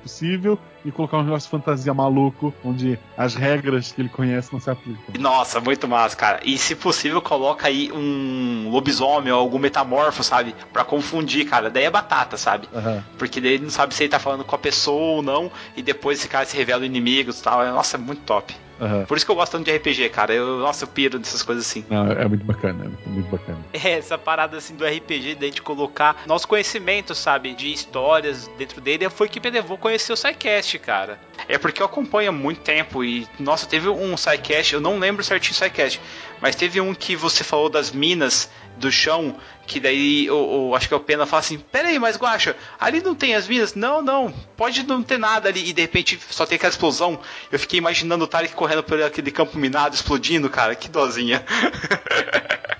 possível 0.02 0.58
e 0.84 0.90
colocar 0.90 1.18
um 1.18 1.22
negócio 1.22 1.46
de 1.46 1.50
fantasia 1.50 1.94
maluco, 1.94 2.54
onde 2.64 2.98
as 3.16 3.34
regras 3.34 3.92
que 3.92 4.00
ele 4.00 4.08
conhece 4.08 4.52
não 4.52 4.60
se 4.60 4.70
aplicam. 4.70 5.02
Nossa, 5.18 5.60
muito 5.60 5.86
massa, 5.86 6.16
cara. 6.16 6.40
E 6.44 6.58
se 6.58 6.74
possível, 6.74 7.20
coloca 7.20 7.68
aí 7.68 7.90
um 7.92 8.68
lobisomem 8.70 9.32
ou 9.32 9.38
algum 9.38 9.58
metamorfo, 9.58 10.22
sabe? 10.22 10.54
Pra 10.72 10.84
confundir, 10.84 11.46
cara. 11.46 11.70
Daí 11.70 11.84
é 11.84 11.90
batata, 11.90 12.36
sabe? 12.36 12.68
Aham. 12.74 13.04
Porque 13.18 13.40
daí 13.40 13.52
ele 13.52 13.64
não 13.64 13.70
sabe 13.70 13.94
se 13.94 14.02
ele 14.02 14.10
tá 14.10 14.18
falando 14.18 14.44
com 14.44 14.54
a 14.54 14.58
pessoa 14.58 15.16
ou 15.16 15.22
não, 15.22 15.50
e 15.76 15.82
depois 15.82 16.18
esse 16.18 16.28
cara 16.28 16.44
se 16.44 16.56
revela 16.56 16.84
inimigos 16.84 17.40
e 17.40 17.42
tal. 17.42 17.64
Nossa, 17.66 17.96
é 17.96 18.00
muito 18.00 18.22
top. 18.22 18.54
Aham. 18.82 19.04
Por 19.06 19.16
isso 19.16 19.24
que 19.24 19.30
eu 19.30 19.36
gosto 19.36 19.52
tanto 19.52 19.64
de 19.64 19.76
RPG, 19.76 20.08
cara. 20.08 20.34
Eu, 20.34 20.58
nossa, 20.58 20.82
eu 20.82 20.88
piro 20.88 21.16
dessas 21.16 21.42
coisas 21.42 21.64
assim. 21.64 21.84
Não, 21.88 22.10
é 22.10 22.26
muito 22.26 22.44
bacana, 22.44 22.84
é 22.84 22.88
muito, 22.88 23.08
muito 23.08 23.30
bacana. 23.30 23.58
É, 23.82 23.92
essa 23.92 24.16
parada 24.16 24.56
assim 24.56 24.76
do 24.76 24.84
RPG, 24.84 25.34
da 25.34 25.46
gente 25.46 25.60
colocar 25.60 26.22
nosso 26.26 26.46
conhecimento, 26.46 27.14
sabe, 27.14 27.52
de 27.54 27.72
histórias 27.72 28.48
dentro 28.58 28.80
dele, 28.80 29.08
foi 29.10 29.28
que 29.28 29.40
me 29.40 29.50
levou 29.50 29.76
a 29.76 29.78
conhecer 29.78 30.12
o 30.12 30.16
SciCast, 30.16 30.78
cara. 30.78 31.18
É 31.48 31.58
porque 31.58 31.82
eu 31.82 31.86
acompanho 31.86 32.30
há 32.30 32.32
muito 32.32 32.60
tempo 32.60 33.04
e, 33.04 33.26
nossa, 33.38 33.66
teve 33.66 33.88
um 33.88 34.16
SciCast, 34.16 34.74
eu 34.74 34.80
não 34.80 34.98
lembro 34.98 35.24
certinho 35.24 35.52
o 35.52 35.54
SciCast, 35.56 36.00
mas 36.40 36.54
teve 36.54 36.80
um 36.80 36.94
que 36.94 37.16
você 37.16 37.42
falou 37.42 37.68
das 37.68 37.90
minas 37.90 38.50
do 38.78 38.90
chão, 38.90 39.36
que 39.66 39.78
daí 39.78 40.30
o, 40.30 40.70
o- 40.70 40.74
acho 40.74 40.88
que 40.88 40.94
é 40.94 40.96
o 40.96 41.00
Pena 41.00 41.26
fala 41.26 41.40
assim: 41.40 41.58
Pera 41.58 41.88
aí, 41.88 41.98
mas 41.98 42.16
Guacha, 42.16 42.56
ali 42.80 43.00
não 43.00 43.14
tem 43.14 43.34
as 43.34 43.46
minas? 43.48 43.74
Não, 43.74 44.00
não, 44.02 44.32
pode 44.56 44.82
não 44.84 45.02
ter 45.02 45.18
nada 45.18 45.48
ali. 45.48 45.68
E 45.68 45.72
de 45.72 45.82
repente 45.82 46.18
só 46.30 46.44
tem 46.46 46.56
aquela 46.56 46.70
explosão. 46.70 47.20
Eu 47.50 47.58
fiquei 47.58 47.78
imaginando 47.78 48.24
o 48.24 48.28
Tarek 48.28 48.54
correndo 48.54 48.82
por 48.82 49.00
aquele 49.02 49.30
campo 49.30 49.56
minado, 49.58 49.94
explodindo, 49.94 50.48
cara, 50.50 50.74
que 50.74 50.88
dozinha. 50.88 51.42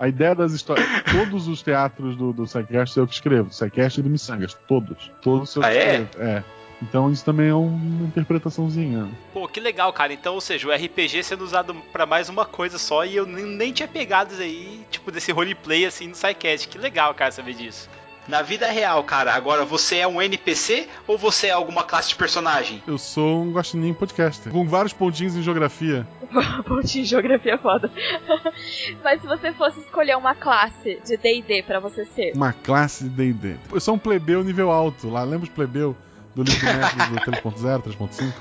A 0.00 0.06
ideia 0.06 0.32
das 0.32 0.52
histórias. 0.52 0.86
Todos 1.10 1.48
os 1.48 1.60
teatros 1.60 2.16
do, 2.16 2.32
do 2.32 2.44
Psycast 2.44 2.96
eu 2.96 3.04
que 3.06 3.14
escrevo. 3.14 3.48
Psycast 3.50 3.98
e 3.98 4.02
do 4.04 4.08
Missangas. 4.08 4.54
Todos. 4.68 5.10
Todos 5.20 5.56
eu 5.56 5.62
que 5.62 5.68
Ah, 5.68 5.74
é? 5.74 6.06
É. 6.18 6.44
Então 6.82 7.10
isso 7.10 7.24
também 7.24 7.48
é 7.48 7.54
uma 7.54 8.06
interpretaçãozinha. 8.06 9.08
Pô, 9.32 9.48
que 9.48 9.60
legal, 9.60 9.92
cara. 9.92 10.12
Então, 10.12 10.34
ou 10.34 10.40
seja, 10.40 10.68
o 10.68 10.72
RPG 10.72 11.22
sendo 11.22 11.42
usado 11.42 11.74
pra 11.92 12.06
mais 12.06 12.28
uma 12.28 12.44
coisa 12.44 12.78
só 12.78 13.04
e 13.04 13.16
eu 13.16 13.26
nem, 13.26 13.72
tinha 13.72 13.88
pegado 13.88 14.32
isso 14.32 14.42
aí, 14.42 14.86
tipo, 14.90 15.10
desse 15.10 15.32
roleplay 15.32 15.86
assim 15.86 16.08
no 16.08 16.14
SciCast. 16.14 16.68
Que 16.68 16.78
legal, 16.78 17.14
cara, 17.14 17.32
saber 17.32 17.54
disso. 17.54 17.88
Na 18.28 18.42
vida 18.42 18.70
real, 18.70 19.02
cara, 19.04 19.32
agora 19.32 19.64
você 19.64 19.96
é 19.96 20.06
um 20.06 20.20
NPC 20.20 20.86
ou 21.06 21.16
você 21.16 21.46
é 21.46 21.50
alguma 21.50 21.82
classe 21.82 22.10
de 22.10 22.14
personagem? 22.14 22.82
Eu 22.86 22.98
sou 22.98 23.42
um 23.42 23.52
guaxinim 23.52 23.94
podcaster. 23.94 24.52
Com 24.52 24.68
vários 24.68 24.92
pontinhos 24.92 25.34
em 25.34 25.42
geografia. 25.42 26.06
Pontinho 26.68 27.04
de 27.04 27.10
geografia 27.10 27.54
é 27.54 27.58
foda. 27.58 27.90
Mas 29.02 29.22
se 29.22 29.26
você 29.26 29.50
fosse 29.54 29.80
escolher 29.80 30.14
uma 30.14 30.34
classe 30.34 31.00
de 31.06 31.16
D&D 31.16 31.62
pra 31.62 31.80
você 31.80 32.04
ser, 32.04 32.32
Uma 32.34 32.52
classe 32.52 33.04
de 33.04 33.10
D&D. 33.10 33.56
Eu 33.72 33.80
sou 33.80 33.94
um 33.94 33.98
plebeu 33.98 34.44
nível 34.44 34.70
alto. 34.70 35.08
Lá, 35.08 35.24
lembra 35.24 35.44
os 35.44 35.48
plebeu 35.48 35.96
do 36.34 36.42
livro 36.42 36.66
médio 36.66 37.10
do 37.10 37.16
3.0, 37.32 37.82
3.5? 37.82 38.32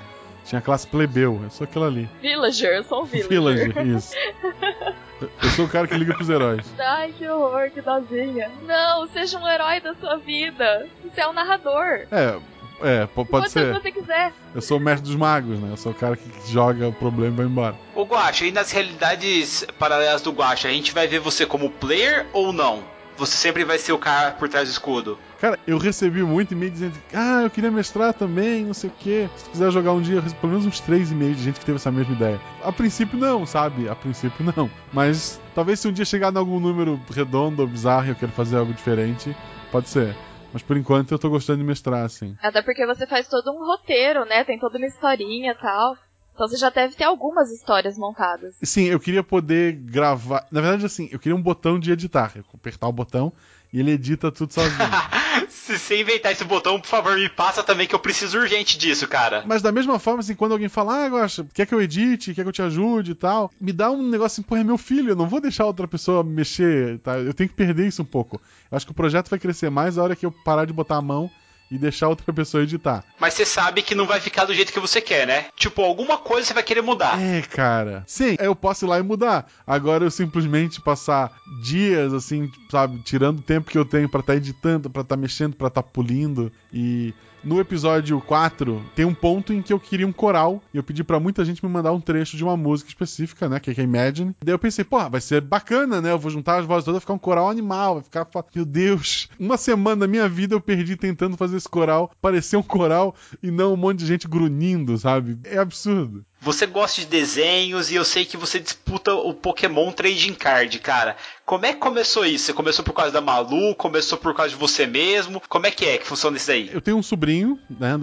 Tinha 0.46 0.60
a 0.60 0.62
classe 0.62 0.88
plebeu. 0.88 1.42
Eu 1.44 1.50
sou 1.50 1.66
aquela 1.66 1.88
ali. 1.88 2.10
Villager, 2.22 2.70
eu 2.78 2.84
sou 2.86 3.02
um 3.04 3.06
Villager. 3.06 3.30
Villager, 3.74 3.88
isso. 3.88 4.14
Eu 5.42 5.50
sou 5.50 5.66
o 5.66 5.68
cara 5.68 5.88
que 5.88 5.96
liga 5.96 6.14
pros 6.14 6.30
heróis. 6.30 6.64
Ai, 6.78 7.12
que 7.18 7.28
horror, 7.28 7.72
que 7.72 7.82
dozinha. 7.82 8.52
Não, 8.68 9.08
seja 9.08 9.40
um 9.40 9.48
herói 9.48 9.82
da 9.82 9.96
sua 9.96 10.18
vida. 10.18 10.88
Você 11.04 11.22
é 11.22 11.28
um 11.28 11.34
narrador. 11.34 12.02
É, 12.12 12.38
é, 12.84 13.06
po- 13.08 13.26
pode 13.26 13.48
Quantas 13.48 13.52
ser. 13.52 13.74
você 13.74 13.92
quiser. 13.92 14.32
Eu 14.54 14.62
sou 14.62 14.78
o 14.78 14.80
mestre 14.80 15.08
dos 15.08 15.16
magos, 15.16 15.58
né? 15.58 15.70
Eu 15.72 15.78
sou 15.78 15.92
o 15.92 15.96
cara 15.96 16.16
que 16.16 16.30
joga 16.52 16.88
o 16.88 16.94
problema 16.94 17.34
e 17.34 17.38
vai 17.38 17.46
embora. 17.48 17.76
Ô 17.96 18.04
Guacha, 18.04 18.46
e 18.46 18.52
nas 18.52 18.70
realidades 18.72 19.66
paralelas 19.80 20.22
do 20.22 20.32
Guacha, 20.32 20.68
a 20.68 20.72
gente 20.72 20.94
vai 20.94 21.08
ver 21.08 21.18
você 21.18 21.48
como 21.48 21.72
player 21.72 22.28
ou 22.32 22.54
não? 22.54 22.84
Você 23.18 23.36
sempre 23.38 23.64
vai 23.64 23.80
ser 23.80 23.94
o 23.94 23.98
cara 23.98 24.30
por 24.34 24.48
trás 24.48 24.68
do 24.70 24.72
escudo. 24.72 25.18
Cara, 25.40 25.60
eu 25.68 25.78
recebi 25.78 26.24
muito 26.24 26.54
e-mail 26.54 26.72
dizendo 26.72 26.98
Ah, 27.14 27.42
eu 27.44 27.50
queria 27.50 27.70
mestrar 27.70 28.14
também, 28.14 28.66
não 28.66 28.74
sei 28.74 28.90
o 28.90 28.94
quê. 29.00 29.30
Se 29.36 29.46
tu 29.46 29.52
quiser 29.52 29.72
jogar 29.72 29.94
um 29.94 30.02
dia, 30.02 30.22
pelo 30.22 30.52
menos 30.54 30.66
uns 30.66 30.80
três 30.80 31.12
e-mails 31.12 31.38
de 31.38 31.44
gente 31.44 31.60
que 31.60 31.66
teve 31.66 31.76
essa 31.76 31.92
mesma 31.92 32.14
ideia. 32.14 32.42
A 32.64 32.72
princípio 32.72 33.18
não, 33.18 33.46
sabe? 33.46 33.88
A 33.88 33.96
princípio 33.96 34.46
não. 34.56 34.70
Mas 34.92 35.40
talvez 35.54 35.80
se 35.80 35.88
um 35.88 35.92
dia 35.92 36.06
chegar 36.06 36.34
em 36.34 36.38
algum 36.38 36.60
número 36.60 37.00
redondo 37.10 37.62
ou 37.62 37.68
bizarro 37.68 38.08
e 38.08 38.10
eu 38.10 38.16
quero 38.16 38.32
fazer 38.32 38.58
algo 38.58 38.74
diferente, 38.74 39.36
pode 39.72 39.90
ser. 39.90 40.16
Mas 40.52 40.64
por 40.64 40.78
enquanto 40.78 41.12
eu 41.12 41.20
tô 41.20 41.30
gostando 41.30 41.60
de 41.60 41.66
mestrar, 41.66 42.06
assim. 42.06 42.36
Até 42.42 42.62
porque 42.62 42.86
você 42.86 43.06
faz 43.06 43.28
todo 43.28 43.52
um 43.52 43.66
roteiro, 43.66 44.26
né? 44.26 44.44
Tem 44.44 44.58
toda 44.58 44.78
uma 44.78 44.88
historinha 44.88 45.52
e 45.52 45.62
tal. 45.62 45.96
Então 46.34 46.48
você 46.48 46.58
já 46.58 46.70
deve 46.70 46.96
ter 46.96 47.04
algumas 47.04 47.52
histórias 47.52 47.98
montadas. 47.98 48.56
Sim, 48.62 48.84
eu 48.84 49.00
queria 49.00 49.24
poder 49.24 49.74
gravar. 49.74 50.46
Na 50.52 50.62
verdade, 50.62 50.86
assim, 50.86 51.10
eu 51.12 51.18
queria 51.18 51.36
um 51.36 51.42
botão 51.42 51.80
de 51.80 51.92
editar. 51.92 52.34
Eu 52.36 52.44
apertar 52.54 52.88
o 52.88 52.92
botão 52.94 53.34
e 53.78 53.80
ele 53.80 53.92
edita 53.92 54.32
tudo 54.32 54.52
sozinho. 54.52 54.90
Se 55.48 55.78
você 55.78 56.02
inventar 56.02 56.32
esse 56.32 56.44
botão, 56.44 56.82
por 56.82 56.88
favor, 56.88 57.16
me 57.16 57.30
passa 57.30 57.62
também 57.62 57.86
que 57.86 57.94
eu 57.94 58.00
preciso 58.00 58.40
urgente 58.40 58.76
disso, 58.76 59.08
cara. 59.08 59.44
Mas 59.46 59.62
da 59.62 59.72
mesma 59.72 60.00
forma, 60.00 60.22
assim, 60.22 60.34
quando 60.34 60.54
alguém 60.54 60.68
fala, 60.68 61.06
ah, 61.06 61.10
Gosta, 61.10 61.46
quer 61.54 61.68
que 61.68 61.76
eu 61.76 61.82
edite, 61.82 62.34
quer 62.34 62.42
que 62.42 62.48
eu 62.48 62.54
te 62.54 62.62
ajude 62.64 63.12
e 63.12 63.16
tal, 63.16 63.52
me 63.62 63.72
dá 63.72 63.92
um 63.92 64.02
negócio 64.02 64.42
assim, 64.42 64.42
pô, 64.42 64.56
é 64.56 64.64
meu 64.64 64.80
filho, 64.80 65.12
eu 65.12 65.16
não 65.16 65.28
vou 65.28 65.40
deixar 65.40 65.66
outra 65.66 65.88
pessoa 65.88 66.24
mexer, 66.24 66.98
tá? 67.00 67.20
Eu 67.20 67.36
tenho 67.36 67.50
que 67.50 67.56
perder 67.56 67.88
isso 67.88 68.02
um 68.02 68.06
pouco. 68.06 68.42
Eu 68.72 68.78
acho 68.78 68.86
que 68.86 68.92
o 68.92 68.96
projeto 68.96 69.30
vai 69.30 69.38
crescer 69.38 69.70
mais 69.70 69.98
a 69.98 70.04
hora 70.04 70.16
que 70.16 70.26
eu 70.26 70.32
parar 70.32 70.66
de 70.66 70.74
botar 70.74 70.96
a 70.96 71.02
mão 71.02 71.30
e 71.70 71.78
deixar 71.78 72.08
outra 72.08 72.32
pessoa 72.34 72.64
editar. 72.64 73.04
Mas 73.20 73.34
você 73.34 73.46
sabe 73.46 73.82
que 73.82 73.96
não 73.96 74.06
vai 74.06 74.20
ficar 74.20 74.46
do 74.46 74.54
jeito 74.54 74.72
que 74.72 74.80
você 74.80 75.02
quer, 75.02 75.28
né? 75.28 75.46
Tipo, 75.56 75.82
alguma 75.82 76.18
coisa 76.18 76.48
você 76.48 76.54
vai 76.54 76.64
querer 76.64 76.82
mudar. 76.82 77.20
É, 77.20 77.42
cara. 77.42 78.04
Sim, 78.08 78.36
eu 78.40 78.56
posso 78.56 78.86
ir 78.86 78.90
lá 78.90 79.00
e 79.00 79.04
mudar. 79.04 79.48
Agora 79.66 80.04
eu 80.04 80.12
simplesmente 80.12 80.82
passar 80.82 81.32
dias, 81.64 82.14
assim, 82.14 82.50
sabe, 82.70 83.00
tirando 83.04 83.40
o 83.40 83.44
tempo 83.44 83.70
que 83.70 83.78
eu 83.78 83.86
tenho 83.86 84.10
pra 84.10 84.22
estar 84.22 84.36
editando, 84.36 84.90
pra 84.90 85.02
estar 85.02 85.18
mexendo, 85.18 85.56
pra 85.56 85.68
estar 85.68 85.84
pulindo. 85.84 86.52
E 86.72 87.14
no 87.44 87.60
episódio 87.60 88.20
4, 88.22 88.84
tem 88.96 89.06
um 89.06 89.14
ponto 89.14 89.54
em 89.54 89.62
que 89.62 89.72
eu 89.72 89.80
queria 89.80 90.08
um 90.08 90.12
coral. 90.12 90.62
E 90.74 90.78
eu 90.78 90.84
pedi 90.84 91.04
pra 91.04 91.20
muita 91.20 91.46
gente 91.46 91.64
me 91.66 91.72
mandar 91.72 91.92
um 91.92 92.02
trecho 92.02 92.36
de 92.36 92.44
uma 92.44 92.58
música 92.58 92.90
específica, 92.90 93.48
né? 93.48 93.60
Que 93.60 93.72
é 93.72 93.84
Imagine. 93.84 94.36
Daí 94.44 94.54
eu 94.54 94.60
pensei, 94.60 94.84
pô, 94.84 94.98
vai 95.10 95.22
ser 95.22 95.42
bacana, 95.42 96.02
né? 96.02 96.12
Eu 96.12 96.20
vou 96.20 96.32
juntar 96.32 96.60
as 96.60 96.66
vozes 96.66 96.86
todas, 96.86 96.96
vai 96.96 97.02
ficar 97.02 97.14
um 97.14 97.20
coral 97.20 97.50
animal. 97.50 97.96
Vai 97.96 98.04
ficar. 98.04 98.28
Meu 98.54 98.66
Deus! 98.66 99.30
Uma 99.40 99.58
semana 99.58 100.02
da 100.02 100.08
minha 100.08 100.28
vida 100.28 100.56
eu 100.56 100.62
perdi 100.62 100.96
tentando 100.96 101.38
fazer 101.38 101.58
esse 101.58 101.70
coral 101.70 102.12
parecer 102.22 102.58
um 102.58 102.64
coral 102.64 103.16
e 103.42 103.50
não 103.50 103.74
um 103.74 103.78
monte 103.78 104.00
de 104.00 104.06
gente 104.06 104.28
grunhindo, 104.28 104.98
sabe? 104.98 105.40
É 105.44 105.58
absurdo. 105.58 106.26
Você 106.48 106.66
gosta 106.66 107.02
de 107.02 107.08
desenhos 107.08 107.92
e 107.92 107.96
eu 107.96 108.06
sei 108.06 108.24
que 108.24 108.38
você 108.38 108.58
disputa 108.58 109.14
o 109.14 109.34
Pokémon 109.34 109.92
Trading 109.92 110.34
Card, 110.34 110.80
cara. 110.80 111.18
Como 111.46 111.66
é 111.66 111.74
que 111.74 111.80
começou 111.80 112.26
isso? 112.26 112.46
Você 112.46 112.54
começou 112.54 112.86
por 112.86 112.94
causa 112.94 113.12
da 113.12 113.20
Malu? 113.20 113.76
Começou 113.76 114.18
por 114.18 114.34
causa 114.34 114.52
de 114.52 114.56
você 114.56 114.88
mesmo? 114.88 115.42
Como 115.50 115.66
é 115.66 115.72
que 115.72 115.84
é 115.84 115.98
que 115.98 116.08
funciona 116.08 116.38
isso 116.38 116.50
aí? 116.50 116.70
Eu 116.72 116.80
tenho 116.80 116.96
um 116.96 117.04
sobrinho, 117.04 117.60
né? 117.70 117.96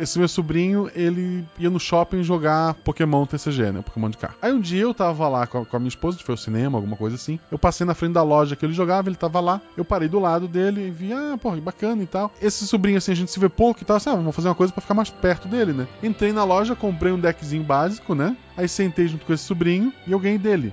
Esse 0.00 0.18
meu 0.18 0.26
sobrinho, 0.26 0.90
ele 0.92 1.44
ia 1.56 1.70
no 1.70 1.78
shopping 1.78 2.24
jogar 2.24 2.74
Pokémon 2.74 3.24
TCG, 3.26 3.70
né? 3.70 3.80
Pokémon 3.82 4.10
de 4.10 4.18
carro. 4.18 4.34
Aí 4.42 4.52
um 4.52 4.60
dia 4.60 4.82
eu 4.82 4.92
tava 4.92 5.28
lá 5.28 5.46
com 5.46 5.64
a, 5.70 5.78
minha 5.78 5.88
esposa, 5.88 6.18
a 6.20 6.24
foi 6.24 6.32
ao 6.32 6.36
cinema, 6.36 6.78
alguma 6.78 6.96
coisa 6.96 7.14
assim. 7.14 7.38
Eu 7.48 7.60
passei 7.60 7.86
na 7.86 7.94
frente 7.94 8.14
da 8.14 8.24
loja 8.24 8.56
que 8.56 8.66
ele 8.66 8.72
jogava, 8.72 9.08
ele 9.08 9.16
tava 9.16 9.38
lá. 9.38 9.60
Eu 9.76 9.84
parei 9.84 10.08
do 10.08 10.18
lado 10.18 10.48
dele 10.48 10.88
e 10.88 10.90
vi, 10.90 11.12
ah, 11.12 11.38
porra, 11.40 11.54
que 11.54 11.62
bacana 11.62 12.02
e 12.02 12.06
tal. 12.06 12.32
Esse 12.42 12.66
sobrinho, 12.66 12.98
assim, 12.98 13.12
a 13.12 13.16
gente 13.16 13.30
se 13.30 13.38
vê 13.38 13.48
pouco 13.48 13.82
e 13.82 13.84
tal, 13.84 13.98
assim, 13.98 14.10
ah, 14.10 14.16
vamos 14.16 14.34
fazer 14.34 14.48
uma 14.48 14.54
coisa 14.56 14.72
pra 14.72 14.82
ficar 14.82 14.94
mais 14.94 15.10
perto 15.10 15.46
dele, 15.46 15.72
né? 15.72 15.86
Entrei 16.02 16.32
na 16.32 16.42
loja, 16.42 16.74
comprei 16.74 17.12
um 17.12 17.20
deckzinho 17.20 17.67
básico, 17.68 18.14
né? 18.14 18.36
Aí 18.56 18.66
sentei 18.66 19.06
junto 19.06 19.24
com 19.24 19.32
esse 19.32 19.44
sobrinho 19.44 19.92
e 20.06 20.12
eu 20.12 20.18
ganhei 20.18 20.38
dele. 20.38 20.72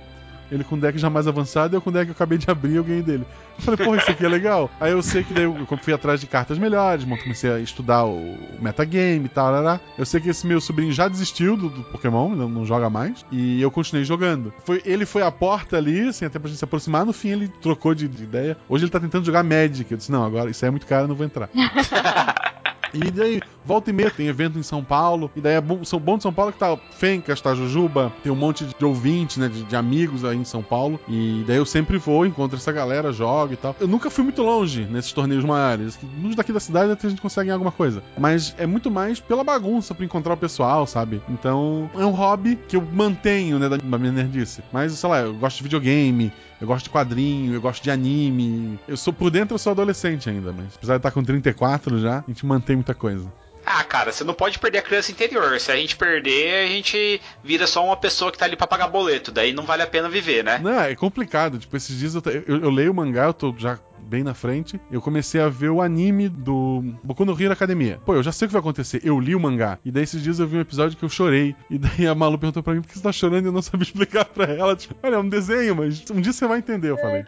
Ele 0.50 0.62
com 0.64 0.78
deck 0.78 0.96
já 0.98 1.10
mais 1.10 1.26
avançado 1.26 1.76
eu 1.76 1.80
com 1.80 1.90
deck 1.90 2.06
que 2.06 2.10
eu 2.10 2.14
acabei 2.14 2.38
de 2.38 2.48
abrir 2.50 2.76
eu 2.76 2.84
ganhei 2.84 3.02
dele. 3.02 3.26
Eu 3.58 3.64
falei, 3.64 3.84
porra, 3.84 3.96
isso 3.96 4.10
aqui 4.10 4.24
é 4.24 4.28
legal. 4.28 4.70
Aí 4.78 4.92
eu 4.92 5.02
sei 5.02 5.24
que 5.24 5.32
daí 5.32 5.44
eu 5.44 5.66
fui 5.80 5.92
atrás 5.92 6.20
de 6.20 6.26
cartas 6.26 6.58
melhores, 6.58 7.04
comecei 7.04 7.50
a 7.50 7.58
estudar 7.58 8.04
o 8.04 8.36
metagame 8.60 9.24
e 9.24 9.28
tal. 9.28 9.50
Lará. 9.50 9.80
Eu 9.96 10.04
sei 10.04 10.20
que 10.20 10.28
esse 10.28 10.46
meu 10.46 10.60
sobrinho 10.60 10.92
já 10.92 11.08
desistiu 11.08 11.56
do, 11.56 11.68
do 11.68 11.82
Pokémon, 11.84 12.34
não, 12.34 12.48
não 12.48 12.66
joga 12.66 12.90
mais. 12.90 13.24
E 13.32 13.60
eu 13.60 13.70
continuei 13.70 14.04
jogando. 14.04 14.52
Foi, 14.64 14.82
ele 14.84 15.06
foi 15.06 15.22
a 15.22 15.32
porta 15.32 15.76
ali, 15.76 16.08
assim, 16.08 16.26
até 16.26 16.38
pra 16.38 16.48
gente 16.48 16.58
se 16.58 16.64
aproximar. 16.64 17.04
No 17.06 17.12
fim 17.12 17.30
ele 17.30 17.48
trocou 17.48 17.94
de, 17.94 18.06
de 18.06 18.22
ideia. 18.22 18.56
Hoje 18.68 18.84
ele 18.84 18.90
tá 18.90 19.00
tentando 19.00 19.24
jogar 19.24 19.42
Magic. 19.42 19.90
Eu 19.90 19.96
disse, 19.96 20.12
não, 20.12 20.24
agora 20.24 20.50
isso 20.50 20.64
aí 20.64 20.68
é 20.68 20.70
muito 20.70 20.86
caro, 20.86 21.04
eu 21.04 21.08
não 21.08 21.16
vou 21.16 21.26
entrar. 21.26 21.48
E 22.96 23.10
daí, 23.10 23.42
volta 23.64 23.90
e 23.90 23.92
meia, 23.92 24.10
tem 24.10 24.26
evento 24.28 24.58
em 24.58 24.62
São 24.62 24.82
Paulo. 24.82 25.30
E 25.36 25.40
daí 25.40 25.54
é 25.54 25.60
bom, 25.60 25.84
São 25.84 25.98
bom 25.98 26.16
de 26.16 26.22
São 26.22 26.32
Paulo 26.32 26.52
que 26.52 26.58
tá 26.58 26.76
Fencas, 26.92 27.40
tá 27.40 27.54
Jujuba, 27.54 28.12
tem 28.22 28.32
um 28.32 28.36
monte 28.36 28.64
de 28.64 28.84
ouvintes, 28.84 29.36
né? 29.36 29.48
De, 29.48 29.62
de 29.64 29.76
amigos 29.76 30.24
aí 30.24 30.36
em 30.36 30.44
São 30.44 30.62
Paulo. 30.62 30.98
E 31.08 31.44
daí 31.46 31.56
eu 31.56 31.66
sempre 31.66 31.98
vou, 31.98 32.24
encontro 32.24 32.56
essa 32.56 32.72
galera, 32.72 33.12
jogo 33.12 33.52
e 33.52 33.56
tal. 33.56 33.76
Eu 33.80 33.88
nunca 33.88 34.10
fui 34.10 34.24
muito 34.24 34.42
longe 34.42 34.84
nesses 34.84 35.12
torneios 35.12 35.44
maiores. 35.44 35.98
Nos 36.18 36.34
daqui 36.34 36.52
da 36.52 36.60
cidade 36.60 36.92
até 36.92 37.06
a 37.06 37.10
gente 37.10 37.22
consegue 37.22 37.50
alguma 37.50 37.72
coisa. 37.72 38.02
Mas 38.18 38.54
é 38.58 38.66
muito 38.66 38.90
mais 38.90 39.20
pela 39.20 39.44
bagunça, 39.44 39.94
pra 39.94 40.04
encontrar 40.04 40.34
o 40.34 40.36
pessoal, 40.36 40.86
sabe? 40.86 41.20
Então 41.28 41.90
é 41.94 42.04
um 42.04 42.10
hobby 42.10 42.58
que 42.68 42.76
eu 42.76 42.82
mantenho, 42.92 43.58
né? 43.58 43.68
Da 43.68 43.98
minha 43.98 44.12
nerdice. 44.12 44.62
Mas, 44.72 44.92
sei 44.92 45.10
lá, 45.10 45.20
eu 45.20 45.34
gosto 45.34 45.58
de 45.58 45.62
videogame, 45.64 46.32
eu 46.60 46.66
gosto 46.66 46.84
de 46.84 46.90
quadrinho, 46.90 47.54
eu 47.54 47.60
gosto 47.60 47.82
de 47.82 47.90
anime. 47.90 48.78
Eu 48.88 48.96
sou 48.96 49.12
por 49.12 49.30
dentro, 49.30 49.54
eu 49.54 49.58
sou 49.58 49.72
adolescente 49.72 50.28
ainda, 50.30 50.52
mas 50.52 50.74
apesar 50.76 50.94
de 50.94 50.98
estar 50.98 51.10
com 51.10 51.22
34 51.22 51.98
já, 51.98 52.18
a 52.18 52.24
gente 52.26 52.44
mantém 52.46 52.76
muita 52.76 52.94
coisa. 52.94 53.30
Ah, 53.68 53.82
cara, 53.82 54.12
você 54.12 54.22
não 54.22 54.32
pode 54.32 54.60
perder 54.60 54.78
a 54.78 54.82
criança 54.82 55.10
interior. 55.10 55.58
Se 55.58 55.72
a 55.72 55.76
gente 55.76 55.96
perder, 55.96 56.66
a 56.66 56.68
gente 56.68 57.20
vira 57.42 57.66
só 57.66 57.84
uma 57.84 57.96
pessoa 57.96 58.30
que 58.30 58.38
tá 58.38 58.44
ali 58.44 58.54
pra 58.54 58.64
pagar 58.64 58.86
boleto. 58.86 59.32
Daí 59.32 59.52
não 59.52 59.64
vale 59.64 59.82
a 59.82 59.86
pena 59.88 60.08
viver, 60.08 60.44
né? 60.44 60.60
Não, 60.62 60.80
é 60.80 60.94
complicado. 60.94 61.58
Tipo, 61.58 61.76
esses 61.76 61.98
dias 61.98 62.14
eu, 62.14 62.22
eu, 62.46 62.62
eu 62.62 62.70
leio 62.70 62.92
o 62.92 62.94
mangá, 62.94 63.24
eu 63.24 63.34
tô 63.34 63.52
já 63.58 63.76
bem 64.06 64.22
na 64.22 64.34
frente, 64.34 64.80
eu 64.90 65.00
comecei 65.00 65.40
a 65.40 65.48
ver 65.48 65.70
o 65.70 65.82
anime 65.82 66.28
do 66.28 66.82
Boku 67.02 67.24
no 67.24 67.40
Hero 67.40 67.52
Academia. 67.52 68.00
Pô, 68.04 68.14
eu 68.14 68.22
já 68.22 68.32
sei 68.32 68.46
o 68.46 68.48
que 68.48 68.52
vai 68.52 68.60
acontecer. 68.60 69.00
Eu 69.04 69.18
li 69.18 69.34
o 69.34 69.40
mangá. 69.40 69.78
E 69.84 69.90
daí 69.90 70.04
esses 70.04 70.22
dias 70.22 70.38
eu 70.38 70.46
vi 70.46 70.56
um 70.56 70.60
episódio 70.60 70.96
que 70.96 71.04
eu 71.04 71.08
chorei. 71.08 71.54
E 71.68 71.78
daí 71.78 72.06
a 72.06 72.14
Malu 72.14 72.38
perguntou 72.38 72.62
pra 72.62 72.74
mim 72.74 72.80
por 72.80 72.88
que 72.88 72.94
você 72.94 73.02
tá 73.02 73.12
chorando 73.12 73.44
e 73.44 73.48
eu 73.48 73.52
não 73.52 73.62
sabia 73.62 73.82
explicar 73.84 74.24
pra 74.24 74.44
ela. 74.52 74.76
Tipo, 74.76 74.94
olha, 75.02 75.16
é 75.16 75.18
um 75.18 75.28
desenho, 75.28 75.74
mas 75.74 76.04
um 76.10 76.20
dia 76.20 76.32
você 76.32 76.46
vai 76.46 76.58
entender, 76.58 76.90
eu 76.90 76.98
falei. 76.98 77.24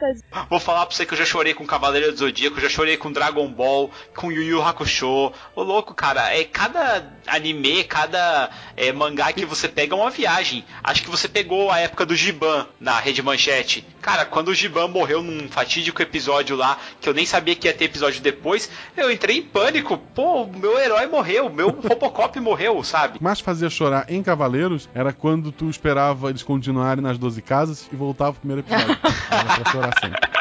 Vou 0.49 0.61
falar 0.61 0.87
pra 0.87 0.95
você 0.95 1.05
que 1.05 1.15
eu 1.15 1.19
já 1.19 1.25
chorei 1.25 1.55
com 1.55 1.67
Cavaleiro 1.67 2.13
do 2.13 2.19
Zodíaco, 2.19 2.61
já 2.61 2.69
chorei 2.69 2.97
com 2.97 3.11
Dragon 3.11 3.49
Ball, 3.49 3.91
com 4.15 4.31
Yu 4.31 4.43
Yu 4.43 4.63
Hakusho. 4.63 5.33
Ô 5.55 5.63
louco, 5.63 5.95
cara, 5.95 6.35
é 6.35 6.45
cada 6.45 7.13
anime, 7.27 7.85
cada 7.85 8.51
é, 8.77 8.93
mangá 8.93 9.33
que 9.33 9.45
você 9.45 9.69
pega 9.69 9.95
é 9.95 9.99
uma 9.99 10.11
viagem. 10.11 10.65
Acho 10.83 11.03
que 11.03 11.11
você 11.11 11.29
pegou 11.29 11.71
a 11.71 11.79
época 11.79 12.07
do 12.07 12.15
Giban 12.15 12.67
na 12.81 12.99
Rede 12.99 13.23
Manchete. 13.23 13.87
Cara, 14.01 14.25
quando 14.25 14.49
o 14.49 14.55
Giban 14.55 14.89
morreu 14.89 15.23
num 15.23 15.49
fatídico 15.49 16.03
episódio 16.03 16.57
lá, 16.57 16.68
que 17.01 17.09
eu 17.09 17.15
nem 17.15 17.25
sabia 17.25 17.55
que 17.55 17.69
ia 17.69 17.75
ter 17.75 17.85
episódio 17.85 18.21
depois, 18.21 18.71
eu 18.97 19.11
entrei 19.11 19.39
em 19.39 19.43
pânico. 19.43 19.97
Pô, 20.15 20.47
meu 20.47 20.79
herói 20.79 21.07
morreu, 21.07 21.49
meu 21.49 21.71
Robocop 21.71 22.39
morreu, 22.41 22.83
sabe? 22.83 23.19
Mas 23.21 23.41
fazia 23.41 23.71
chorar 23.71 24.07
em 24.09 24.23
Cavaleiros 24.23 24.89
era 24.95 25.13
quando 25.13 25.53
tu 25.53 25.71
esperava 25.71 26.31
eles 26.31 26.43
continuarem 26.43 27.03
nas 27.03 27.19
12 27.19 27.41
casas 27.43 27.89
e 27.93 27.97
voltava 27.97 28.33
pro 28.33 28.41
primeiro 28.41 28.61
episódio. 28.61 28.99
era 29.31 29.61
pra 29.63 29.73
chorar 29.73 29.93
sempre. 30.01 30.39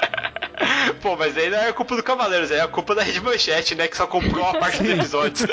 Pô, 1.01 1.15
mas 1.15 1.37
aí 1.37 1.49
não 1.49 1.57
é 1.59 1.71
culpa 1.71 1.95
do 1.95 2.03
Cavaleiros, 2.03 2.51
é 2.51 2.61
a 2.61 2.67
culpa 2.67 2.95
da 2.95 3.03
Rede 3.03 3.21
Manchete, 3.21 3.75
né? 3.75 3.87
Que 3.87 3.95
só 3.95 4.07
comprou 4.07 4.45
a 4.45 4.53
parte 4.59 4.81
dos 4.81 4.91
episódios. 4.91 5.49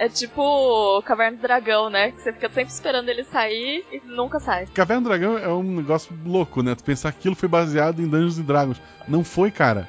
É 0.00 0.08
tipo 0.08 1.02
Caverna 1.02 1.36
do 1.36 1.42
Dragão, 1.42 1.90
né? 1.90 2.12
Que 2.12 2.22
você 2.22 2.32
fica 2.32 2.48
sempre 2.48 2.72
esperando 2.72 3.10
ele 3.10 3.22
sair 3.22 3.84
e 3.92 4.00
nunca 4.06 4.40
sai. 4.40 4.64
Caverna 4.68 5.02
do 5.02 5.08
Dragão 5.10 5.36
é 5.36 5.48
um 5.48 5.62
negócio 5.62 6.18
louco, 6.24 6.62
né? 6.62 6.74
Tu 6.74 6.82
pensar 6.82 7.12
que 7.12 7.18
aquilo 7.18 7.34
foi 7.36 7.50
baseado 7.50 8.00
em 8.00 8.08
Dungeons 8.08 8.38
and 8.38 8.44
Dragons. 8.44 8.80
Não 9.06 9.22
foi, 9.22 9.50
cara. 9.50 9.86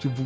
Tipo, 0.00 0.20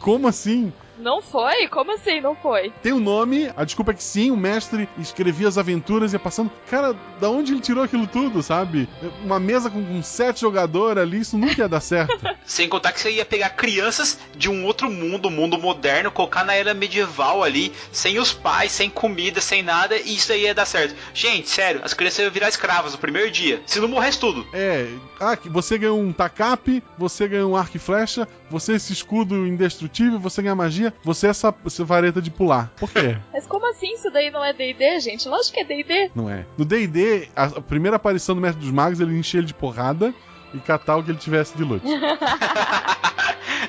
como 0.00 0.26
assim? 0.26 0.72
Não 1.02 1.20
foi? 1.20 1.66
Como 1.66 1.92
assim 1.92 2.20
não 2.20 2.36
foi? 2.36 2.72
Tem 2.80 2.92
o 2.92 2.96
um 2.96 3.00
nome, 3.00 3.52
a 3.56 3.64
desculpa 3.64 3.90
é 3.90 3.94
que 3.94 4.04
sim, 4.04 4.30
o 4.30 4.36
mestre 4.36 4.88
escrevia 4.96 5.48
as 5.48 5.58
aventuras 5.58 6.12
e 6.12 6.16
ia 6.16 6.20
passando. 6.20 6.50
Cara, 6.70 6.94
da 7.20 7.28
onde 7.28 7.52
ele 7.52 7.60
tirou 7.60 7.82
aquilo 7.82 8.06
tudo, 8.06 8.40
sabe? 8.40 8.88
Uma 9.24 9.40
mesa 9.40 9.68
com, 9.68 9.84
com 9.84 10.02
sete 10.02 10.40
jogadores 10.40 11.02
ali, 11.02 11.20
isso 11.20 11.36
nunca 11.36 11.60
ia 11.60 11.68
dar 11.68 11.80
certo. 11.80 12.18
Sem 12.46 12.68
contar 12.68 12.92
que 12.92 13.00
você 13.00 13.10
ia 13.10 13.24
pegar 13.24 13.50
crianças 13.50 14.18
de 14.36 14.48
um 14.48 14.64
outro 14.64 14.88
mundo, 14.88 15.26
um 15.26 15.30
mundo 15.30 15.58
moderno, 15.58 16.10
colocar 16.10 16.44
na 16.44 16.54
era 16.54 16.72
medieval 16.72 17.42
ali, 17.42 17.72
sem 17.90 18.18
os 18.18 18.32
pais, 18.32 18.72
sem 18.72 18.88
comida, 18.88 19.40
sem 19.40 19.62
nada, 19.62 19.96
e 19.96 20.14
isso 20.14 20.32
aí 20.32 20.42
ia 20.42 20.54
dar 20.54 20.66
certo. 20.66 20.94
Gente, 21.12 21.48
sério, 21.48 21.80
as 21.82 21.94
crianças 21.94 22.20
iam 22.20 22.30
virar 22.30 22.48
escravas 22.48 22.92
no 22.92 22.98
primeiro 22.98 23.30
dia. 23.30 23.62
Se 23.66 23.80
não 23.80 23.88
morresse 23.88 24.18
tudo. 24.18 24.46
É, 24.52 24.88
ah, 25.20 25.36
você 25.46 25.78
ganhou 25.78 26.00
um 26.00 26.12
tacape, 26.12 26.82
você 26.98 27.26
ganhou 27.26 27.52
um 27.52 27.56
arco 27.56 27.76
e 27.76 27.80
flecha, 27.80 28.28
você 28.50 28.74
esse 28.74 28.92
escudo 28.92 29.46
indestrutível, 29.46 30.18
você 30.18 30.42
ganha 30.42 30.54
magia, 30.54 30.91
você 31.02 31.26
é 31.26 31.30
essa, 31.30 31.54
essa 31.64 31.84
vareta 31.84 32.20
de 32.20 32.30
pular. 32.30 32.72
Por 32.76 32.90
quê? 32.90 33.16
Mas 33.32 33.46
como 33.46 33.68
assim 33.70 33.94
isso 33.94 34.10
daí 34.10 34.30
não 34.30 34.44
é 34.44 34.52
D&D, 34.52 35.00
gente? 35.00 35.28
Lógico 35.28 35.54
que 35.54 35.60
é 35.60 35.64
D&D. 35.64 36.10
Não 36.14 36.28
é. 36.28 36.44
No 36.56 36.64
D&D, 36.64 37.28
a, 37.34 37.44
a 37.44 37.60
primeira 37.60 37.96
aparição 37.96 38.34
do 38.34 38.40
Mestre 38.40 38.60
dos 38.60 38.70
Magos, 38.70 39.00
ele 39.00 39.18
enchia 39.18 39.40
ele 39.40 39.46
de 39.46 39.54
porrada 39.54 40.14
e 40.54 40.58
catar 40.58 40.96
o 40.96 41.02
que 41.02 41.10
ele 41.10 41.18
tivesse 41.18 41.56
de 41.56 41.64
loot. 41.64 41.84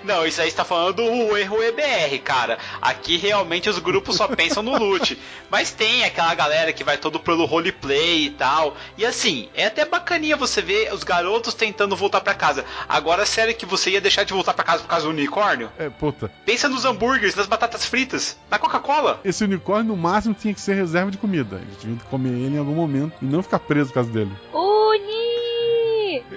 Não, 0.03 0.25
isso 0.25 0.41
aí 0.41 0.47
está 0.47 0.65
falando 0.65 0.95
do 0.97 1.37
erro 1.37 1.63
EBR, 1.63 2.21
cara. 2.23 2.57
Aqui 2.81 3.17
realmente 3.17 3.69
os 3.69 3.79
grupos 3.79 4.17
só 4.17 4.27
pensam 4.27 4.61
no 4.61 4.77
loot. 4.77 5.17
Mas 5.49 5.71
tem 5.71 6.03
aquela 6.03 6.33
galera 6.35 6.73
que 6.73 6.83
vai 6.83 6.97
todo 6.97 7.19
pelo 7.19 7.45
roleplay 7.45 8.25
e 8.25 8.29
tal. 8.31 8.75
E 8.97 9.05
assim, 9.05 9.49
é 9.53 9.67
até 9.67 9.85
bacaninha 9.85 10.35
você 10.35 10.61
ver 10.61 10.93
os 10.93 11.03
garotos 11.03 11.53
tentando 11.53 11.95
voltar 11.95 12.21
para 12.21 12.33
casa. 12.33 12.65
Agora, 12.87 13.25
sério 13.25 13.55
que 13.55 13.65
você 13.65 13.91
ia 13.91 14.01
deixar 14.01 14.23
de 14.23 14.33
voltar 14.33 14.53
para 14.53 14.63
casa 14.63 14.81
por 14.81 14.89
causa 14.89 15.05
do 15.05 15.11
unicórnio? 15.11 15.71
É, 15.77 15.89
puta. 15.89 16.31
Pensa 16.45 16.67
nos 16.67 16.85
hambúrgueres, 16.85 17.35
nas 17.35 17.47
batatas 17.47 17.85
fritas, 17.85 18.37
na 18.49 18.59
Coca-Cola. 18.59 19.21
Esse 19.23 19.43
unicórnio, 19.43 19.95
no 19.95 19.97
máximo, 19.97 20.33
tinha 20.33 20.53
que 20.53 20.61
ser 20.61 20.73
reserva 20.73 21.11
de 21.11 21.17
comida. 21.17 21.57
Eles 21.57 21.77
tinham 21.79 21.97
que 21.97 22.05
comer 22.05 22.29
ele 22.29 22.55
em 22.55 22.59
algum 22.59 22.75
momento 22.75 23.13
e 23.21 23.25
não 23.25 23.43
ficar 23.43 23.59
preso 23.59 23.89
por 23.89 23.95
causa 23.95 24.11
dele. 24.11 24.31
Uni! 24.53 24.72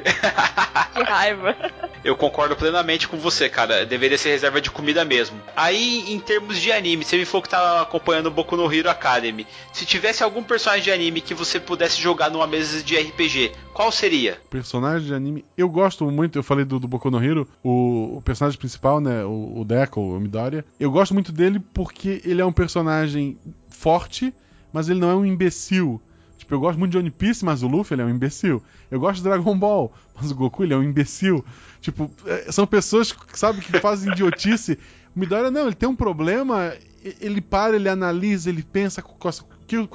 Que 0.03 1.03
raiva. 1.03 1.57
Eu 2.05 2.17
concordo 2.17 2.57
plenamente 2.57 3.09
com 3.09 3.17
você, 3.17 3.49
cara. 3.49 3.85
Deveria 3.85 4.17
ser 4.17 4.31
reserva 4.31 4.61
de 4.61 4.71
comida 4.71 5.05
mesmo. 5.05 5.41
Aí, 5.57 6.05
em 6.13 6.19
termos 6.21 6.61
de 6.61 6.71
anime, 6.71 7.05
você 7.05 7.17
me 7.17 7.25
falou 7.25 7.43
que 7.43 7.49
tá 7.49 7.83
acompanhando 7.83 8.27
o 8.27 8.31
Boku 8.31 8.57
no 8.57 8.73
Hero 8.73 8.89
Academy. 8.89 9.47
Se 9.73 9.85
tivesse 9.85 10.23
algum 10.23 10.43
personagem 10.43 10.85
de 10.85 10.93
anime 10.93 11.21
que 11.21 11.35
você 11.35 11.59
pudesse 11.59 12.01
jogar 12.01 12.31
numa 12.31 12.47
mesa 12.47 12.83
de 12.83 12.97
RPG, 12.97 13.53
qual 13.75 13.91
seria? 13.91 14.39
Personagem 14.49 15.07
de 15.09 15.15
anime. 15.15 15.45
Eu 15.57 15.69
gosto 15.69 16.09
muito, 16.11 16.39
eu 16.39 16.43
falei 16.43 16.65
do, 16.65 16.79
do 16.79 16.89
Boku 16.89 17.11
no 17.11 17.23
Hero, 17.23 17.49
o, 17.63 18.19
o 18.19 18.23
personagem 18.23 18.59
principal, 18.59 19.01
né? 19.01 19.25
O, 19.25 19.61
o 19.61 19.65
Deco, 19.65 20.01
o 20.01 20.21
Midoriya. 20.21 20.65
Eu 20.79 20.91
gosto 20.91 21.13
muito 21.13 21.33
dele 21.33 21.61
porque 21.75 22.23
ele 22.25 22.41
é 22.41 22.47
um 22.47 22.53
personagem 22.53 23.39
forte, 23.69 24.33
mas 24.73 24.89
ele 24.89 25.01
não 25.01 25.11
é 25.11 25.15
um 25.15 25.27
imbecil. 25.27 26.01
Tipo, 26.47 26.55
eu 26.55 26.61
gosto 26.61 26.79
muito 26.79 26.93
de 26.93 26.99
One 26.99 27.11
Piece, 27.11 27.45
mas 27.45 27.65
o 27.65 27.67
Luffy 27.67 27.95
ele 27.95 28.03
é 28.03 28.05
um 28.05 28.11
imbecil. 28.11 28.63
Eu 28.89 29.01
gosto 29.01 29.17
de 29.17 29.25
Dragon 29.25 29.59
Ball, 29.59 29.93
mas 30.15 30.31
o 30.31 30.35
Goku 30.35 30.63
ele 30.63 30.75
é 30.75 30.77
um 30.77 30.83
imbecil. 30.83 31.45
Tipo, 31.81 32.09
é, 32.25 32.53
são 32.53 32.65
pessoas 32.65 33.11
que 33.11 33.37
sabe 33.37 33.61
que 33.61 33.81
fazem 33.81 34.13
idiotice. 34.13 34.79
O 35.17 35.19
Midoriya 35.19 35.51
não, 35.51 35.63
ele 35.63 35.75
tem 35.75 35.89
um 35.89 35.97
problema, 35.97 36.75
ele 37.23 37.41
para, 37.41 37.75
ele 37.75 37.89
analisa, 37.89 38.51
ele 38.51 38.63
pensa 38.63 39.01
quais, 39.01 39.43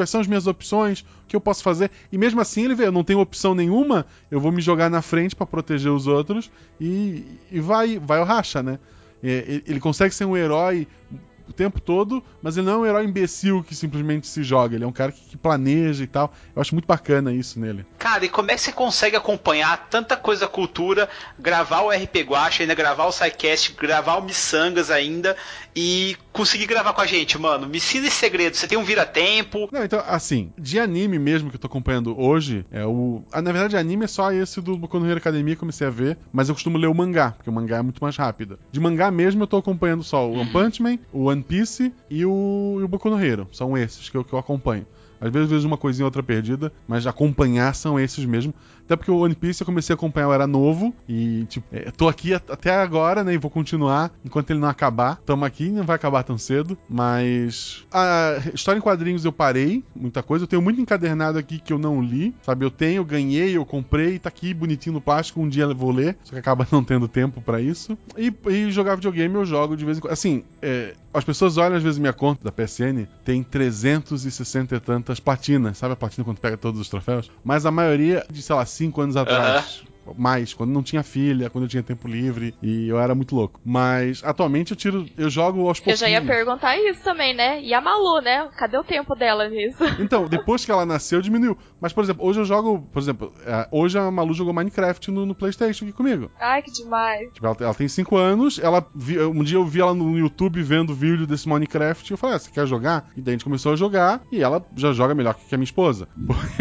são 0.08 0.20
as 0.20 0.26
minhas 0.26 0.48
opções, 0.48 1.02
o 1.02 1.28
que 1.28 1.36
eu 1.36 1.40
posso 1.40 1.62
fazer. 1.62 1.92
E 2.12 2.18
mesmo 2.18 2.42
assim 2.42 2.64
ele 2.64 2.74
vê, 2.74 2.88
eu 2.88 2.92
não 2.92 3.04
tenho 3.04 3.20
opção 3.20 3.54
nenhuma, 3.54 4.08
eu 4.32 4.40
vou 4.40 4.52
me 4.52 4.64
jogar 4.64 4.90
na 4.90 5.00
frente 5.00 5.36
para 5.36 5.46
proteger 5.46 5.92
os 5.92 6.08
outros 6.08 6.50
e, 6.80 7.24
e 7.52 7.60
vai, 7.60 8.00
vai 8.00 8.20
o 8.20 8.24
racha, 8.24 8.64
né? 8.64 8.80
Ele 9.22 9.80
consegue 9.80 10.16
ser 10.16 10.26
um 10.26 10.36
herói 10.36 10.88
o 11.47 11.54
tempo 11.54 11.80
todo, 11.80 12.23
mas 12.41 12.58
ele 12.58 12.65
não 12.67 12.73
é 12.73 12.77
um 12.77 12.86
herói 12.86 13.06
imbecil 13.06 13.63
que 13.63 13.75
simplesmente 13.75 14.27
se 14.27 14.43
joga. 14.43 14.75
Ele 14.75 14.84
é 14.84 14.88
um 14.88 14.91
cara 14.91 15.12
que, 15.12 15.21
que, 15.21 15.38
planeja 15.38 16.04
e 16.04 16.08
tal. 16.08 16.34
Eu 16.56 16.62
acho 16.62 16.75
muito 16.75 16.86
bacana 16.88 17.34
isso 17.34 17.60
nele. 17.60 17.86
Cara, 17.97 18.25
e 18.25 18.30
como 18.30 18.51
é 18.51 18.56
que 18.56 18.62
você 18.62 18.71
consegue 18.71 19.15
acompanhar 19.15 19.88
tanta 19.89 20.15
coisa 20.15 20.41
da 20.41 20.47
cultura, 20.47 21.10
gravar 21.39 21.82
o 21.82 21.89
RP 21.89 22.17
Guacha, 22.25 22.63
ainda 22.63 22.75
gravar 22.75 23.06
o 23.06 23.12
SciCast, 23.12 23.73
gravar 23.73 24.17
o 24.17 24.23
Missangas 24.23 24.89
ainda 24.89 25.36
e 25.75 26.15
conseguir 26.32 26.65
gravar 26.65 26.93
com 26.93 27.01
a 27.01 27.06
gente, 27.06 27.38
mano? 27.38 27.67
Me 27.67 27.77
ensina 27.77 28.08
esse 28.08 28.15
segredo. 28.15 28.56
Você 28.56 28.67
tem 28.67 28.77
um 28.77 28.84
vira-tempo? 28.84 29.69
Não, 29.71 29.84
então, 29.84 30.04
assim, 30.08 30.51
de 30.58 30.80
anime 30.80 31.19
mesmo 31.19 31.49
que 31.49 31.56
eu 31.56 31.60
tô 31.60 31.67
acompanhando 31.67 32.19
hoje, 32.19 32.65
é 32.71 32.86
o. 32.86 33.23
Ah, 33.32 33.41
na 33.41 33.51
verdade, 33.51 33.77
anime 33.77 34.06
é 34.06 34.08
só 34.08 34.32
esse 34.32 34.62
do 34.62 34.77
Boku 34.77 34.99
no 34.99 35.10
Hero 35.10 35.17
Academia 35.17 35.56
comecei 35.56 35.88
a 35.88 35.89
ver, 35.89 36.17
mas 36.32 36.49
eu 36.49 36.56
costumo 36.56 36.77
ler 36.77 36.88
o 36.88 36.93
mangá, 36.93 37.32
porque 37.32 37.49
o 37.49 37.54
mangá 37.54 37.77
é 37.77 37.82
muito 37.82 38.04
mais 38.04 38.15
rápido. 38.15 38.60
De 38.71 38.80
mangá 38.80 39.12
mesmo, 39.12 39.43
eu 39.43 39.47
tô 39.47 39.58
acompanhando 39.58 40.04
só 40.04 40.27
o 40.27 40.38
One 40.38 40.51
Punch 40.51 40.82
Man, 40.82 40.97
o 41.12 41.25
One 41.32 41.44
Piece 41.44 41.94
e 42.10 42.26
o, 42.26 42.78
e 42.80 42.84
o 42.84 42.88
Boku 42.88 43.10
no 43.10 43.24
Hero. 43.24 43.48
São 43.52 43.78
esses 43.78 44.10
que 44.10 44.17
eu, 44.17 44.24
que 44.24 44.34
eu 44.34 44.39
acompanho. 44.39 44.86
Às 45.20 45.32
vezes 45.32 45.50
vejo 45.50 45.67
uma 45.67 45.78
coisinha 45.78 46.04
ou 46.04 46.08
outra 46.08 46.24
perdida, 46.24 46.74
mas 46.88 47.06
acompanhar 47.06 47.76
são 47.76 48.00
esses 48.00 48.26
mesmo. 48.26 48.54
Até 48.91 48.97
porque 48.97 49.12
o 49.12 49.19
One 49.19 49.34
Piece 49.34 49.62
eu 49.62 49.65
comecei 49.65 49.93
a 49.93 49.95
acompanhar, 49.95 50.25
eu 50.25 50.34
era 50.34 50.45
novo. 50.45 50.93
E, 51.08 51.45
tipo, 51.45 51.65
é, 51.71 51.89
tô 51.91 52.10
aqui 52.10 52.34
até 52.34 52.75
agora, 52.75 53.23
né? 53.23 53.34
E 53.34 53.38
vou 53.38 53.49
continuar 53.49 54.12
enquanto 54.25 54.49
ele 54.49 54.60
não 54.60 54.67
acabar. 54.67 55.15
Tamo 55.25 55.45
aqui, 55.45 55.69
não 55.69 55.86
vai 55.86 55.95
acabar 55.95 56.23
tão 56.23 56.38
cedo. 56.38 56.77
Mas. 56.89 57.86
A 57.89 58.41
história 58.54 58.80
em 58.80 58.82
quadrinhos 58.82 59.23
eu 59.23 59.32
parei, 59.32 59.82
muita 59.95 60.21
coisa. 60.21 60.43
Eu 60.43 60.47
tenho 60.47 60.62
muito 60.62 60.82
encadernado 60.82 61.39
aqui 61.39 61.58
que 61.58 61.71
eu 61.71 61.80
não 61.80 62.01
li. 62.01 62.36
Sabe? 62.41 62.65
Eu 62.65 62.69
tenho, 62.69 63.06
ganhei, 63.06 63.56
eu 63.56 63.65
comprei, 63.65 64.19
tá 64.19 64.27
aqui 64.27 64.54
bonitinho 64.54 64.95
no 64.95 65.01
plástico. 65.01 65.39
Um 65.39 65.47
dia 65.47 65.63
eu 65.63 65.73
vou 65.75 65.91
ler. 65.91 66.17
Só 66.25 66.34
que 66.34 66.39
acaba 66.39 66.67
não 66.69 66.84
tendo 66.84 67.08
tempo 67.08 67.39
para 67.39 67.62
isso. 67.62 67.97
E, 68.17 68.34
e, 68.49 68.71
jogar 68.71 68.95
videogame 68.95 69.36
eu 69.36 69.45
jogo 69.45 69.77
de 69.77 69.86
vez 69.86 69.99
em 69.99 70.01
quando. 70.01 70.12
Assim, 70.12 70.43
é, 70.62 70.95
as 71.13 71.23
pessoas 71.23 71.58
olham 71.58 71.77
às 71.77 71.84
vezes 71.84 71.97
minha 71.97 72.13
conta 72.13 72.43
da 72.43 72.51
PSN, 72.51 73.08
tem 73.23 73.43
360 73.43 74.75
e 74.75 74.80
tantas 74.80 75.19
platinas. 75.19 75.77
Sabe 75.77 75.93
a 75.93 75.95
platina 75.95 76.25
quando 76.25 76.39
pega 76.39 76.58
todos 76.58 76.80
os 76.80 76.89
troféus? 76.89 77.32
Mas 77.43 77.65
a 77.65 77.71
maioria 77.71 78.25
de, 78.30 78.41
sei 78.41 78.56
lá, 78.56 78.65
5 78.86 79.02
anos 79.02 79.15
atrás. 79.17 79.84
mais, 80.17 80.52
quando 80.52 80.72
não 80.72 80.82
tinha 80.82 81.04
filha, 81.04 81.48
quando 81.50 81.65
eu 81.65 81.67
tinha 81.70 81.84
tempo 81.84 82.08
livre 82.08 82.56
e 82.62 82.88
eu 82.89 83.00
era 83.00 83.13
muito 83.13 83.36
louco. 83.36 83.62
Mas 83.63 84.22
atualmente 84.24 84.72
eu 84.72 84.78
tiro, 84.78 85.06
eu 85.15 85.30
jogo 85.30 85.67
aos 85.67 85.80
pouquinhos. 85.80 86.02
Eu 86.02 86.08
já 86.08 86.12
ia 86.12 86.22
perguntar 86.26 86.76
isso 86.76 87.04
também, 87.04 87.36
né? 87.36 87.62
E 87.62 87.72
a 87.72 87.80
Malu, 87.80 88.20
né? 88.20 88.50
Cadê 88.58 88.78
o 88.78 88.84
tempo 88.84 89.13
dela 89.15 89.48
nisso? 89.48 89.78
Então, 90.02 90.28
depois 90.28 90.65
que 90.65 90.72
ela 90.72 90.86
nasceu, 90.88 91.22
diminuiu. 91.22 91.56
Mas, 91.80 91.94
por 91.94 92.04
exemplo, 92.04 92.26
hoje 92.26 92.39
eu 92.39 92.46
jogo, 92.46 92.82
por 92.91 93.00
exemplo, 93.00 93.32
é, 93.46 93.67
hoje 93.72 93.98
a 94.00 94.10
Malu 94.10 94.34
jogou 94.34 94.52
Minecraft 94.54 95.12
no, 95.12 95.24
no 95.26 95.36
PlayStation 95.36 95.86
aqui 95.86 95.94
comigo. 95.94 96.32
Ai, 96.39 96.63
que 96.63 96.72
demais. 96.72 97.32
Tipo, 97.34 97.46
ela, 97.46 97.58
ela 97.60 97.74
tem 97.76 97.88
5 97.88 98.18
anos, 98.18 98.58
ela 98.58 98.84
vi- 98.95 99.20
um 99.22 99.43
dia 99.43 99.58
eu 99.58 99.66
vi 99.66 99.82
ela 99.82 99.93
no 99.93 100.18
YouTube 100.18 100.62
vendo 100.64 100.95
vídeo 100.95 101.28
desse 101.28 101.47
Minecraft 101.47 102.12
e 102.12 102.14
eu 102.14 102.18
falei, 102.18 102.36
ah, 102.38 102.39
você 102.39 102.49
quer 102.49 102.66
jogar? 102.66 103.08
E 103.16 103.22
daí 103.22 103.34
a 103.34 103.38
gente 103.38 103.43
começou 103.45 103.72
a 103.74 103.76
jogar 103.76 104.22
e 104.32 104.41
ela 104.41 104.66
já 104.76 104.91
joga 104.91 105.14
melhor 105.14 105.36
que 105.36 105.53
a 105.53 105.58
minha 105.58 105.64
esposa. 105.66 106.08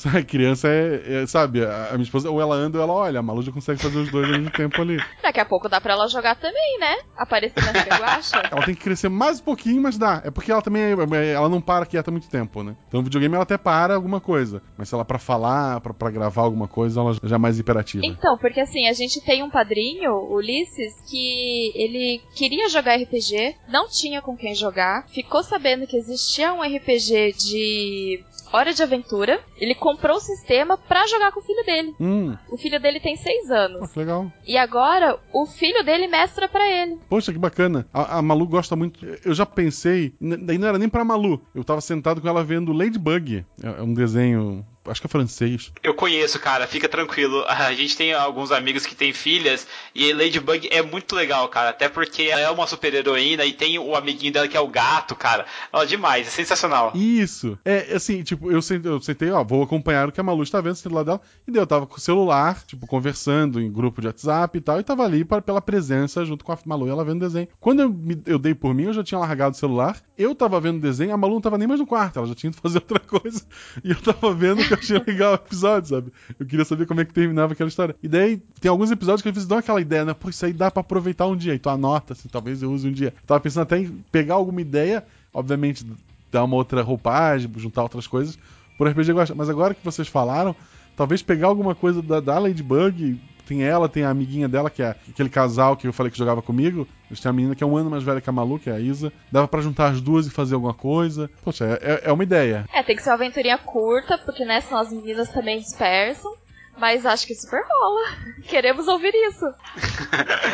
Sabe, 0.00 0.24
criança 0.24 0.66
é, 0.66 1.22
é, 1.22 1.26
sabe, 1.26 1.62
a, 1.62 1.88
a 1.88 1.92
minha 1.92 2.04
esposa 2.04 2.30
ou 2.30 2.40
ela 2.40 2.54
anda 2.54 2.78
ou 2.78 2.84
ela 2.84 2.92
olha, 2.94 3.20
a 3.20 3.22
Malu 3.22 3.42
já 3.42 3.52
consegue 3.52 3.82
fazer 3.82 3.98
os 3.98 4.10
dois 4.10 4.24
ao 4.26 4.32
mesmo 4.32 4.50
tempo 4.50 4.80
ali. 4.80 4.96
Daqui 5.22 5.38
a 5.38 5.44
pouco 5.44 5.68
dá 5.68 5.78
pra 5.78 5.92
ela 5.92 6.08
jogar 6.08 6.36
também, 6.36 6.78
né? 6.78 6.96
Aparecer 7.18 7.62
na 7.62 7.72
Reguacha. 7.72 8.40
Ela 8.50 8.64
tem 8.64 8.74
que 8.74 8.80
crescer 8.80 9.10
mais 9.10 9.40
um 9.40 9.44
pouquinho, 9.44 9.82
mas 9.82 9.98
dá. 9.98 10.22
É 10.24 10.30
porque 10.30 10.50
ela 10.50 10.62
também, 10.62 10.82
é- 10.82 11.32
ela 11.32 11.48
não 11.50 11.60
para 11.60 11.84
quieta 11.84 12.10
muito 12.10 12.30
tempo, 12.30 12.62
né? 12.62 12.74
Então 12.88 13.00
o 13.00 13.02
videogame 13.02 13.34
ela 13.34 13.42
até 13.42 13.58
para 13.58 13.94
alguma 13.94 14.20
coisa, 14.20 14.62
mas 14.78 14.88
se 14.88 14.94
ela 14.94 15.04
pra 15.04 15.18
falar, 15.18 15.80
pra, 15.82 15.92
pra 15.92 16.10
gravar 16.10 16.42
alguma 16.42 16.66
coisa, 16.66 16.98
ela 17.00 17.14
já 17.22 17.36
é 17.36 17.38
mais 17.38 17.58
hiperativa. 17.58 18.04
Então, 18.06 18.38
porque 18.38 18.60
assim, 18.60 18.88
a 18.88 18.94
gente 18.94 19.22
tem 19.24 19.42
um 19.42 19.50
padrinho, 19.50 20.14
Ulisses, 20.32 20.94
que 21.10 21.72
ele 21.74 22.22
queria 22.34 22.70
jogar 22.70 22.96
RPG, 22.96 23.54
não 23.68 23.86
tinha 23.88 24.22
com 24.22 24.34
quem 24.34 24.54
jogar, 24.54 25.06
ficou 25.08 25.42
sabendo 25.42 25.86
que 25.86 25.96
existia 25.98 26.54
um 26.54 26.62
RPG 26.62 27.32
de 27.36 28.24
Hora 28.52 28.72
de 28.74 28.82
Aventura, 28.82 29.40
ele 29.56 29.74
comprou 29.74 30.16
o 30.16 30.20
sistema 30.20 30.76
pra 30.76 31.06
jogar 31.06 31.30
com 31.32 31.40
o 31.40 31.42
filho 31.42 31.64
dele. 31.64 31.94
Hum, 32.00 32.36
O 32.50 32.56
filho 32.56 32.80
dele 32.80 32.98
tem 33.00 33.16
seis 33.16 33.50
anos. 33.50 33.90
que 33.92 33.98
legal. 33.98 34.30
E 34.46 34.56
agora, 34.56 35.18
o 35.32 35.46
filho 35.46 35.84
dele 35.84 36.06
mestra 36.08 36.48
pra 36.48 36.66
ele. 36.68 36.98
Poxa, 37.08 37.32
que 37.32 37.38
bacana. 37.38 37.86
A, 37.92 38.18
a 38.18 38.22
Malu 38.22 38.46
gosta 38.46 38.74
muito. 38.74 39.04
Eu 39.24 39.34
já 39.34 39.46
pensei, 39.46 40.12
daí 40.20 40.58
não 40.58 40.68
era 40.68 40.78
nem 40.78 40.88
pra 40.88 41.04
Malu. 41.04 41.40
Eu 41.54 41.62
tava 41.64 41.80
sentado 41.80 42.20
com 42.20 42.28
ela 42.28 42.42
vendo 42.42 42.72
Ladybug. 42.72 43.44
É, 43.62 43.66
é 43.68 43.82
um 43.82 43.94
desenho, 43.94 44.64
acho 44.90 45.00
que 45.00 45.06
é 45.06 45.10
francês. 45.10 45.72
Eu 45.82 45.94
conheço, 45.94 46.38
cara, 46.38 46.66
fica 46.66 46.88
tranquilo. 46.88 47.44
A 47.48 47.72
gente 47.72 47.96
tem 47.96 48.12
alguns 48.12 48.50
amigos 48.52 48.84
que 48.86 48.94
têm 48.94 49.12
filhas 49.12 49.66
e 49.94 50.12
Ladybug 50.12 50.68
é 50.70 50.82
muito 50.82 51.14
legal, 51.14 51.48
cara. 51.48 51.70
Até 51.70 51.88
porque 51.88 52.22
ela 52.22 52.40
é 52.40 52.50
uma 52.50 52.66
super 52.66 52.92
heroína 52.94 53.44
e 53.44 53.52
tem 53.52 53.78
o 53.78 53.94
amiguinho 53.94 54.32
dela 54.32 54.48
que 54.48 54.56
é 54.56 54.60
o 54.60 54.68
gato, 54.68 55.14
cara. 55.14 55.46
Ó, 55.72 55.84
demais, 55.84 56.26
é 56.26 56.30
sensacional. 56.30 56.92
Isso. 56.94 57.58
É, 57.64 57.94
assim, 57.94 58.22
tipo, 58.22 58.50
eu 58.50 58.60
sentei, 58.62 58.90
eu 58.90 59.00
sentei, 59.00 59.30
ó, 59.30 59.42
vou 59.44 59.62
acompanhar 59.62 60.08
o 60.08 60.12
que 60.12 60.20
a 60.20 60.22
Malu 60.24 60.42
está 60.42 60.60
vendo, 60.60 60.74
sentei 60.74 60.90
do 60.90 60.94
lado 60.96 61.06
dela, 61.06 61.20
e 61.46 61.50
daí 61.50 61.62
eu 61.62 61.66
tava 61.66 61.86
com 61.86 61.96
o 61.96 62.00
celular, 62.00 62.62
tipo, 62.66 62.86
conversando 62.86 63.60
em 63.60 63.70
grupo 63.70 64.00
de 64.00 64.06
WhatsApp 64.08 64.56
e 64.56 64.60
tal, 64.60 64.80
e 64.80 64.82
tava 64.82 65.04
ali 65.04 65.24
pra- 65.24 65.42
pela 65.42 65.60
presença 65.60 66.24
junto 66.24 66.44
com 66.44 66.52
a 66.52 66.58
Malu 66.64 66.86
e 66.86 66.90
ela 66.90 67.04
vendo 67.04 67.20
desenho. 67.20 67.48
Quando 67.58 67.80
eu, 67.82 67.90
me- 67.90 68.22
eu 68.26 68.38
dei 68.38 68.54
por 68.54 68.74
mim, 68.74 68.84
eu 68.84 68.92
já 68.92 69.02
tinha 69.04 69.18
largado 69.18 69.54
o 69.54 69.58
celular, 69.58 69.96
eu 70.16 70.34
tava 70.34 70.60
vendo 70.60 70.80
desenho, 70.80 71.12
a 71.12 71.16
Malu 71.16 71.34
não 71.34 71.40
tava 71.40 71.58
nem 71.58 71.68
mais 71.68 71.80
no 71.80 71.86
quarto, 71.86 72.18
ela 72.18 72.26
já 72.28 72.34
tinha 72.34 72.50
ido 72.50 72.56
fazer 72.60 72.78
outra 72.78 72.98
coisa, 73.00 73.42
e 73.84 73.90
eu 73.90 73.96
tava 74.00 74.32
vendo 74.34 74.66
que 74.66 74.72
eu 74.74 74.79
achei 74.80 74.98
legal 75.06 75.32
o 75.32 75.34
episódio, 75.36 75.88
sabe? 75.88 76.12
Eu 76.38 76.46
queria 76.46 76.64
saber 76.64 76.86
como 76.86 77.00
é 77.00 77.04
que 77.04 77.12
terminava 77.12 77.52
aquela 77.52 77.68
história. 77.68 77.94
E 78.02 78.08
daí, 78.08 78.42
tem 78.60 78.70
alguns 78.70 78.90
episódios 78.90 79.22
que 79.22 79.28
às 79.28 79.34
vezes 79.34 79.48
dão 79.48 79.58
aquela 79.58 79.80
ideia, 79.80 80.04
né? 80.04 80.14
Pô, 80.14 80.28
isso 80.28 80.44
aí 80.44 80.52
dá 80.52 80.70
pra 80.70 80.80
aproveitar 80.80 81.26
um 81.26 81.36
dia, 81.36 81.54
e 81.54 81.58
tu 81.58 81.68
anota, 81.68 82.12
assim, 82.12 82.28
talvez 82.28 82.62
eu 82.62 82.72
use 82.72 82.88
um 82.88 82.92
dia. 82.92 83.14
Eu 83.16 83.26
tava 83.26 83.40
pensando 83.40 83.62
até 83.62 83.78
em 83.78 84.04
pegar 84.10 84.34
alguma 84.34 84.60
ideia, 84.60 85.04
obviamente 85.32 85.86
dar 86.30 86.44
uma 86.44 86.56
outra 86.56 86.82
roupagem, 86.82 87.50
juntar 87.56 87.82
outras 87.82 88.06
coisas 88.06 88.38
por 88.80 88.88
RPG 88.88 89.12
gosta. 89.12 89.34
Mas 89.34 89.50
agora 89.50 89.74
que 89.74 89.84
vocês 89.84 90.08
falaram, 90.08 90.56
talvez 90.96 91.20
pegar 91.20 91.48
alguma 91.48 91.74
coisa 91.74 92.00
da, 92.00 92.18
da 92.18 92.38
Ladybug. 92.38 93.20
Tem 93.50 93.64
ela, 93.64 93.88
tem 93.88 94.04
a 94.04 94.10
amiguinha 94.10 94.48
dela, 94.48 94.70
que 94.70 94.80
é 94.80 94.94
aquele 95.08 95.28
casal 95.28 95.76
que 95.76 95.84
eu 95.84 95.92
falei 95.92 96.12
que 96.12 96.16
jogava 96.16 96.40
comigo. 96.40 96.86
Eles 97.10 97.20
têm 97.20 97.30
a 97.30 97.32
menina 97.32 97.56
que 97.56 97.64
é 97.64 97.66
um 97.66 97.76
ano 97.76 97.90
mais 97.90 98.04
velha 98.04 98.20
que 98.20 98.30
a 98.30 98.32
Malu, 98.32 98.60
que 98.60 98.70
é 98.70 98.74
a 98.74 98.78
Isa. 98.78 99.12
Dava 99.32 99.48
pra 99.48 99.60
juntar 99.60 99.88
as 99.88 100.00
duas 100.00 100.28
e 100.28 100.30
fazer 100.30 100.54
alguma 100.54 100.72
coisa. 100.72 101.28
Poxa, 101.42 101.64
é, 101.82 102.02
é 102.04 102.12
uma 102.12 102.22
ideia. 102.22 102.64
É, 102.72 102.80
tem 102.84 102.94
que 102.94 103.02
ser 103.02 103.10
uma 103.10 103.16
aventurinha 103.16 103.58
curta, 103.58 104.16
porque 104.18 104.44
né, 104.44 104.60
senão 104.60 104.80
as 104.80 104.92
meninas 104.92 105.30
também 105.30 105.58
dispersam. 105.58 106.32
Mas 106.78 107.04
acho 107.04 107.26
que 107.26 107.34
super 107.34 107.60
rola. 107.68 108.10
Queremos 108.46 108.86
ouvir 108.86 109.12
isso. 109.12 109.44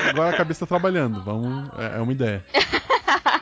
Agora 0.09 0.31
a 0.31 0.37
cabeça 0.39 0.61
tá 0.61 0.67
trabalhando. 0.67 1.23
Vamos. 1.23 1.69
É, 1.79 1.99
é 1.99 2.01
uma 2.01 2.13
ideia. 2.13 2.43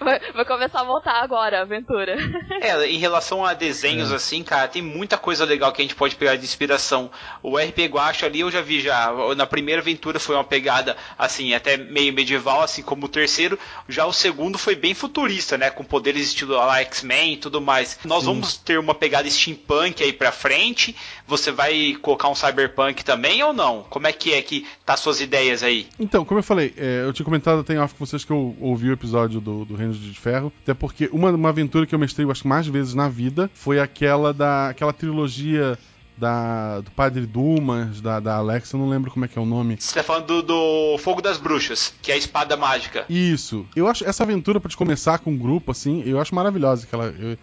Vai, 0.00 0.20
vai 0.32 0.44
começar 0.44 0.80
a 0.80 0.84
montar 0.84 1.22
agora 1.22 1.58
a 1.58 1.62
aventura. 1.62 2.16
É, 2.60 2.86
em 2.86 2.98
relação 2.98 3.44
a 3.44 3.54
desenhos 3.54 4.12
assim, 4.12 4.42
cara, 4.42 4.68
tem 4.68 4.82
muita 4.82 5.18
coisa 5.18 5.44
legal 5.44 5.72
que 5.72 5.82
a 5.82 5.84
gente 5.84 5.94
pode 5.94 6.14
pegar 6.14 6.36
de 6.36 6.44
inspiração. 6.44 7.10
O 7.42 7.56
RP 7.56 7.86
Guacha 7.90 8.26
ali 8.26 8.40
eu 8.40 8.50
já 8.50 8.60
vi 8.60 8.80
já, 8.80 9.12
na 9.36 9.46
primeira 9.46 9.80
aventura 9.80 10.20
foi 10.20 10.34
uma 10.34 10.44
pegada 10.44 10.96
assim, 11.18 11.54
até 11.54 11.76
meio 11.76 12.12
medieval, 12.12 12.62
assim 12.62 12.82
como 12.82 13.06
o 13.06 13.08
terceiro, 13.08 13.58
já 13.88 14.06
o 14.06 14.12
segundo 14.12 14.58
foi 14.58 14.74
bem 14.74 14.94
futurista, 14.94 15.58
né, 15.58 15.70
com 15.70 15.84
poderes 15.84 16.26
estilo 16.28 16.54
X-Men 16.82 17.34
e 17.34 17.36
tudo 17.36 17.60
mais. 17.60 17.98
Nós 18.04 18.24
vamos 18.24 18.56
ter 18.56 18.78
uma 18.78 18.94
pegada 18.94 19.28
steampunk 19.28 20.02
aí 20.02 20.12
pra 20.12 20.32
frente. 20.32 20.94
Você 21.26 21.50
vai 21.50 21.96
colocar 22.00 22.28
um 22.28 22.34
cyberpunk 22.34 23.04
também 23.04 23.42
ou 23.42 23.52
não? 23.52 23.84
Como 23.88 24.06
é 24.06 24.12
que 24.12 24.32
é 24.32 24.42
que 24.42 24.66
tá 24.84 24.96
suas 24.96 25.20
ideias 25.20 25.62
aí? 25.62 25.86
Então, 25.98 26.24
como 26.24 26.40
eu 26.40 26.44
falei, 26.44 26.74
é, 26.76 27.04
eu 27.04 27.12
tinha 27.12 27.24
comentado 27.24 27.60
até 27.60 27.74
em 27.74 27.78
off 27.78 27.94
com 27.94 28.04
vocês 28.04 28.24
que 28.24 28.30
eu 28.30 28.56
ouvi 28.60 28.90
o 28.90 28.92
episódio 28.92 29.40
do, 29.40 29.64
do 29.64 29.74
Reino 29.82 29.94
de 29.94 30.18
Ferro, 30.18 30.52
até 30.62 30.74
porque 30.74 31.08
uma, 31.12 31.30
uma 31.30 31.48
aventura 31.50 31.86
que 31.86 31.94
eu 31.94 31.98
mestrei, 31.98 32.28
acho 32.30 32.42
que 32.42 32.48
mais 32.48 32.66
vezes 32.66 32.94
na 32.94 33.08
vida, 33.08 33.50
foi 33.54 33.78
aquela 33.80 34.32
da 34.32 34.68
aquela 34.68 34.92
trilogia 34.92 35.78
da, 36.16 36.80
do 36.80 36.90
Padre 36.92 37.26
Dumas, 37.26 38.00
da, 38.00 38.20
da 38.20 38.36
Alexa, 38.36 38.76
eu 38.76 38.80
não 38.80 38.88
lembro 38.88 39.10
como 39.10 39.24
é 39.24 39.28
que 39.28 39.38
é 39.38 39.42
o 39.42 39.46
nome. 39.46 39.76
Você 39.78 39.94
tá 39.94 40.02
falando 40.04 40.26
do, 40.26 40.42
do 40.42 40.98
Fogo 40.98 41.20
das 41.22 41.38
Bruxas, 41.38 41.94
que 42.02 42.12
é 42.12 42.14
a 42.14 42.18
espada 42.18 42.56
mágica. 42.56 43.04
Isso. 43.08 43.66
Eu 43.74 43.88
acho 43.88 44.04
essa 44.04 44.22
aventura 44.22 44.60
pra 44.60 44.70
te 44.70 44.76
começar 44.76 45.18
com 45.18 45.30
um 45.32 45.36
grupo 45.38 45.70
assim, 45.72 46.02
eu 46.06 46.20
acho 46.20 46.34
maravilhosa. 46.34 46.86
Que 46.86 46.94
ela, 46.94 47.06
eu, 47.18 47.36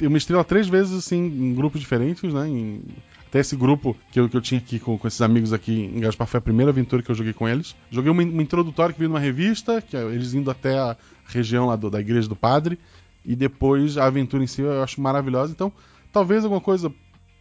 eu 0.00 0.10
mestrei 0.10 0.34
ela 0.34 0.44
três 0.44 0.66
vezes 0.66 0.96
assim 0.96 1.18
em 1.18 1.54
grupos 1.54 1.78
diferentes, 1.80 2.32
né? 2.32 2.48
em- 2.48 2.80
até 3.36 3.40
esse 3.40 3.54
grupo 3.54 3.94
que 4.10 4.18
eu, 4.18 4.28
que 4.28 4.36
eu 4.36 4.40
tinha 4.40 4.58
aqui 4.58 4.78
com, 4.78 4.96
com 4.96 5.06
esses 5.06 5.20
amigos 5.20 5.52
aqui 5.52 5.90
em 5.94 6.00
Gaspar 6.00 6.26
foi 6.26 6.38
a 6.38 6.40
primeira 6.40 6.70
aventura 6.70 7.02
que 7.02 7.10
eu 7.10 7.14
joguei 7.14 7.34
com 7.34 7.46
eles. 7.46 7.76
Joguei 7.90 8.10
uma, 8.10 8.22
uma 8.22 8.42
introdutória 8.42 8.92
que 8.94 8.98
veio 8.98 9.10
numa 9.10 9.20
revista, 9.20 9.82
que 9.82 9.94
é 9.96 10.02
eles 10.06 10.32
indo 10.32 10.50
até 10.50 10.78
a 10.78 10.96
região 11.26 11.66
lá 11.66 11.76
do- 11.76 11.90
da 11.90 12.00
igreja 12.00 12.26
do 12.28 12.34
padre. 12.34 12.78
E 13.24 13.36
depois 13.36 13.98
a 13.98 14.06
aventura 14.06 14.42
em 14.42 14.46
si 14.46 14.62
eu 14.62 14.82
acho 14.82 15.00
maravilhosa. 15.02 15.52
Então, 15.52 15.70
talvez 16.10 16.44
alguma 16.44 16.60
coisa 16.62 16.90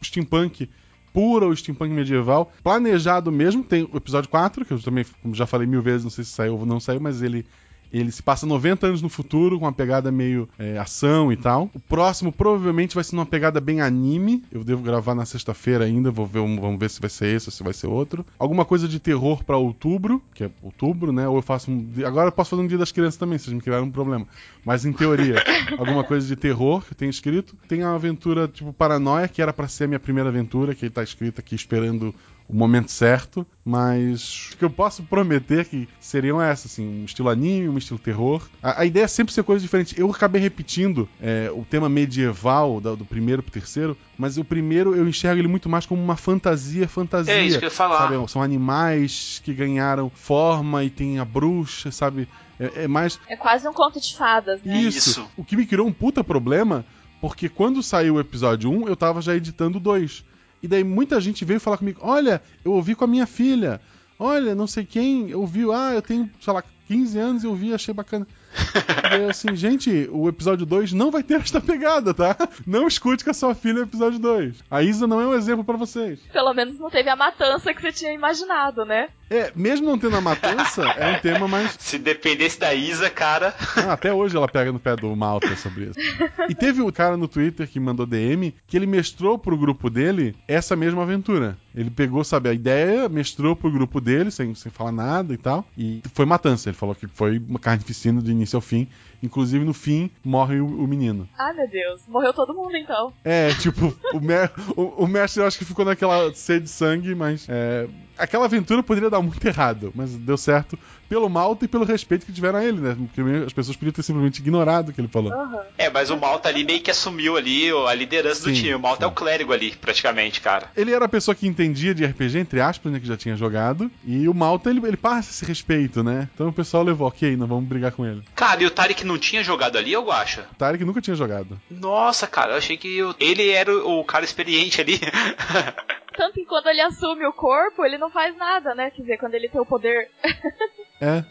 steampunk 0.04 0.70
pura 1.14 1.46
ou 1.46 1.56
steampunk 1.56 1.91
medieval. 1.93 2.52
Planejado 2.62 3.32
mesmo, 3.32 3.64
tem 3.64 3.88
o 3.89 3.96
episódio 3.98 4.30
4, 4.30 4.66
que 4.66 4.74
eu 4.74 4.80
também, 4.82 5.06
como 5.22 5.34
já 5.34 5.46
falei 5.46 5.66
mil 5.66 5.82
vezes, 5.82 6.04
não 6.04 6.12
sei 6.12 6.26
se 6.26 6.32
saiu 6.32 6.58
ou 6.60 6.66
não 6.66 6.80
saiu, 6.80 7.00
mas 7.00 7.22
ele. 7.22 7.46
Ele 7.91 8.11
se 8.11 8.21
passa 8.21 8.45
90 8.45 8.88
anos 8.88 9.01
no 9.01 9.09
futuro, 9.09 9.57
com 9.57 9.65
uma 9.65 9.73
pegada 9.73 10.11
meio 10.11 10.47
é, 10.57 10.77
ação 10.77 11.31
e 11.31 11.38
tal. 11.38 11.69
O 11.73 11.79
próximo 11.79 12.31
provavelmente 12.31 12.95
vai 12.95 13.03
ser 13.03 13.15
numa 13.15 13.25
pegada 13.25 13.59
bem 13.61 13.81
anime. 13.81 14.43
Eu 14.51 14.63
devo 14.63 14.81
gravar 14.81 15.15
na 15.15 15.25
sexta-feira 15.25 15.86
ainda, 15.86 16.11
vou 16.11 16.25
ver, 16.25 16.39
vamos 16.39 16.79
ver 16.79 16.89
se 16.89 16.99
vai 16.99 17.09
ser 17.09 17.36
esse 17.36 17.47
ou 17.47 17.51
se 17.51 17.63
vai 17.63 17.73
ser 17.73 17.88
outro. 17.88 18.25
Alguma 18.38 18.65
coisa 18.65 18.88
de 18.88 18.99
terror 18.99 19.43
pra 19.43 19.57
outubro, 19.57 20.21
que 20.33 20.43
é 20.43 20.49
outubro, 20.61 21.11
né? 21.11 21.27
Ou 21.27 21.38
eu 21.38 21.41
faço 21.41 21.71
um. 21.71 21.88
Agora 22.05 22.27
eu 22.27 22.31
posso 22.31 22.51
fazer 22.51 22.61
um 22.61 22.67
dia 22.67 22.77
das 22.77 22.91
crianças 22.91 23.17
também, 23.17 23.38
vocês 23.38 23.53
me 23.53 23.61
criaram 23.61 23.86
um 23.86 23.91
problema. 23.91 24.27
Mas 24.63 24.86
em 24.86 24.91
teoria, 24.91 25.43
alguma 25.77 26.03
coisa 26.03 26.27
de 26.27 26.36
terror 26.36 26.83
que 26.83 26.93
eu 26.93 26.97
tenho 26.97 27.09
escrito. 27.09 27.55
Tem 27.67 27.83
a 27.83 27.93
aventura 27.93 28.47
tipo 28.47 28.73
Paranoia, 28.73 29.27
que 29.27 29.41
era 29.41 29.53
pra 29.53 29.67
ser 29.67 29.86
a 29.86 29.88
minha 29.88 29.99
primeira 29.99 30.29
aventura, 30.29 30.75
que 30.75 30.89
tá 30.89 31.03
escrita 31.03 31.41
aqui 31.41 31.55
esperando 31.55 32.13
o 32.48 32.56
momento 32.56 32.91
certo, 32.91 33.46
mas 33.66 34.52
o 34.54 34.58
que 34.58 34.64
eu 34.66 34.70
posso 34.70 35.02
prometer 35.04 35.66
que 35.66 35.89
seriam 36.00 36.39
essas, 36.41 36.72
assim, 36.74 37.02
um 37.02 37.06
estilo 37.06 37.30
anime, 37.30 37.68
um 37.68 37.78
estilo 37.78 37.98
terror. 38.00 38.48
A, 38.62 38.82
a 38.82 38.86
ideia 38.86 39.06
é 39.06 39.08
sempre 39.08 39.34
ser 39.34 39.43
coisa 39.43 39.62
diferente. 39.64 40.00
Eu 40.00 40.10
acabei 40.12 40.39
repetindo 40.41 41.10
é, 41.20 41.50
o 41.52 41.66
tema 41.66 41.89
medieval 41.89 42.80
da- 42.80 42.93
do 42.93 43.04
primeiro 43.04 43.41
pro 43.41 43.52
terceiro, 43.52 43.98
mas 44.18 44.38
o 44.38 44.43
primeiro 44.46 44.96
eu 44.96 45.08
enxergo 45.08 45.41
ele 45.41 45.48
muito 45.48 45.68
mais 45.68 45.86
como 45.88 46.02
uma 46.04 46.16
fantasia, 46.16 46.88
fantasia. 46.88 47.34
É 47.34 47.43
isso 47.43 47.58
que 47.58 47.66
eu 47.66 47.70
ia 47.70 47.76
falar. 47.76 48.10
Sabe? 48.12 48.32
São 48.32 48.41
animais 48.43 49.41
que 49.43 49.54
ganharam 49.54 50.10
forma 50.10 50.84
e 50.84 50.89
tem 50.89 51.18
a 51.20 51.26
bruxa, 51.26 51.91
sabe? 51.91 52.28
É, 52.60 52.84
é 52.84 52.88
mais 52.88 53.20
É 53.28 53.36
quase 53.36 53.68
um 53.68 53.74
conto 53.74 54.00
de 54.00 54.16
fadas, 54.16 54.62
né? 54.62 54.78
isso. 54.82 55.10
Isso. 55.10 55.28
O 55.36 55.43
que 55.43 55.58
me 55.58 55.66
criou 55.66 55.88
um 55.88 55.91
puta 55.91 56.24
problema, 56.24 56.86
porque 57.20 57.50
quando 57.50 57.82
saiu 57.82 58.16
o 58.16 58.20
episódio 58.20 58.70
1, 58.72 58.88
eu 58.88 58.96
tava 58.96 59.22
já 59.22 59.36
editando 59.36 59.78
o 59.78 59.82
2. 59.82 60.24
E 60.66 60.68
daí 60.68 60.84
muita 60.84 61.22
gente 61.22 61.45
veio 61.45 61.59
falar 61.59 61.78
comigo: 61.78 61.99
Olha, 62.01 62.41
eu 62.63 62.74
ouvi 62.74 62.95
com 62.95 63.03
a 63.03 63.07
minha 63.07 63.28
filha. 63.28 63.80
Olha, 64.18 64.55
não 64.55 64.66
sei 64.66 64.84
quem, 64.84 65.30
eu 65.30 65.41
ouvi, 65.41 65.61
ah, 65.72 65.91
eu 65.93 66.01
tenho, 66.01 66.28
sei 66.39 66.53
lá, 66.53 66.63
15 66.88 67.20
anos 67.20 67.43
e 67.43 67.45
eu 67.45 67.51
ouvi, 67.51 67.74
achei 67.74 67.93
bacana. 67.93 68.26
E 69.11 69.22
é 69.22 69.30
assim, 69.30 69.55
gente, 69.55 70.09
o 70.11 70.28
episódio 70.28 70.66
2 70.66 70.91
não 70.93 71.11
vai 71.11 71.22
ter 71.22 71.36
esta 71.36 71.61
pegada, 71.61 72.13
tá? 72.13 72.36
Não 72.66 72.88
escute 72.88 73.24
com 73.24 73.30
a 73.30 73.34
sua 73.34 73.53
filha 73.53 73.82
o 73.82 73.84
episódio 73.84 74.18
2. 74.18 74.63
A 74.72 74.82
Isa 74.82 75.05
não 75.05 75.22
é 75.22 75.28
um 75.28 75.34
exemplo 75.34 75.63
pra 75.63 75.78
vocês. 75.78 76.20
Pelo 76.34 76.53
menos 76.53 76.80
não 76.80 76.89
teve 76.89 77.09
a 77.09 77.16
matança 77.16 77.74
que 77.74 77.82
você 77.82 77.91
tinha 77.91 78.13
imaginado, 78.13 78.84
né? 78.84 79.09
É, 79.30 79.51
mesmo 79.55 79.88
não 79.88 79.97
tendo 79.97 80.15
a 80.15 80.21
matança, 80.21 80.84
é 80.84 81.17
um 81.17 81.19
tema 81.19 81.47
mais. 81.47 81.76
Se 81.80 81.97
dependesse 81.97 82.59
da 82.59 82.73
Isa, 82.73 83.09
cara. 83.09 83.55
Ah, 83.76 83.93
até 83.93 84.13
hoje 84.13 84.36
ela 84.38 84.47
pega 84.47 84.71
no 84.71 84.80
pé 84.80 84.95
do 84.95 85.15
Malta 85.15 85.55
sobre 85.55 85.86
isso. 85.86 85.99
E 86.47 86.53
teve 86.53 86.82
um 86.82 86.91
cara 86.91 87.17
no 87.17 87.28
Twitter 87.28 87.67
que 87.67 87.80
mandou 87.80 88.05
DM 88.05 88.53
que 88.67 88.78
ele 88.78 88.86
mestrou 88.86 89.38
pro 89.38 89.57
grupo 89.57 89.89
dele 89.89 90.36
essa 90.47 90.76
mesma 90.76 91.03
aventura. 91.03 91.57
Ele 91.73 91.89
pegou, 91.89 92.23
sabe, 92.23 92.49
a 92.49 92.53
ideia, 92.53 93.09
mestrou 93.09 93.55
pro 93.55 93.71
grupo 93.71 93.99
dele, 93.99 94.32
sem, 94.32 94.53
sem 94.55 94.71
falar 94.71 94.91
nada 94.91 95.34
e 95.34 95.38
tal. 95.38 95.65
E 95.78 96.01
foi 96.13 96.26
matança. 96.26 96.69
Ele 96.69 96.78
falou 96.78 96.95
que 96.95 97.07
foi 97.07 97.38
uma 97.38 97.59
carnificina 97.59 98.21
de 98.21 98.32
início 98.32 98.55
ao 98.55 98.61
fim. 98.61 98.88
Inclusive, 99.24 99.63
no 99.66 99.74
fim, 99.74 100.09
morre 100.24 100.59
o, 100.59 100.66
o 100.68 100.88
menino. 100.88 101.28
Ai, 101.38 101.53
meu 101.53 101.68
Deus. 101.70 102.01
Morreu 102.07 102.34
todo 102.34 102.53
mundo, 102.53 102.76
então. 102.76 103.13
É, 103.24 103.49
tipo, 103.55 103.95
o, 104.13 104.20
me- 104.20 104.49
o- 104.76 105.03
o 105.03 105.07
mestre 105.07 105.41
eu 105.41 105.47
acho 105.47 105.57
que 105.57 105.66
ficou 105.66 105.86
naquela 105.86 106.34
sede 106.34 106.66
de 106.66 106.70
sangue, 106.70 107.13
mas 107.16 107.45
é, 107.49 107.88
aquela 108.18 108.45
aventura 108.45 108.82
poderia 108.84 109.09
dar 109.09 109.22
muito 109.22 109.45
errado, 109.45 109.91
mas 109.95 110.16
deu 110.16 110.38
certo 110.38 110.78
pelo 111.07 111.30
Malta 111.30 111.66
e 111.66 111.68
pelo 111.68 111.86
respeito 111.86 112.26
que 112.26 112.34
tiveram 112.34 112.59
a 112.59 112.66
ele, 112.66 112.80
né? 112.80 112.95
Porque 112.97 113.22
as 113.45 113.53
pessoas 113.53 113.78
podiam 113.78 113.93
ter 113.93 114.01
simplesmente 114.03 114.39
ignorado 114.39 114.89
o 114.89 114.93
que 114.93 114.99
ele 114.99 115.07
falou. 115.07 115.32
Aham. 115.32 115.61
É, 115.78 115.89
mas 115.89 116.09
o 116.09 116.18
Malta 116.18 116.49
ali 116.49 116.63
meio 116.63 116.82
que 116.82 116.89
assumiu 116.89 117.38
ali 117.38 117.70
a 117.88 117.93
liderança 117.93 118.41
do 118.43 118.49
Sim, 118.55 118.61
time. 118.61 118.74
O 118.76 118.80
Malta 118.80 119.03
é 119.05 119.07
o 119.07 119.11
sim. 119.11 119.16
clérigo 119.16 119.53
ali, 119.53 119.72
praticamente, 119.76 120.41
cara. 120.41 120.72
Ele 120.76 120.91
era 120.91 121.05
a 121.05 121.09
pessoa 121.09 121.36
que 121.36 121.47
entendia 121.47 121.93
de 121.93 122.03
RPG, 122.03 122.39
entre 122.39 122.59
aspas, 122.59 122.91
né? 122.91 122.99
Que 122.99 123.05
já 123.07 123.16
tinha 123.16 123.36
jogado. 123.36 123.89
E 124.03 124.28
o 124.28 124.34
Malta, 124.34 124.70
ele, 124.72 124.82
ele 124.86 124.97
passa 124.97 125.30
esse 125.30 125.45
respeito, 125.45 126.03
né? 126.03 126.28
Então 126.34 126.47
o 126.49 126.53
pessoal 126.53 126.84
levou, 126.84 127.07
ok, 127.07 127.36
não 127.38 127.45
vamos 127.45 127.66
brigar 127.70 127.91
com 127.91 128.03
ele. 128.05 128.24
Cara, 128.36 128.63
e 128.63 128.66
o 128.66 128.72
Tarek 128.72 129.05
não 129.06 129.18
tinha 129.18 129.43
jogado 129.43 129.78
ali, 129.78 129.91
eu 129.93 130.12
acho? 130.12 130.41
Tarek 130.58 130.84
nunca 130.84 131.01
tinha 131.01 131.16
jogado. 131.16 131.60
Nossa, 131.70 132.28
cara, 132.28 132.51
eu 132.53 132.58
achei 132.58 132.78
que 132.78 133.01
o- 133.03 133.16
ele 133.20 133.49
era 133.49 133.72
o 133.74 133.99
o 133.99 134.03
cara 134.06 134.26
experiente 134.26 134.82
ali. 134.82 134.99
Tanto 136.18 136.34
que 136.36 136.45
quando 136.45 136.68
ele 136.68 136.80
assume 136.82 137.26
o 137.26 137.34
corpo, 137.34 137.84
ele 137.84 137.97
não 137.97 138.10
faz 138.10 138.36
nada, 138.38 138.74
né? 138.74 138.89
Quer 138.89 139.01
dizer, 139.01 139.18
quando 139.18 139.34
ele 139.36 139.49
tem 139.49 139.60
o 139.62 139.66
poder. 139.66 140.10
É. 141.01 141.26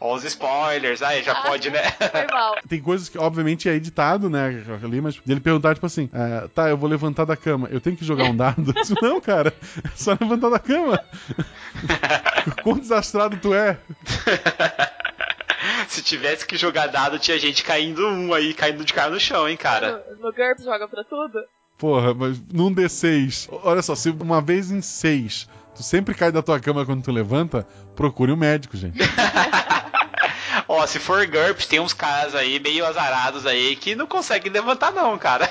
Ó, 0.00 0.14
os 0.14 0.22
spoilers, 0.22 1.02
aí 1.02 1.20
já 1.20 1.32
Ah. 1.32 1.42
pode, 1.42 1.70
né? 1.70 1.82
Foi 2.12 2.26
mal. 2.30 2.54
Tem 2.68 2.80
coisas 2.80 3.08
que, 3.08 3.18
obviamente, 3.18 3.68
é 3.68 3.74
editado, 3.74 4.30
né? 4.30 4.64
Ali, 4.80 5.00
mas 5.00 5.20
ele 5.26 5.40
perguntar, 5.40 5.74
tipo 5.74 5.84
assim, 5.86 6.08
é, 6.12 6.46
tá, 6.54 6.68
eu 6.70 6.76
vou 6.76 6.88
levantar 6.88 7.24
da 7.24 7.36
cama, 7.36 7.66
eu 7.72 7.80
tenho 7.80 7.96
que 7.96 8.04
jogar 8.04 8.24
um 8.26 8.36
dado? 8.36 8.62
Eu 8.70 8.72
disse, 8.80 8.94
não, 9.02 9.20
cara, 9.20 9.52
é 9.84 9.88
só 9.96 10.12
levantar 10.12 10.50
da 10.50 10.60
cama. 10.60 11.02
Quão 12.62 12.78
desastrado 12.78 13.36
tu 13.38 13.52
é? 13.52 13.76
Se 15.90 16.02
tivesse 16.02 16.46
que 16.46 16.56
jogar 16.56 16.88
dado, 16.88 17.18
tinha 17.18 17.38
gente 17.38 17.62
caindo 17.62 18.06
um 18.06 18.34
aí, 18.34 18.52
caindo 18.54 18.84
de 18.84 18.92
cara 18.92 19.10
no 19.10 19.20
chão, 19.20 19.48
hein, 19.48 19.56
cara. 19.56 20.04
No, 20.18 20.26
no 20.26 20.32
GURPS 20.32 20.64
joga 20.64 20.88
pra 20.88 21.04
tudo? 21.04 21.40
Porra, 21.78 22.14
mas 22.14 22.40
num 22.52 22.74
D6. 22.74 23.48
Olha 23.62 23.82
só, 23.82 23.94
se 23.94 24.10
uma 24.10 24.40
vez 24.40 24.70
em 24.70 24.80
seis 24.80 25.48
tu 25.74 25.82
sempre 25.82 26.14
cai 26.14 26.32
da 26.32 26.42
tua 26.42 26.58
cama 26.58 26.86
quando 26.86 27.04
tu 27.04 27.12
levanta, 27.12 27.66
procure 27.94 28.32
um 28.32 28.36
médico, 28.36 28.76
gente. 28.76 28.98
Ó, 30.68 30.86
se 30.86 30.98
for 30.98 31.26
GURPS, 31.26 31.66
tem 31.66 31.80
uns 31.80 31.92
caras 31.92 32.34
aí 32.34 32.58
meio 32.58 32.84
azarados 32.86 33.46
aí 33.46 33.76
que 33.76 33.94
não 33.94 34.06
conseguem 34.06 34.52
levantar, 34.52 34.92
não, 34.92 35.16
cara. 35.18 35.48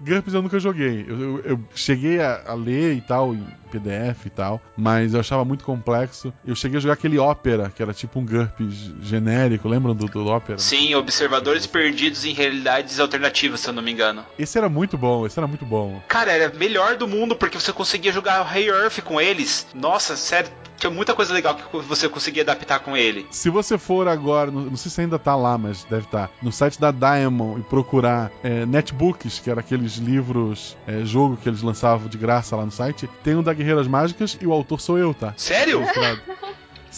GURPS 0.00 0.34
eu 0.34 0.42
nunca 0.42 0.58
joguei. 0.60 1.04
Eu, 1.08 1.18
eu- 1.20 1.40
eu 1.44 1.60
cheguei 1.74 2.20
a, 2.20 2.42
a 2.48 2.54
ler 2.54 2.94
e 2.94 3.00
tal, 3.00 3.34
em 3.34 3.44
PDF 3.70 4.26
e 4.26 4.30
tal, 4.30 4.60
mas 4.76 5.12
eu 5.14 5.20
achava 5.20 5.44
muito 5.44 5.64
complexo. 5.64 6.32
Eu 6.46 6.54
cheguei 6.54 6.78
a 6.78 6.80
jogar 6.80 6.94
aquele 6.94 7.18
Opera, 7.18 7.70
que 7.74 7.82
era 7.82 7.92
tipo 7.92 8.18
um 8.18 8.24
GURPS 8.24 8.94
genérico, 9.02 9.68
lembram 9.68 9.94
do, 9.94 10.06
do 10.06 10.26
Opera? 10.26 10.58
Sim, 10.58 10.94
observadores 10.94 11.66
perdidos 11.66 12.24
em 12.24 12.32
realidades 12.32 12.98
alternativas, 13.00 13.60
se 13.60 13.68
eu 13.68 13.72
não 13.74 13.82
me 13.82 13.92
engano. 13.92 14.24
Esse 14.38 14.56
era 14.56 14.68
muito 14.68 14.96
bom, 14.96 15.26
esse 15.26 15.38
era 15.38 15.46
muito 15.46 15.66
bom. 15.66 16.00
Cara, 16.08 16.30
era 16.32 16.52
melhor 16.56 16.96
do 16.96 17.06
mundo 17.06 17.36
porque 17.36 17.58
você 17.60 17.72
conseguia 17.72 18.12
jogar 18.12 18.56
Hey 18.56 18.68
Earth 18.68 19.00
com 19.02 19.20
eles. 19.20 19.66
Nossa, 19.74 20.16
sério, 20.16 20.50
tinha 20.78 20.90
muita 20.90 21.12
coisa 21.14 21.34
legal 21.34 21.54
que 21.56 21.76
você 21.82 22.08
conseguia 22.08 22.42
adaptar 22.42 22.78
com 22.80 22.96
ele. 22.96 23.26
Se 23.30 23.50
você 23.50 23.76
for 23.76 24.06
agora, 24.08 24.50
não, 24.50 24.62
não 24.62 24.76
sei 24.76 24.90
se 24.90 25.00
ainda 25.00 25.18
tá 25.18 25.34
lá, 25.34 25.58
mas 25.58 25.84
deve 25.84 26.04
estar, 26.06 26.30
no 26.40 26.52
site 26.52 26.80
da 26.80 26.90
Diamond 26.90 27.60
e 27.60 27.64
procurar 27.64 28.30
é, 28.42 28.64
netbooks, 28.64 29.38
que 29.40 29.50
era 29.50 29.62
aqueles 29.88 29.96
livros, 29.96 30.76
é, 30.86 31.04
jogo 31.04 31.36
que 31.36 31.48
eles 31.48 31.62
lançavam 31.62 32.08
de 32.08 32.18
graça 32.18 32.54
lá 32.54 32.64
no 32.64 32.70
site, 32.70 33.08
tem 33.24 33.34
um 33.34 33.42
da 33.42 33.52
Guerreiras 33.54 33.86
Mágicas 33.88 34.36
e 34.40 34.46
o 34.46 34.52
autor 34.52 34.80
sou 34.80 34.98
eu, 34.98 35.14
tá? 35.14 35.32
Sério? 35.36 35.80
Ilustrado. 35.80 36.20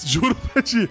Juro 0.05 0.35
pra 0.35 0.63
ti. 0.63 0.89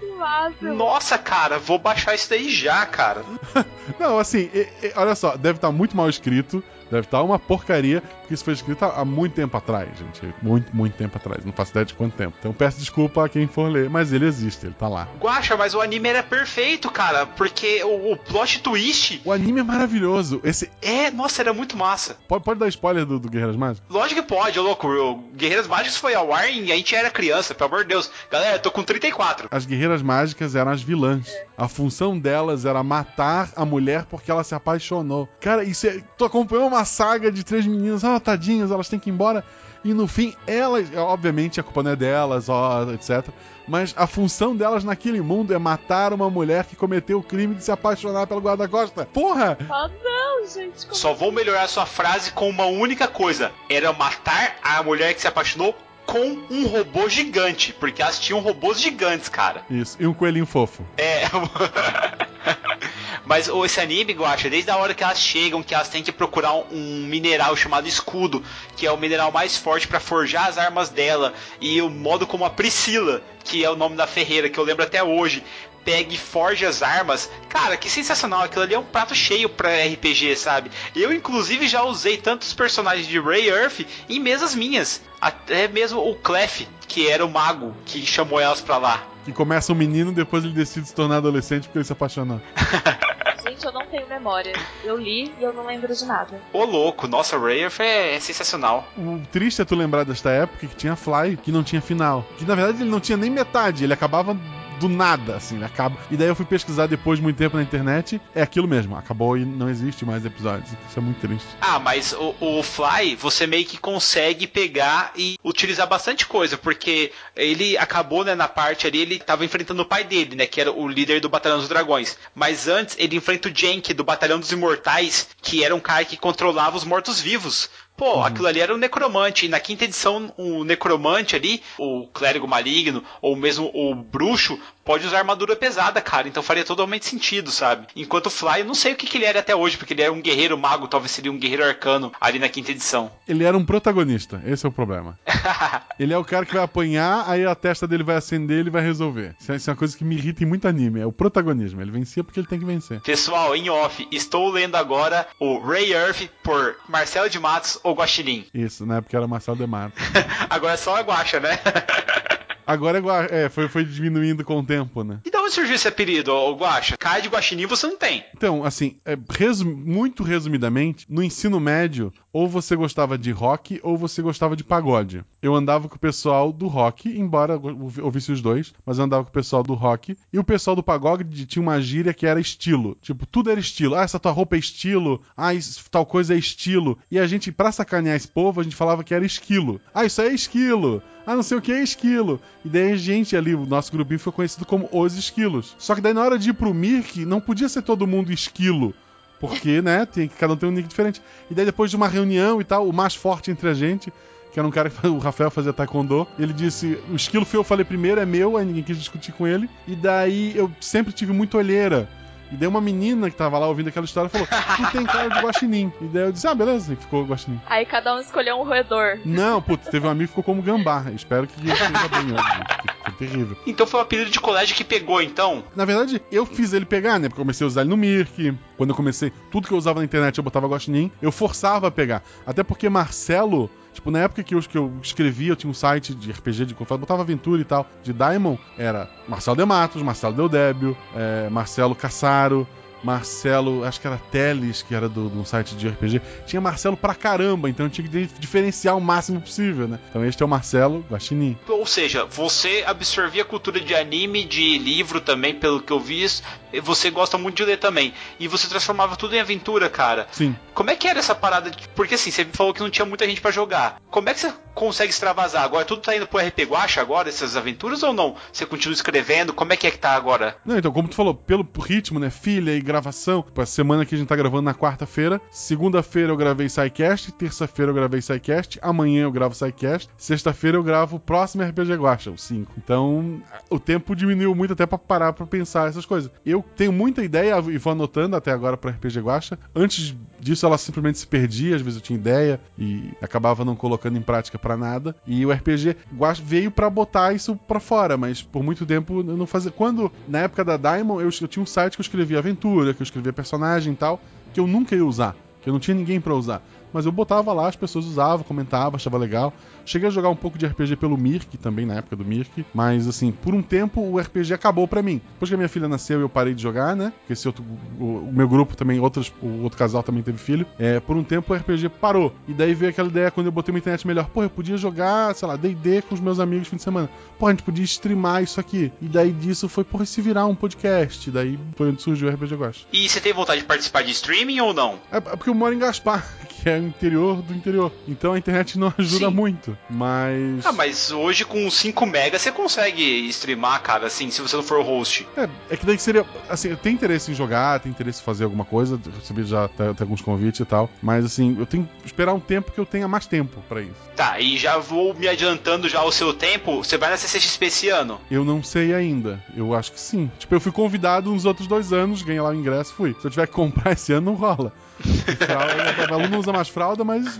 Nossa, 0.62 1.18
cara, 1.18 1.58
vou 1.58 1.80
baixar 1.80 2.14
isso 2.16 2.30
daí 2.30 2.50
já, 2.50 2.86
cara. 2.86 3.24
Não, 4.00 4.20
assim, 4.20 4.50
e- 4.54 4.68
e- 4.84 4.93
olha 4.95 5.16
só, 5.16 5.36
deve 5.36 5.58
estar 5.58 5.72
muito 5.72 5.95
mal 5.97 6.10
escrito, 6.10 6.64
deve 6.90 7.06
estar 7.08 7.22
uma 7.24 7.40
porcaria, 7.40 8.02
porque 8.02 8.34
isso 8.34 8.44
foi 8.44 8.54
escrito 8.54 8.86
há 8.86 9.04
muito 9.06 9.34
tempo 9.34 9.56
atrás, 9.58 9.90
gente. 9.98 10.34
Muito, 10.42 10.76
muito 10.76 10.94
tempo 10.96 11.18
atrás. 11.18 11.46
Não 11.46 11.54
faço 11.54 11.72
ideia 11.72 11.86
de 11.86 11.94
quanto 11.94 12.16
tempo. 12.16 12.36
Então 12.40 12.54
peço 12.54 12.80
desculpa 12.80 13.26
a 13.26 13.30
quem 13.30 13.48
for 13.48 13.70
ler, 13.72 13.90
mas 13.90 14.14
ele 14.14 14.26
existe, 14.26 14.66
ele 14.66 14.76
tá 14.78 14.88
lá. 14.88 15.08
Guacha, 15.20 15.56
mas 15.58 15.74
o 15.74 15.82
anime 15.82 16.10
era 16.10 16.24
perfeito, 16.24 16.90
cara, 16.90 17.26
porque 17.26 17.84
o, 17.84 18.14
o 18.14 18.18
plot 18.18 18.62
twist 18.62 19.22
O 19.26 19.32
anime 19.32 19.60
é 19.60 19.64
maravilhoso. 19.64 20.40
Esse. 20.44 20.70
é, 20.82 21.12
nossa, 21.12 21.42
era 21.42 21.54
muito 21.54 21.78
massa. 21.78 22.18
Pode, 22.28 22.44
pode 22.44 22.60
dar 22.60 22.68
spoiler 22.68 23.06
do, 23.06 23.20
do 23.20 23.30
Guerreiras 23.30 23.56
Mágicas? 23.56 23.84
Lógico 23.90 24.22
que 24.22 24.28
pode, 24.28 24.60
ô 24.60 24.64
louco. 24.64 24.88
O 24.88 25.16
Guerreiras 25.36 25.68
Mágicas 25.68 25.98
foi 25.98 26.14
ao 26.16 26.34
ar 26.34 26.50
e 26.52 26.72
a 26.72 26.76
gente 26.76 26.96
era 26.96 27.10
criança, 27.10 27.54
pelo 27.56 27.70
amor 27.70 27.84
de 27.84 27.90
Deus. 27.90 28.12
Galera, 28.32 28.56
eu 28.56 28.60
tô 28.60 28.72
com 28.72 28.84
34. 28.84 29.48
As 29.52 29.66
guerreiras 29.66 30.02
mágicas 30.02 30.56
eram 30.56 30.72
as 30.72 30.82
vilãs. 30.82 31.32
A 31.58 31.68
função 31.68 32.18
delas 32.18 32.66
era 32.66 32.82
matar 32.84 33.52
a 33.56 33.66
mulher 33.66 34.06
porque 34.06 34.32
ela 34.32 34.44
se 34.44 34.56
apaixonou. 34.56 35.28
Cara, 35.40 35.64
isso 35.64 35.88
é. 35.88 36.02
Tu 36.18 36.26
acompanhou 36.26 36.68
uma 36.68 36.78
saga 36.86 37.32
de 37.32 37.43
três 37.43 37.65
meninas, 37.65 38.03
ah, 38.03 38.19
tadinhas, 38.19 38.71
elas 38.71 38.89
têm 38.89 38.99
que 38.99 39.09
ir 39.09 39.13
embora. 39.13 39.43
E 39.84 39.93
no 39.93 40.07
fim, 40.07 40.36
elas. 40.45 40.93
Obviamente 40.95 41.59
a 41.59 41.63
culpa 41.63 41.82
não 41.82 41.91
é 41.91 41.95
delas, 41.95 42.49
ó, 42.49 42.91
etc. 42.91 43.30
Mas 43.67 43.93
a 43.95 44.05
função 44.07 44.55
delas 44.55 44.84
naquele 44.84 45.21
mundo 45.21 45.53
é 45.53 45.57
matar 45.57 46.11
uma 46.11 46.30
mulher 46.30 46.65
que 46.65 46.75
cometeu 46.75 47.19
o 47.19 47.23
crime 47.23 47.55
de 47.55 47.63
se 47.63 47.71
apaixonar 47.71 48.27
pelo 48.27 48.41
guarda-costa. 48.41 49.05
Porra! 49.05 49.57
Ah, 49.69 49.89
não, 50.03 50.45
gente. 50.47 50.86
Como... 50.86 50.95
Só 50.95 51.13
vou 51.13 51.32
melhorar 51.32 51.67
sua 51.67 51.86
frase 51.86 52.32
com 52.32 52.49
uma 52.49 52.65
única 52.65 53.07
coisa: 53.07 53.51
era 53.69 53.93
matar 53.93 54.57
a 54.61 54.84
mulher 54.84 55.13
que 55.13 55.21
se 55.21 55.27
apaixonou 55.27 55.73
com 56.05 56.39
um 56.49 56.67
robô 56.67 57.07
gigante, 57.07 57.71
porque 57.71 58.01
elas 58.01 58.19
tinham 58.19 58.39
robôs 58.39 58.82
gigantes, 58.82 59.30
cara. 59.30 59.63
Isso, 59.69 59.95
e 59.99 60.07
um 60.07 60.13
coelhinho 60.13 60.47
fofo. 60.47 60.84
É. 60.97 61.21
Mas 63.30 63.47
esse 63.47 63.80
anime, 63.80 64.13
Guacha, 64.13 64.49
desde 64.49 64.71
a 64.71 64.77
hora 64.77 64.95
que 64.95 65.03
elas 65.03 65.21
chegam, 65.21 65.61
que 65.61 65.75
elas 65.75 65.88
têm 65.88 66.01
que 66.01 66.11
procurar 66.11 66.51
um, 66.55 66.63
um 66.71 67.05
mineral 67.05 67.55
chamado 67.55 67.88
escudo, 67.88 68.43
que 68.75 68.88
é 68.88 68.91
o 68.91 68.97
mineral 68.97 69.32
mais 69.32 69.55
forte 69.55 69.88
pra 69.88 69.99
forjar 69.99 70.47
as 70.47 70.57
armas 70.57 70.89
dela, 70.89 71.32
e 71.61 71.80
o 71.80 71.91
modo 71.91 72.25
como 72.25 72.43
a 72.43 72.49
Priscila, 72.49 73.21
que 73.43 73.63
é 73.63 73.69
o 73.69 73.75
nome 73.75 73.95
da 73.95 74.07
ferreira, 74.07 74.49
que 74.49 74.57
eu 74.57 74.63
lembro 74.63 74.84
até 74.84 75.03
hoje, 75.03 75.43
pega 75.86 76.11
e 76.11 76.17
forja 76.17 76.67
as 76.67 76.82
armas. 76.82 77.30
Cara, 77.47 77.77
que 77.77 77.88
sensacional, 77.88 78.41
aquilo 78.41 78.63
ali 78.63 78.73
é 78.73 78.80
um 78.80 78.84
prato 78.84 79.13
cheio 79.13 79.47
pra 79.47 79.86
RPG, 79.86 80.36
sabe? 80.36 80.71
Eu, 80.95 81.13
inclusive, 81.13 81.67
já 81.67 81.84
usei 81.84 82.17
tantos 82.17 82.51
personagens 82.55 83.05
de 83.05 83.19
Ray 83.19 83.47
Earth 83.47 83.86
em 84.09 84.19
mesas 84.19 84.55
minhas. 84.55 85.03
Até 85.21 85.67
mesmo 85.67 85.99
o 85.99 86.15
Clef, 86.15 86.67
que 86.88 87.07
era 87.07 87.23
o 87.23 87.30
mago 87.30 87.75
que 87.86 88.03
chamou 88.03 88.39
elas 88.39 88.59
pra 88.59 88.77
lá. 88.77 89.07
Que 89.30 89.36
começa 89.36 89.71
um 89.71 89.75
menino, 89.75 90.11
depois 90.11 90.43
ele 90.43 90.53
decide 90.53 90.88
se 90.88 90.95
tornar 90.95 91.17
adolescente 91.17 91.63
porque 91.63 91.77
ele 91.77 91.86
se 91.86 91.93
apaixonou. 91.93 92.41
Gente, 93.47 93.63
eu 93.65 93.71
não 93.71 93.86
tenho 93.86 94.07
memória. 94.07 94.53
Eu 94.84 94.97
li 94.97 95.32
e 95.39 95.43
eu 95.43 95.53
não 95.53 95.65
lembro 95.65 95.95
de 95.95 96.05
nada. 96.05 96.41
Ô 96.51 96.65
louco, 96.65 97.07
nossa, 97.07 97.38
Ray 97.38 97.61
Earth 97.61 97.80
é, 97.80 98.15
é 98.15 98.19
sensacional. 98.19 98.88
O 98.97 99.21
triste 99.32 99.61
é 99.61 99.65
tu 99.65 99.75
lembrar 99.75 100.03
desta 100.03 100.30
época 100.30 100.67
que 100.67 100.75
tinha 100.75 100.95
Fly, 100.95 101.38
que 101.38 101.51
não 101.51 101.63
tinha 101.63 101.82
final. 101.82 102.25
Que 102.38 102.45
na 102.45 102.55
verdade 102.55 102.82
ele 102.82 102.89
não 102.89 102.99
tinha 102.99 103.17
nem 103.17 103.30
metade, 103.30 103.84
ele 103.84 103.93
acabava 103.93 104.38
do 104.80 104.89
nada, 104.89 105.36
assim, 105.36 105.55
ele 105.55 105.65
acaba. 105.65 105.97
E 106.09 106.17
daí 106.17 106.27
eu 106.27 106.36
fui 106.36 106.45
pesquisar 106.45 106.88
depois 106.88 107.19
de 107.19 107.23
muito 107.23 107.38
tempo 107.38 107.57
na 107.57 107.63
internet, 107.63 108.19
é 108.34 108.41
aquilo 108.41 108.67
mesmo, 108.67 108.95
acabou 108.95 109.38
e 109.38 109.45
não 109.45 109.69
existe 109.69 110.05
mais 110.05 110.25
episódios. 110.25 110.69
Isso 110.89 110.97
é 110.97 111.01
muito 111.01 111.19
triste. 111.19 111.47
Ah, 111.61 111.80
mas 111.80 112.13
o, 112.13 112.36
o 112.39 112.63
Fly, 112.63 113.15
você 113.15 113.45
meio 113.45 113.65
que 113.65 113.77
consegue 113.77 114.47
pegar 114.47 115.11
e 115.15 115.38
utilizar 115.43 115.88
bastante 115.88 116.25
coisa, 116.25 116.57
porque 116.57 117.11
ele 117.36 117.77
acabou, 117.77 118.23
né, 118.23 118.34
na 118.36 118.47
parte 118.47 118.88
ali, 118.88 118.99
ele 118.99 119.19
tava 119.19 119.45
enfrentando 119.45 119.82
o 119.82 119.86
pai 119.86 120.03
dele, 120.03 120.36
né, 120.36 120.45
que 120.45 120.61
era 120.61 120.71
o 120.71 120.88
líder 120.88 121.19
do 121.19 121.30
Batalhão 121.30 121.59
dos 121.59 121.69
Dragões. 121.69 122.17
Mas 122.34 122.67
antes, 122.67 122.95
ele 122.97 123.15
enfrenta 123.15 123.49
o 123.49 123.55
Jank, 123.55 123.93
do 123.93 124.03
Batalhão 124.03 124.39
dos 124.39 124.51
Imortais, 124.51 125.27
que 125.41 125.63
era 125.63 125.75
um 125.75 125.80
cara 125.80 126.05
que 126.05 126.17
controlava 126.17 126.77
os 126.77 126.84
mortos-vivos. 126.84 127.69
Pô, 128.00 128.24
aquilo 128.24 128.47
ali 128.47 128.62
era 128.62 128.74
um 128.74 128.78
necromante. 128.78 129.45
E 129.45 129.50
na 129.50 129.60
quinta 129.60 129.84
edição, 129.84 130.34
o 130.38 130.64
necromante 130.64 131.36
ali, 131.36 131.62
o 131.78 132.08
clérigo 132.08 132.47
maligno, 132.47 133.04
ou 133.22 133.36
mesmo 133.36 133.70
o 133.74 133.93
bruxo, 133.93 134.58
pode 134.90 135.06
usar 135.06 135.20
armadura 135.20 135.56
pesada, 135.56 136.02
cara. 136.02 136.28
Então 136.28 136.42
faria 136.42 136.64
totalmente 136.64 137.06
sentido, 137.06 137.52
sabe? 137.52 137.86
Enquanto 137.96 138.26
o 138.26 138.30
Fly, 138.32 138.62
eu 138.62 138.66
não 138.66 138.74
sei 138.74 138.94
o 138.94 138.96
que, 138.96 139.06
que 139.06 139.20
ele 139.20 139.26
era 139.26 139.40
até 139.40 139.56
hoje, 139.56 139.78
porque 139.78 139.94
ele 139.94 140.02
era 140.02 140.12
um 140.12 140.20
guerreiro 140.20 140.58
mago, 140.58 140.88
talvez 140.88 141.12
seria 141.12 141.32
um 141.32 141.38
guerreiro 141.38 141.64
arcano 141.64 142.12
ali 142.20 142.40
na 142.40 142.50
quinta 142.50 142.72
edição. 142.72 143.12
Ele 143.28 143.44
era 143.44 143.56
um 143.56 143.64
protagonista, 143.64 144.42
esse 144.48 144.66
é 144.66 144.70
o 144.70 144.72
problema. 144.72 145.20
ele 146.00 146.12
é 146.12 146.18
o 146.18 146.26
cara 146.26 146.44
que 146.44 146.56
vai 146.56 146.64
apanhar, 146.64 147.24
aí 147.30 147.46
a 147.46 147.54
testa 147.54 147.88
dele 147.88 148.02
vai 148.02 148.16
acender 148.16 148.58
e 148.58 148.60
ele 148.62 148.72
vai 148.72 148.82
resolver. 148.82 149.36
Isso 149.40 149.52
é, 149.52 149.58
isso 149.58 149.70
é 149.70 149.74
uma 149.74 149.78
coisa 149.78 149.96
que 149.96 150.04
me 150.04 150.16
irrita 150.16 150.44
em 150.44 150.48
muito 150.48 150.68
anime, 150.68 151.00
é 151.00 151.06
o 151.06 151.12
protagonismo. 151.12 151.80
Ele 151.80 151.92
vencia 151.92 152.24
porque 152.24 152.40
ele 152.40 152.48
tem 152.48 152.58
que 152.58 152.66
vencer. 152.66 153.00
Pessoal, 153.02 153.56
em 153.56 153.70
off, 153.70 154.08
estou 154.12 154.50
lendo 154.50 154.76
agora 154.76 155.28
o 155.40 155.60
Ray 155.60 155.94
Earth 155.94 156.28
por 156.42 156.78
Marcelo 156.88 157.30
de 157.30 157.38
Matos 157.38 157.80
ou 157.84 157.94
Guaxinim. 157.94 158.48
Isso, 158.52 158.88
na 158.88 158.98
época 158.98 159.16
era 159.16 159.28
Marcelo 159.28 159.56
Demato. 159.56 159.94
agora 160.50 160.74
é 160.74 160.78
só 160.78 160.96
a 160.96 161.02
Guaxa, 161.02 161.40
né? 161.40 161.60
Agora 162.72 162.99
é, 163.32 163.45
é, 163.45 163.49
foi, 163.49 163.67
foi 163.67 163.84
diminuindo 163.84 164.43
com 164.45 164.59
o 164.59 164.63
tempo, 164.63 165.03
né? 165.03 165.20
E 165.26 165.32
de 165.32 165.38
onde 165.38 165.51
surgiu 165.53 165.74
esse 165.74 165.88
apelido, 165.88 166.32
ô 166.32 166.55
Guaxa? 166.55 166.95
Cara 166.97 167.20
de 167.20 167.28
Guaxinim 167.28 167.65
você 167.65 167.88
não 167.88 167.97
tem. 167.97 168.24
Então, 168.38 168.63
assim, 168.63 168.97
é, 169.03 169.17
resu- 169.30 169.65
muito 169.65 170.22
resumidamente, 170.22 171.05
no 171.09 171.24
ensino 171.24 171.59
médio, 171.59 172.13
ou 172.32 172.47
você 172.47 172.76
gostava 172.76 173.17
de 173.17 173.32
rock 173.32 173.80
ou 173.82 173.97
você 173.97 174.22
gostava 174.22 174.55
de 174.55 174.63
pagode. 174.63 175.24
Eu 175.42 175.56
andava 175.56 175.88
com 175.88 175.96
o 175.96 176.00
pessoal 176.00 176.52
do 176.52 176.68
rock, 176.68 177.08
embora 177.10 177.54
eu 177.54 177.78
ouvi- 177.82 178.02
ouvisse 178.02 178.32
os 178.32 178.42
dois, 178.42 178.74
mas 178.86 178.98
eu 178.98 179.06
andava 179.06 179.24
com 179.24 179.30
o 179.30 179.34
pessoal 179.34 179.64
do 179.64 179.74
rock. 179.74 180.18
E 180.34 180.38
o 180.38 180.44
pessoal 180.44 180.76
do 180.76 180.84
pagode 180.84 181.46
tinha 181.46 181.64
uma 181.64 181.80
gíria 181.82 182.14
que 182.14 182.26
era 182.26 182.42
estilo. 182.42 182.98
Tipo, 183.02 183.26
tudo 183.26 183.50
era 183.50 183.60
estilo. 183.60 183.96
Ah, 183.96 184.02
essa 184.04 184.20
tua 184.20 184.32
roupa 184.34 184.56
é 184.58 184.60
estilo. 184.60 185.22
Ah, 185.38 185.54
isso- 185.54 185.84
tal 185.90 186.06
coisa 186.06 186.34
é 186.34 186.38
estilo. 186.38 186.98
E 187.10 187.18
a 187.18 187.26
gente, 187.26 187.52
pra 187.52 187.72
sacanear 187.72 188.18
esse 188.18 188.28
povo, 188.28 188.60
a 188.60 188.64
gente 188.64 188.76
falava 188.76 189.04
que 189.04 189.14
era 189.14 189.26
esquilo. 189.26 189.80
Ah, 189.94 190.04
isso 190.04 190.22
aí 190.22 190.30
é 190.30 190.34
esquilo. 190.34 191.02
Ah, 191.26 191.36
não 191.36 191.44
sei 191.44 191.58
o 191.58 191.62
que 191.62 191.72
é 191.72 191.82
esquilo. 191.82 192.42
E 192.66 192.70
daí 192.70 192.92
a 192.92 192.98
gente 192.98 193.38
ali, 193.38 193.56
o 193.56 193.66
nosso 193.66 193.92
grupinho 193.92 194.20
foi 194.20 194.34
conhecido 194.34 194.66
como 194.66 194.90
os 194.92 195.14
esquilos. 195.16 195.74
Só 195.78 195.96
que 195.96 196.02
daí 196.02 196.14
na 196.14 196.22
hora 196.22 196.38
de 196.38 196.50
ir 196.50 196.54
pro 196.54 196.74
Mirk, 196.74 197.24
não 197.26 197.40
podia 197.40 197.70
ser 197.70 197.82
todo 197.84 198.06
mundo 198.08 198.32
esquilo. 198.34 198.94
Porque, 199.40 199.82
né, 199.82 200.06
tem, 200.06 200.28
cada 200.28 200.52
um 200.52 200.58
tem 200.58 200.68
um 200.68 200.72
nick 200.74 200.90
diferente. 200.90 201.22
E 201.50 201.54
daí 201.54 201.64
depois 201.66 201.90
de 201.90 201.96
uma 201.96 202.10
reunião 202.10 202.60
e 202.60 202.64
tal, 202.66 202.90
o 202.90 202.92
mais 202.92 203.16
forte 203.16 203.50
entre 203.50 203.70
a 203.70 203.74
gente, 203.74 204.12
que 204.60 204.62
era 204.62 204.68
um 204.68 204.72
cara 204.72 204.89
que 204.89 205.07
o 205.07 205.18
Rafael 205.18 205.49
fazia 205.49 205.72
taekwondo, 205.72 206.28
ele 206.38 206.51
disse: 206.53 206.99
"O 207.10 207.16
esquilo 207.16 207.45
que 207.45 207.55
eu 207.55 207.64
falei 207.64 207.86
primeiro 207.86 208.20
é 208.20 208.26
meu", 208.26 208.57
aí 208.57 208.66
ninguém 208.66 208.84
quis 208.84 208.97
discutir 208.97 209.32
com 209.32 209.47
ele. 209.47 209.70
E 209.88 209.95
daí 209.95 210.51
eu 210.55 210.70
sempre 210.82 211.14
tive 211.14 211.32
muita 211.32 211.57
olheira. 211.57 212.07
E 212.51 212.55
daí 212.55 212.68
uma 212.68 212.82
menina 212.82 213.30
que 213.30 213.36
tava 213.36 213.60
lá 213.60 213.68
ouvindo 213.68 213.88
aquela 213.89 214.05
história 214.05 214.30
falou: 214.30 214.47
"Tu 214.47 214.91
tem 214.91 215.05
cara 215.05 215.30
de 215.30 215.39
guaxinim". 215.39 215.91
E 216.01 216.05
daí 216.05 216.24
eu 216.24 216.32
disse: 216.32 216.47
"Ah, 216.47 216.55
beleza", 216.55 216.93
e 216.93 216.95
ficou 216.95 217.24
guaxinim. 217.24 217.62
Aí 217.68 217.86
cada 217.86 218.16
um 218.16 218.20
escolheu 218.20 218.57
um 218.57 218.66
roedor. 218.66 219.20
Não, 219.24 219.62
putz, 219.62 219.88
teve 219.88 220.05
um 220.05 220.10
amigo 220.10 220.28
que 220.28 220.36
ficou 220.36 220.43
como 220.43 220.62
gambá. 220.62 221.05
Espero 221.16 221.47
que 221.47 221.57
esteja 221.60 221.88
bem 222.10 222.34
hoje. 222.34 222.68
Foi 223.04 223.14
terrível. 223.14 223.58
Então 223.66 223.88
foi 223.88 224.00
um 224.00 224.04
apelido 224.04 224.30
de 224.30 224.39
colégio 224.39 224.76
que 224.76 224.84
pegou, 224.84 225.22
então. 225.22 225.64
Na 225.76 225.86
verdade, 225.86 226.22
eu 226.32 226.45
fiz 226.45 226.74
ele 226.74 226.86
pegar, 226.86 227.20
né? 227.20 227.30
Porque 227.30 227.39
eu 227.39 227.45
comecei 227.45 227.66
a 227.66 227.68
usar 227.68 227.82
ele 227.82 227.89
no 227.89 227.97
Mirk. 227.97 228.54
Quando 228.78 228.89
eu 228.91 228.95
comecei, 228.95 229.32
tudo 229.52 229.68
que 229.68 229.74
eu 229.74 229.78
usava 229.78 230.00
na 230.00 230.06
internet 230.06 230.38
eu 230.38 230.43
botava 230.43 230.68
Guaxinim. 230.68 231.12
Eu 231.22 231.32
forçava 231.32 231.88
a 231.88 231.91
pegar. 231.91 232.24
Até 232.45 232.64
porque 232.64 232.89
Marcelo, 232.89 233.70
tipo, 233.93 234.12
na 234.12 234.20
época 234.20 234.43
que 234.43 234.56
eu, 234.56 234.60
que 234.62 234.78
eu 234.78 234.93
escrevia, 235.02 235.52
eu 235.52 235.56
tinha 235.56 235.70
um 235.70 235.74
site 235.74 236.14
de 236.14 236.32
RPG, 236.32 236.66
de 236.66 236.76
eu 236.80 236.97
botava 236.97 237.22
aventura 237.22 237.62
e 237.62 237.66
tal, 237.66 237.88
de 238.04 238.14
Diamond, 238.14 238.60
era 238.78 239.10
Marcelo 239.28 239.58
Dematos, 239.58 240.02
Marcelo 240.02 240.34
Deodébio, 240.34 240.97
é, 241.16 241.50
Marcelo 241.50 241.95
Cassaro. 241.95 242.68
Marcelo, 243.04 243.84
acho 243.84 244.00
que 244.00 244.08
era 244.08 244.18
Teles, 244.32 244.82
que 244.82 244.93
era 244.93 245.08
do, 245.08 245.30
do 245.30 245.45
site 245.45 245.76
de 245.76 245.88
RPG. 245.88 246.22
Tinha 246.45 246.62
Marcelo 246.62 246.97
pra 246.97 247.16
caramba, 247.16 247.70
então 247.70 247.89
tinha 247.89 248.08
que 248.08 248.28
diferenciar 248.39 248.97
o 248.97 249.02
máximo 249.02 249.41
possível, 249.41 249.88
né? 249.88 250.00
Então 250.10 250.26
este 250.26 250.41
é 250.43 250.45
o 250.45 250.50
Marcelo 250.50 251.06
Guaxinim. 251.10 251.58
Ou 251.68 251.86
seja, 251.86 252.26
você 252.26 252.84
absorvia 252.86 253.41
a 253.43 253.45
cultura 253.45 253.80
de 253.80 253.95
anime, 253.95 254.43
de 254.43 254.78
livro 254.78 255.22
também, 255.22 255.54
pelo 255.54 255.82
que 255.82 255.91
eu 255.91 256.00
vi. 256.00 256.26
e 256.74 256.80
Você 256.82 257.10
gosta 257.10 257.38
muito 257.38 257.58
de 257.58 257.66
ler 257.66 257.78
também. 257.78 258.14
E 258.39 258.47
você 258.47 258.68
transformava 258.68 259.16
tudo 259.16 259.36
em 259.36 259.39
aventura, 259.39 259.89
cara. 259.89 260.28
Sim. 260.32 260.56
Como 260.74 260.89
é 260.89 260.95
que 260.95 261.08
era 261.08 261.20
essa 261.20 261.36
parada? 261.36 261.70
De... 261.70 261.88
Porque 261.89 262.16
assim, 262.16 262.32
você 262.32 262.45
falou 262.45 262.74
que 262.74 262.82
não 262.82 262.89
tinha 262.89 263.06
muita 263.06 263.26
gente 263.26 263.41
pra 263.41 263.52
jogar. 263.52 264.02
Como 264.10 264.30
é 264.30 264.34
que 264.34 264.39
você 264.39 264.54
consegue 264.74 265.12
extravasar? 265.12 265.64
Agora 265.64 265.86
tudo 265.86 266.02
tá 266.02 266.16
indo 266.16 266.28
pro 266.28 266.39
RP 266.39 266.60
Guacha 266.64 267.02
agora, 267.02 267.30
essas 267.30 267.56
aventuras 267.56 268.04
ou 268.04 268.14
não? 268.14 268.36
Você 268.52 268.66
continua 268.66 268.93
escrevendo? 268.93 269.54
Como 269.54 269.74
é 269.74 269.78
que 269.78 269.88
é 269.88 269.91
que 269.91 269.97
tá 269.97 270.12
agora? 270.12 270.58
Não, 270.66 270.78
então, 270.78 270.91
como 270.91 271.08
tu 271.08 271.16
falou, 271.16 271.34
pelo 271.34 271.68
ritmo, 271.80 272.20
né? 272.20 272.30
Filha 272.30 272.72
e 272.72 272.82
gravação. 272.90 273.44
Tipo, 273.44 273.66
semana 273.66 274.06
que 274.06 274.16
a 274.16 274.18
gente 274.18 274.28
tá 274.28 274.36
gravando 274.36 274.64
na 274.64 274.74
quarta-feira. 274.74 275.40
Segunda-feira 275.52 276.32
eu 276.32 276.38
gravei 276.38 276.68
SciCast. 276.68 277.32
Terça-feira 277.34 277.92
eu 277.92 277.96
gravei 277.96 278.22
SciCast. 278.22 278.80
Amanhã 278.82 279.24
eu 279.24 279.32
gravo 279.32 279.54
SciCast. 279.54 280.10
Sexta-feira 280.18 280.78
eu 280.78 280.84
gravo 280.84 281.18
o 281.18 281.20
próximo 281.20 281.64
RPG 281.64 281.96
Guacha, 281.96 282.32
o 282.32 282.38
5. 282.38 282.74
Então, 282.78 283.42
o 283.70 283.80
tempo 283.80 284.16
diminuiu 284.16 284.56
muito 284.56 284.74
até 284.74 284.86
pra 284.86 284.98
parar 284.98 285.34
pra 285.34 285.46
pensar 285.46 285.88
essas 285.88 286.06
coisas. 286.06 286.32
Eu 286.46 286.66
tenho 286.76 286.92
muita 286.92 287.24
ideia 287.24 287.56
e 287.70 287.78
vou 287.78 287.94
anotando 287.94 288.36
até 288.36 288.52
agora 288.52 288.76
pra 288.76 288.92
RPG 288.92 289.20
Guacha. 289.20 289.60
Antes 289.76 290.16
disso, 290.40 290.66
ela 290.66 290.78
simplesmente 290.78 291.20
se 291.20 291.28
perdia. 291.28 291.76
Às 291.76 291.82
vezes 291.82 291.98
eu 291.98 292.04
tinha 292.04 292.18
ideia 292.18 292.60
e 292.78 293.12
acabava 293.22 293.66
não 293.66 293.76
colocando 293.76 294.18
em 294.18 294.22
prática 294.22 294.58
pra 294.58 294.78
nada. 294.78 295.16
E 295.26 295.46
o 295.46 295.52
RPG 295.52 295.96
veio 296.44 296.72
pra 296.72 296.90
botar 296.90 297.34
isso 297.34 297.56
pra 297.56 297.80
fora, 297.80 298.18
mas 298.18 298.42
por 298.42 298.64
muito 298.64 298.86
tempo 298.86 299.20
eu 299.20 299.38
não 299.38 299.46
fazia. 299.46 299.72
Quando, 299.72 300.12
na 300.28 300.40
época 300.40 300.64
da 300.64 300.78
Diamond, 300.78 301.22
eu, 301.22 301.30
eu 301.42 301.48
tinha 301.48 301.64
um 301.64 301.66
site 301.66 301.96
que 301.96 302.02
eu 302.02 302.04
escrevia 302.04 302.40
aventura, 302.40 302.94
que 302.94 303.02
eu 303.02 303.06
escrevia 303.06 303.34
personagem 303.34 303.94
e 303.94 303.96
tal, 303.96 304.22
que 304.54 304.60
eu 304.60 304.68
nunca 304.68 304.96
ia 304.96 305.06
usar, 305.06 305.36
que 305.62 305.70
eu 305.70 305.74
não 305.74 305.80
tinha 305.80 305.96
ninguém 305.96 306.20
pra 306.20 306.34
usar. 306.34 306.62
Mas 306.92 307.06
eu 307.06 307.12
botava 307.12 307.54
lá, 307.54 307.68
as 307.68 307.76
pessoas 307.76 308.06
usavam, 308.06 308.44
comentavam, 308.44 308.96
achava 308.96 309.18
legal. 309.18 309.54
Cheguei 309.90 310.08
a 310.08 310.12
jogar 310.12 310.30
um 310.30 310.36
pouco 310.36 310.56
de 310.56 310.68
RPG 310.68 310.98
pelo 310.98 311.18
Mirk, 311.18 311.58
também 311.58 311.84
na 311.84 311.96
época 311.96 312.16
do 312.16 312.24
Mirk. 312.24 312.64
Mas, 312.76 313.08
assim, 313.08 313.32
por 313.32 313.56
um 313.56 313.62
tempo 313.64 314.00
o 314.02 314.20
RPG 314.20 314.54
acabou 314.54 314.88
pra 314.88 315.02
mim. 315.02 315.20
Depois 315.34 315.50
que 315.50 315.56
a 315.56 315.58
minha 315.58 315.68
filha 315.68 315.88
nasceu, 315.88 316.20
eu 316.20 316.30
parei 316.30 316.54
de 316.54 316.62
jogar, 316.62 316.96
né? 316.96 317.12
Porque 317.22 317.34
esse 317.34 317.48
outro. 317.48 317.66
O, 318.00 318.04
o 318.04 318.32
meu 318.32 318.48
grupo 318.48 318.76
também, 318.78 319.00
outros, 319.00 319.34
o 319.42 319.64
outro 319.64 319.80
casal 319.80 320.04
também 320.04 320.22
teve 320.22 320.38
filho. 320.38 320.64
É, 320.78 321.00
por 321.00 321.18
um 321.18 321.24
tempo 321.24 321.52
o 321.52 321.56
RPG 321.58 321.90
parou. 321.90 322.32
E 322.48 322.54
daí 322.54 322.76
veio 322.76 322.92
aquela 322.92 323.08
ideia 323.08 323.32
quando 323.32 323.48
eu 323.48 323.52
botei 323.52 323.74
uma 323.74 323.80
internet 323.80 324.06
melhor. 324.06 324.28
Pô, 324.30 324.44
eu 324.44 324.50
podia 324.50 324.78
jogar, 324.78 325.34
sei 325.34 325.48
lá, 325.48 325.56
DD 325.56 326.04
com 326.04 326.14
os 326.14 326.22
meus 326.22 326.40
amigos 326.40 326.68
no 326.68 326.70
fim 326.70 326.78
de 326.78 326.84
semana. 326.84 327.10
Pô, 327.40 327.48
a 327.48 327.50
gente 327.50 327.64
podia 327.64 327.84
streamar 327.84 328.44
isso 328.44 328.60
aqui. 328.60 328.92
E 329.02 329.08
daí 329.08 329.32
disso 329.32 329.68
foi, 329.68 329.84
porra, 329.84 330.04
e 330.04 330.08
se 330.08 330.22
virar 330.22 330.46
um 330.46 330.54
podcast. 330.54 331.32
Daí 331.32 331.58
foi 331.76 331.90
onde 331.90 332.02
surgiu 332.04 332.28
o 332.28 332.32
RPG 332.32 332.56
Gosta. 332.58 332.86
E 332.94 333.10
você 333.10 333.20
tem 333.20 333.34
vontade 333.34 333.62
de 333.62 333.66
participar 333.66 334.04
de 334.04 334.12
streaming 334.12 334.60
ou 334.60 334.72
não? 334.72 335.00
É 335.12 335.18
é 335.18 335.22
porque 335.22 335.50
eu 335.50 335.56
moro 335.56 335.74
em 335.74 335.80
Gaspar, 335.80 336.26
que 336.48 336.70
é 336.70 336.78
o 336.78 336.86
interior 336.86 337.42
do 337.42 337.54
interior. 337.54 337.92
Então 338.08 338.34
a 338.34 338.38
internet 338.38 338.78
não 338.78 338.94
ajuda 338.98 339.30
Sim. 339.30 339.34
muito. 339.34 339.78
Mas. 339.89 340.65
Ah, 340.65 340.71
mas 340.71 341.11
hoje 341.11 341.43
com 341.43 341.69
5 341.69 342.05
mega 342.05 342.38
você 342.38 342.51
consegue 342.51 343.27
streamar, 343.30 343.82
cara, 343.82 344.07
assim, 344.07 344.30
se 344.30 344.41
você 344.41 344.55
não 344.55 344.63
for 344.63 344.84
host. 344.84 345.27
É, 345.36 345.49
é 345.69 345.77
que 345.77 345.86
daí 345.86 345.97
seria. 345.97 346.25
Assim, 346.47 346.69
eu 346.69 346.77
tenho 346.77 346.93
interesse 346.93 347.32
em 347.32 347.36
jogar, 347.36 347.80
tenho 347.80 347.91
interesse 347.91 348.21
em 348.21 348.23
fazer 348.23 348.43
alguma 348.43 348.65
coisa. 348.65 348.99
Recebi 349.19 349.43
já 349.43 349.65
até, 349.65 349.89
até 349.89 350.03
alguns 350.03 350.21
convites 350.21 350.59
e 350.59 350.65
tal. 350.65 350.89
Mas 351.01 351.25
assim, 351.25 351.55
eu 351.57 351.65
tenho 351.65 351.89
que 352.01 352.05
esperar 352.05 352.34
um 352.34 352.39
tempo 352.39 352.71
que 352.71 352.80
eu 352.80 352.86
tenha 352.86 353.07
mais 353.07 353.25
tempo 353.25 353.63
pra 353.67 353.82
isso. 353.82 353.95
Tá, 354.15 354.39
e 354.39 354.57
já 354.57 354.77
vou 354.77 355.13
me 355.13 355.27
adiantando 355.27 355.89
já 355.89 356.03
o 356.03 356.11
seu 356.11 356.34
tempo. 356.34 356.84
Você 356.84 356.97
vai 356.97 357.09
na 357.09 357.17
CCXP 357.17 357.65
esse 357.65 357.89
ano? 357.89 358.19
Eu 358.30 358.45
não 358.45 358.61
sei 358.61 358.93
ainda. 358.93 359.43
Eu 359.55 359.73
acho 359.73 359.91
que 359.91 359.99
sim. 359.99 360.32
Tipo, 360.38 360.55
eu 360.55 360.61
fui 360.61 360.71
convidado 360.71 361.32
nos 361.32 361.45
outros 361.45 361.67
dois 361.67 361.91
anos, 361.91 362.21
ganhei 362.21 362.41
lá 362.41 362.49
o 362.49 362.55
ingresso 362.55 362.93
fui. 362.93 363.15
Se 363.19 363.25
eu 363.25 363.32
tiver 363.32 363.47
que 363.47 363.53
comprar 363.53 363.93
esse 363.93 364.11
ano, 364.13 364.32
não 364.32 364.36
rola. 364.36 364.73
Fralda, 364.99 366.11
o 366.11 366.13
aluno 366.13 366.30
não 366.30 366.39
usa 366.39 366.51
mais 366.51 366.67
fralda, 366.67 367.03
mas 367.05 367.39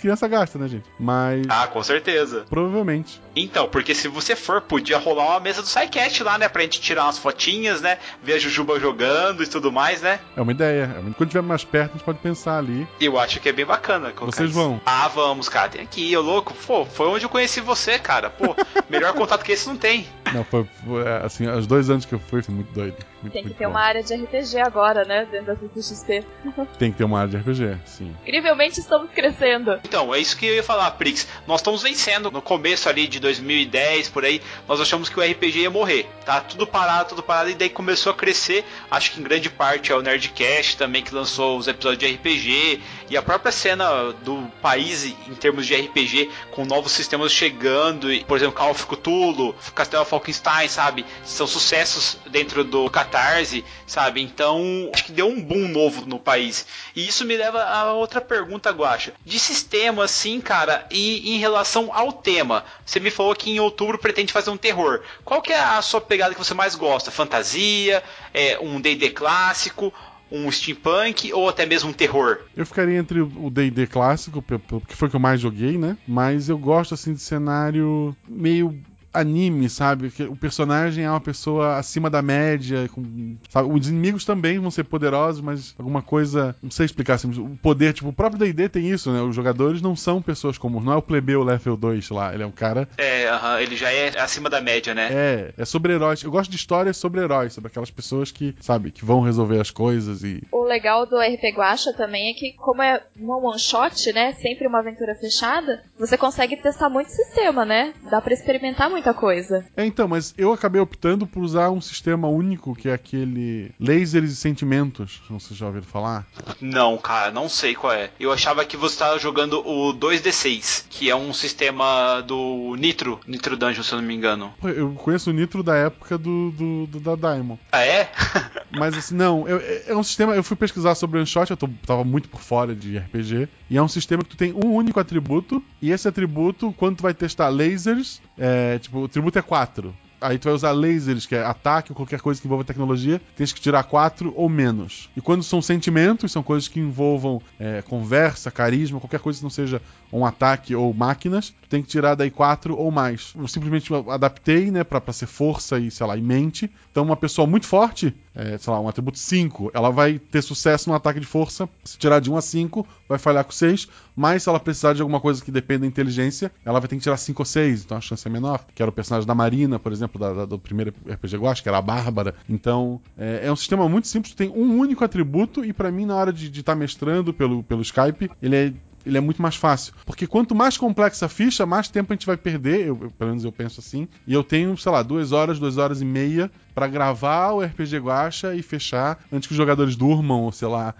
criança 0.00 0.26
gasta, 0.26 0.58
né, 0.58 0.68
gente? 0.68 0.84
Mas. 0.98 1.46
Ah, 1.48 1.66
com 1.66 1.82
certeza. 1.82 2.44
Provavelmente. 2.48 3.20
Então, 3.34 3.68
porque 3.68 3.94
se 3.94 4.08
você 4.08 4.34
for, 4.34 4.60
podia 4.60 4.98
rolar 4.98 5.26
uma 5.30 5.40
mesa 5.40 5.62
do 5.62 5.68
SciCast 5.68 6.22
lá, 6.22 6.38
né? 6.38 6.48
Pra 6.48 6.62
gente 6.62 6.80
tirar 6.80 7.04
umas 7.04 7.18
fotinhas, 7.18 7.80
né? 7.80 7.98
Ver 8.22 8.34
a 8.34 8.38
Jujuba 8.38 8.78
jogando 8.80 9.42
e 9.42 9.46
tudo 9.46 9.70
mais, 9.70 10.02
né? 10.02 10.20
É 10.36 10.40
uma 10.40 10.52
ideia. 10.52 10.96
É 10.98 11.12
Quando 11.16 11.28
tiver 11.28 11.42
mais 11.42 11.64
perto, 11.64 11.90
a 11.90 11.92
gente 11.94 12.04
pode 12.04 12.18
pensar 12.18 12.58
ali. 12.58 12.86
Eu 13.00 13.18
acho 13.18 13.40
que 13.40 13.48
é 13.48 13.52
bem 13.52 13.66
bacana. 13.66 14.12
Vocês 14.20 14.50
isso. 14.50 14.58
vão? 14.58 14.80
Ah, 14.84 15.08
vamos, 15.08 15.48
cara. 15.48 15.68
Tem 15.68 15.82
aqui, 15.82 16.16
ô 16.16 16.20
louco. 16.20 16.54
Pô, 16.66 16.84
foi 16.84 17.08
onde 17.08 17.24
eu 17.24 17.28
conheci 17.28 17.60
você, 17.60 17.98
cara. 17.98 18.30
Pô, 18.30 18.54
melhor 18.88 19.12
contato 19.14 19.44
que 19.44 19.52
esse 19.52 19.68
não 19.68 19.76
tem. 19.76 20.06
Não, 20.32 20.44
foi, 20.44 20.66
foi, 20.84 21.02
é, 21.02 21.24
assim, 21.24 21.48
os 21.48 21.66
dois 21.66 21.90
anos 21.90 22.04
que 22.04 22.14
eu 22.14 22.18
fui, 22.18 22.42
foi 22.42 22.54
muito 22.54 22.72
doido. 22.72 22.96
Muito, 23.22 23.32
Tem 23.32 23.42
que 23.44 23.54
ter 23.54 23.64
bom. 23.64 23.70
uma 23.70 23.80
área 23.80 24.02
de 24.02 24.14
RPG 24.14 24.58
agora, 24.60 25.04
né? 25.04 25.26
Dentro 25.30 25.54
da 25.54 25.56
CCXP. 25.74 26.24
Tem 26.78 26.90
que 26.92 26.98
ter 26.98 27.04
uma 27.04 27.20
área 27.20 27.30
de 27.30 27.36
RPG, 27.38 27.78
sim. 27.84 28.16
Incrivelmente 28.22 28.80
estamos 28.80 29.10
crescendo. 29.10 29.78
Então, 29.84 30.14
é 30.14 30.18
isso 30.18 30.36
que 30.36 30.46
eu 30.46 30.54
ia 30.54 30.62
falar, 30.62 30.90
Prix. 30.92 31.26
Nós 31.46 31.60
estamos 31.60 31.82
vencendo. 31.82 32.30
No 32.30 32.40
começo 32.40 32.88
ali 32.88 33.06
de 33.06 33.20
2010, 33.20 34.08
por 34.08 34.24
aí, 34.24 34.40
nós 34.66 34.80
achamos 34.80 35.08
que 35.08 35.18
o 35.18 35.22
RPG 35.22 35.60
ia 35.60 35.70
morrer. 35.70 36.08
Tá 36.24 36.40
tudo 36.40 36.66
parado, 36.66 37.10
tudo 37.10 37.22
parado, 37.22 37.50
e 37.50 37.54
daí 37.54 37.68
começou 37.68 38.12
a 38.12 38.14
crescer. 38.14 38.64
Acho 38.90 39.12
que 39.12 39.20
em 39.20 39.22
grande 39.22 39.50
parte 39.50 39.92
é 39.92 39.94
o 39.94 40.00
Nerdcast 40.02 40.76
também 40.76 41.02
que 41.02 41.14
lançou 41.14 41.58
os 41.58 41.68
episódios 41.68 41.98
de 41.98 42.14
RPG. 42.16 42.80
E 43.10 43.16
a 43.16 43.22
própria 43.22 43.52
cena 43.52 44.12
do 44.24 44.50
país 44.62 45.04
em 45.04 45.34
termos 45.34 45.66
de 45.66 45.74
RPG, 45.74 46.30
com 46.52 46.64
novos 46.64 46.92
sistemas 46.92 47.32
chegando. 47.32 48.12
e, 48.12 48.24
Por 48.24 48.36
exemplo, 48.36 48.54
Call 48.54 48.70
of 48.70 48.86
Cthulhu, 48.86 49.54
Castelo 49.74 50.04
Falkenstein, 50.04 50.68
sabe? 50.68 51.04
São 51.24 51.46
sucessos 51.46 52.18
dentro 52.30 52.62
do 52.64 52.88
Catarse, 53.10 53.64
sabe? 53.86 54.22
Então, 54.22 54.90
acho 54.94 55.04
que 55.04 55.12
deu 55.12 55.26
um 55.26 55.42
boom 55.42 55.68
novo 55.68 56.06
no 56.06 56.18
país. 56.18 56.66
E 56.94 57.06
isso 57.06 57.24
me 57.24 57.36
leva 57.36 57.62
a 57.62 57.92
outra 57.92 58.20
pergunta, 58.20 58.70
Guacha. 58.70 59.12
De 59.24 59.38
sistema, 59.38 60.04
assim, 60.04 60.40
cara, 60.40 60.86
e 60.90 61.34
em 61.34 61.38
relação 61.38 61.90
ao 61.92 62.12
tema. 62.12 62.64
Você 62.86 63.00
me 63.00 63.10
falou 63.10 63.34
que 63.34 63.50
em 63.50 63.60
outubro 63.60 63.98
pretende 63.98 64.32
fazer 64.32 64.50
um 64.50 64.56
terror. 64.56 65.02
Qual 65.24 65.42
que 65.42 65.52
é 65.52 65.58
a 65.58 65.82
sua 65.82 66.00
pegada 66.00 66.34
que 66.34 66.42
você 66.42 66.54
mais 66.54 66.74
gosta? 66.74 67.10
Fantasia? 67.10 68.02
É, 68.32 68.58
um 68.60 68.80
D&D 68.80 69.10
clássico? 69.10 69.92
um 70.32 70.48
steampunk 70.48 71.32
ou 71.32 71.48
até 71.48 71.66
mesmo 71.66 71.90
um 71.90 71.92
terror? 71.92 72.38
Eu 72.56 72.64
ficaria 72.64 72.96
entre 72.96 73.20
o 73.20 73.50
D&D 73.50 73.88
clássico, 73.88 74.40
que 74.86 74.94
foi 74.94 75.08
o 75.08 75.10
que 75.10 75.16
eu 75.16 75.20
mais 75.20 75.40
joguei, 75.40 75.76
né? 75.76 75.98
Mas 76.06 76.48
eu 76.48 76.56
gosto 76.56 76.94
assim 76.94 77.12
de 77.12 77.20
cenário 77.20 78.14
meio 78.28 78.80
anime, 79.12 79.68
sabe? 79.68 80.10
Que 80.10 80.24
o 80.24 80.36
personagem 80.36 81.04
é 81.04 81.10
uma 81.10 81.20
pessoa 81.20 81.76
acima 81.76 82.08
da 82.08 82.22
média. 82.22 82.88
Com, 82.88 83.36
sabe? 83.48 83.68
Os 83.70 83.88
inimigos 83.88 84.24
também 84.24 84.58
vão 84.58 84.70
ser 84.70 84.84
poderosos, 84.84 85.40
mas 85.40 85.74
alguma 85.78 86.02
coisa. 86.02 86.54
Não 86.62 86.70
sei 86.70 86.86
explicar 86.86 87.14
assim. 87.14 87.28
O 87.40 87.56
poder, 87.56 87.92
tipo, 87.92 88.08
o 88.08 88.12
próprio 88.12 88.38
DD 88.38 88.68
tem 88.68 88.88
isso, 88.88 89.10
né? 89.10 89.20
Os 89.20 89.34
jogadores 89.34 89.82
não 89.82 89.96
são 89.96 90.22
pessoas 90.22 90.58
comuns. 90.58 90.84
Não 90.84 90.92
é 90.92 90.96
o 90.96 91.02
plebeu 91.02 91.42
level 91.42 91.76
2 91.76 92.10
lá. 92.10 92.32
Ele 92.32 92.42
é 92.42 92.46
um 92.46 92.52
cara. 92.52 92.88
É, 92.96 93.30
uh 93.32 93.38
-huh, 93.38 93.62
ele 93.62 93.76
já 93.76 93.92
é 93.92 94.18
acima 94.18 94.48
da 94.48 94.60
média, 94.60 94.94
né? 94.94 95.08
É, 95.10 95.54
é 95.56 95.64
sobre 95.64 95.92
heróis. 95.92 96.22
Eu 96.22 96.30
gosto 96.30 96.50
de 96.50 96.56
histórias 96.56 96.96
sobre 96.96 97.20
heróis, 97.20 97.52
sobre 97.52 97.68
aquelas 97.68 97.90
pessoas 97.90 98.30
que, 98.30 98.54
sabe, 98.60 98.90
que 98.90 99.04
vão 99.04 99.20
resolver 99.20 99.60
as 99.60 99.70
coisas 99.70 100.22
e. 100.22 100.42
O 100.52 100.64
legal 100.64 101.06
do 101.06 101.16
RP 101.16 101.56
Guacha 101.56 101.92
também 101.92 102.30
é 102.30 102.34
que, 102.34 102.52
como 102.52 102.82
é 102.82 103.02
uma 103.16 103.36
one 103.36 103.58
shot, 103.58 104.12
né? 104.12 104.34
Sempre 104.34 104.66
uma 104.66 104.80
aventura 104.80 105.14
fechada, 105.14 105.82
você 105.98 106.16
consegue 106.16 106.56
testar 106.56 106.88
muito 106.88 107.10
sistema, 107.10 107.64
né? 107.64 107.92
Dá 108.10 108.20
para 108.20 108.34
experimentar 108.34 108.88
muito 108.90 108.99
muita 109.00 109.14
coisa. 109.14 109.64
É, 109.76 109.84
então, 109.84 110.06
mas 110.06 110.34
eu 110.36 110.52
acabei 110.52 110.80
optando 110.80 111.26
por 111.26 111.42
usar 111.42 111.70
um 111.70 111.80
sistema 111.80 112.28
único, 112.28 112.76
que 112.76 112.88
é 112.88 112.92
aquele 112.92 113.72
Lasers 113.80 114.30
e 114.30 114.36
Sentimentos. 114.36 115.22
Não 115.28 115.40
sei 115.40 115.54
se 115.54 115.60
já 115.60 115.66
ouviram 115.66 115.86
falar. 115.86 116.26
Não, 116.60 116.96
cara, 116.98 117.30
não 117.30 117.48
sei 117.48 117.74
qual 117.74 117.92
é. 117.92 118.10
Eu 118.20 118.30
achava 118.30 118.64
que 118.64 118.76
você 118.76 118.94
estava 118.94 119.18
jogando 119.18 119.66
o 119.66 119.94
2D6, 119.94 120.84
que 120.90 121.08
é 121.08 121.16
um 121.16 121.32
sistema 121.32 122.20
do 122.20 122.76
Nitro, 122.78 123.18
Nitro 123.26 123.56
Dungeon, 123.56 123.82
se 123.82 123.92
eu 123.92 124.00
não 124.00 124.06
me 124.06 124.14
engano. 124.14 124.52
Eu 124.62 124.92
conheço 124.92 125.30
o 125.30 125.32
Nitro 125.32 125.62
da 125.62 125.74
época 125.74 126.18
do, 126.18 126.50
do, 126.50 126.86
do 126.86 127.00
da 127.00 127.16
Diamond. 127.16 127.58
Ah, 127.72 127.84
é? 127.84 128.10
mas 128.70 128.96
assim, 128.96 129.14
não, 129.14 129.48
eu, 129.48 129.60
é 129.86 129.96
um 129.96 130.02
sistema. 130.02 130.34
Eu 130.34 130.44
fui 130.44 130.56
pesquisar 130.56 130.94
sobre 130.94 131.18
o 131.18 131.22
Unshot, 131.22 131.50
eu 131.50 131.56
tô, 131.56 131.68
tava 131.86 132.04
muito 132.04 132.28
por 132.28 132.40
fora 132.40 132.74
de 132.74 132.98
RPG. 132.98 133.48
E 133.70 133.78
é 133.78 133.82
um 133.82 133.88
sistema 133.88 134.22
que 134.22 134.30
tu 134.30 134.36
tem 134.36 134.52
um 134.52 134.74
único 134.74 135.00
atributo, 135.00 135.62
e 135.80 135.90
esse 135.90 136.06
atributo, 136.06 136.74
quando 136.76 136.96
tu 136.96 137.02
vai 137.02 137.14
testar 137.14 137.48
lasers, 137.48 138.20
é, 138.36 138.78
tipo, 138.78 138.89
o 138.92 139.08
tributo 139.08 139.38
é 139.38 139.42
4. 139.42 139.94
Aí 140.20 140.38
tu 140.38 140.44
vai 140.44 140.52
usar 140.52 140.72
lasers, 140.72 141.24
que 141.24 141.34
é 141.34 141.42
ataque 141.42 141.92
ou 141.92 141.96
qualquer 141.96 142.20
coisa 142.20 142.40
que 142.40 142.46
envolva 142.46 142.62
tecnologia, 142.62 143.20
tens 143.34 143.52
que 143.52 143.60
tirar 143.60 143.82
4 143.84 144.32
ou 144.36 144.48
menos. 144.50 145.08
E 145.16 145.20
quando 145.20 145.42
são 145.42 145.62
sentimentos, 145.62 146.30
são 146.30 146.42
coisas 146.42 146.68
que 146.68 146.78
envolvam 146.78 147.40
é, 147.58 147.80
conversa, 147.80 148.50
carisma, 148.50 149.00
qualquer 149.00 149.20
coisa 149.20 149.38
que 149.38 149.42
não 149.42 149.50
seja 149.50 149.80
um 150.12 150.26
ataque 150.26 150.74
ou 150.74 150.92
máquinas, 150.92 151.50
tu 151.62 151.68
tem 151.70 151.82
que 151.82 151.88
tirar 151.88 152.14
daí 152.14 152.30
4 152.30 152.76
ou 152.76 152.90
mais. 152.90 153.32
Eu 153.34 153.48
simplesmente 153.48 153.90
adaptei, 154.08 154.70
né, 154.70 154.84
pra, 154.84 155.00
pra 155.00 155.12
ser 155.12 155.26
força 155.26 155.78
e, 155.78 155.90
sei 155.90 156.06
lá, 156.06 156.16
e 156.16 156.20
mente. 156.20 156.70
Então 156.90 157.02
uma 157.02 157.16
pessoa 157.16 157.46
muito 157.46 157.66
forte, 157.66 158.14
é, 158.40 158.56
sei 158.56 158.72
lá, 158.72 158.80
um 158.80 158.88
atributo 158.88 159.18
5, 159.18 159.70
ela 159.74 159.90
vai 159.90 160.18
ter 160.18 160.40
sucesso 160.42 160.88
no 160.88 160.96
ataque 160.96 161.20
de 161.20 161.26
força. 161.26 161.68
Se 161.84 161.98
tirar 161.98 162.20
de 162.20 162.30
1 162.30 162.36
a 162.36 162.40
5, 162.40 162.86
vai 163.06 163.18
falhar 163.18 163.44
com 163.44 163.52
6. 163.52 163.86
Mas 164.16 164.42
se 164.42 164.48
ela 164.48 164.58
precisar 164.58 164.94
de 164.94 165.02
alguma 165.02 165.20
coisa 165.20 165.44
que 165.44 165.50
dependa 165.50 165.80
da 165.80 165.86
inteligência, 165.86 166.50
ela 166.64 166.80
vai 166.80 166.88
ter 166.88 166.96
que 166.96 167.02
tirar 167.02 167.18
5 167.18 167.40
ou 167.40 167.46
6, 167.46 167.84
então 167.84 167.98
a 167.98 168.00
chance 168.00 168.26
é 168.26 168.30
menor. 168.30 168.64
Que 168.74 168.82
era 168.82 168.88
o 168.88 168.94
personagem 168.94 169.26
da 169.26 169.34
Marina, 169.34 169.78
por 169.78 169.92
exemplo, 169.92 170.18
da, 170.18 170.32
da, 170.32 170.44
do 170.46 170.58
primeiro 170.58 170.94
RPG 171.06 171.36
Guacha, 171.36 171.62
que 171.62 171.68
era 171.68 171.78
a 171.78 171.82
Bárbara. 171.82 172.34
Então, 172.48 173.00
é, 173.18 173.46
é, 173.46 173.52
um 173.52 173.56
sistema 173.56 173.86
muito 173.88 174.08
simples, 174.08 174.34
tem 174.34 174.48
um 174.48 174.78
único 174.78 175.04
atributo, 175.04 175.62
e 175.62 175.72
para 175.72 175.90
mim, 175.92 176.06
na 176.06 176.16
hora 176.16 176.32
de 176.32 176.48
estar 176.48 176.72
tá 176.72 176.76
mestrando 176.76 177.34
pelo, 177.34 177.62
pelo 177.62 177.82
Skype, 177.82 178.30
ele 178.40 178.56
é 178.56 178.72
ele 179.04 179.18
é 179.18 179.20
muito 179.20 179.40
mais 179.40 179.56
fácil. 179.56 179.92
Porque 180.04 180.26
quanto 180.26 180.54
mais 180.54 180.76
complexa 180.76 181.26
a 181.26 181.28
ficha, 181.28 181.64
mais 181.66 181.88
tempo 181.88 182.12
a 182.12 182.16
gente 182.16 182.26
vai 182.26 182.36
perder, 182.36 182.86
eu, 182.86 182.98
eu, 183.02 183.10
pelo 183.10 183.30
menos 183.30 183.44
eu 183.44 183.52
penso 183.52 183.80
assim. 183.80 184.08
E 184.26 184.34
eu 184.34 184.42
tenho, 184.42 184.76
sei 184.76 184.92
lá, 184.92 185.02
duas 185.02 185.32
horas, 185.32 185.58
duas 185.58 185.78
horas 185.78 186.00
e 186.00 186.04
meia 186.04 186.50
para 186.74 186.86
gravar 186.86 187.52
o 187.52 187.62
RPG 187.62 187.98
Guacha 187.98 188.54
e 188.54 188.62
fechar 188.62 189.18
antes 189.32 189.46
que 189.46 189.52
os 189.52 189.56
jogadores 189.56 189.96
durmam, 189.96 190.42
ou 190.42 190.52
sei 190.52 190.68
lá, 190.68 190.94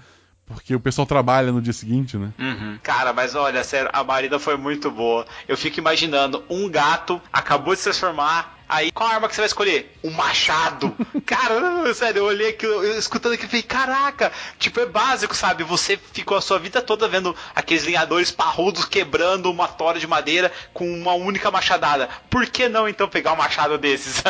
porque 0.47 0.75
o 0.75 0.81
pessoal 0.81 1.07
trabalha 1.07 1.53
no 1.53 1.63
dia 1.63 1.73
seguinte, 1.73 2.17
né? 2.17 2.33
Uhum. 2.39 2.79
Cara, 2.83 3.13
mas 3.13 3.35
olha, 3.35 3.63
sério, 3.63 3.89
a 3.93 4.03
Marina 4.03 4.39
foi 4.39 4.57
muito 4.57 4.91
boa. 4.91 5.25
Eu 5.47 5.57
fico 5.57 5.79
imaginando 5.79 6.43
um 6.51 6.69
gato 6.69 7.21
acabou 7.33 7.73
de 7.73 7.79
se 7.79 7.85
transformar 7.85 8.60
Aí, 8.71 8.93
qual 8.93 9.09
arma 9.09 9.29
que 9.29 9.35
você 9.35 9.41
vai 9.41 9.49
escolher? 9.49 9.93
Um 10.05 10.13
machado. 10.13 10.95
Cara, 11.27 11.93
sério, 11.93 12.21
eu 12.21 12.27
olhei 12.27 12.51
aquilo, 12.51 12.85
eu, 12.85 12.97
escutando 12.97 13.33
aquilo 13.33 13.49
e 13.49 13.51
falei, 13.51 13.63
caraca, 13.65 14.31
tipo, 14.61 14.79
é 14.79 14.87
básico, 14.87 15.35
sabe? 15.35 15.65
Você 15.65 15.99
ficou 16.13 16.37
a 16.37 16.41
sua 16.41 16.57
vida 16.61 16.81
toda 16.81 17.09
vendo 17.09 17.35
aqueles 17.53 17.85
linhadores 17.85 18.31
parrudos 18.31 18.85
quebrando 18.85 19.51
uma 19.51 19.67
tora 19.67 19.99
de 19.99 20.07
madeira 20.07 20.53
com 20.73 20.89
uma 20.89 21.15
única 21.15 21.51
machadada. 21.51 22.09
Por 22.31 22.47
que 22.47 22.69
não, 22.69 22.89
então, 22.89 23.09
pegar 23.09 23.33
um 23.33 23.37
machado 23.37 23.77
desses? 23.77 24.23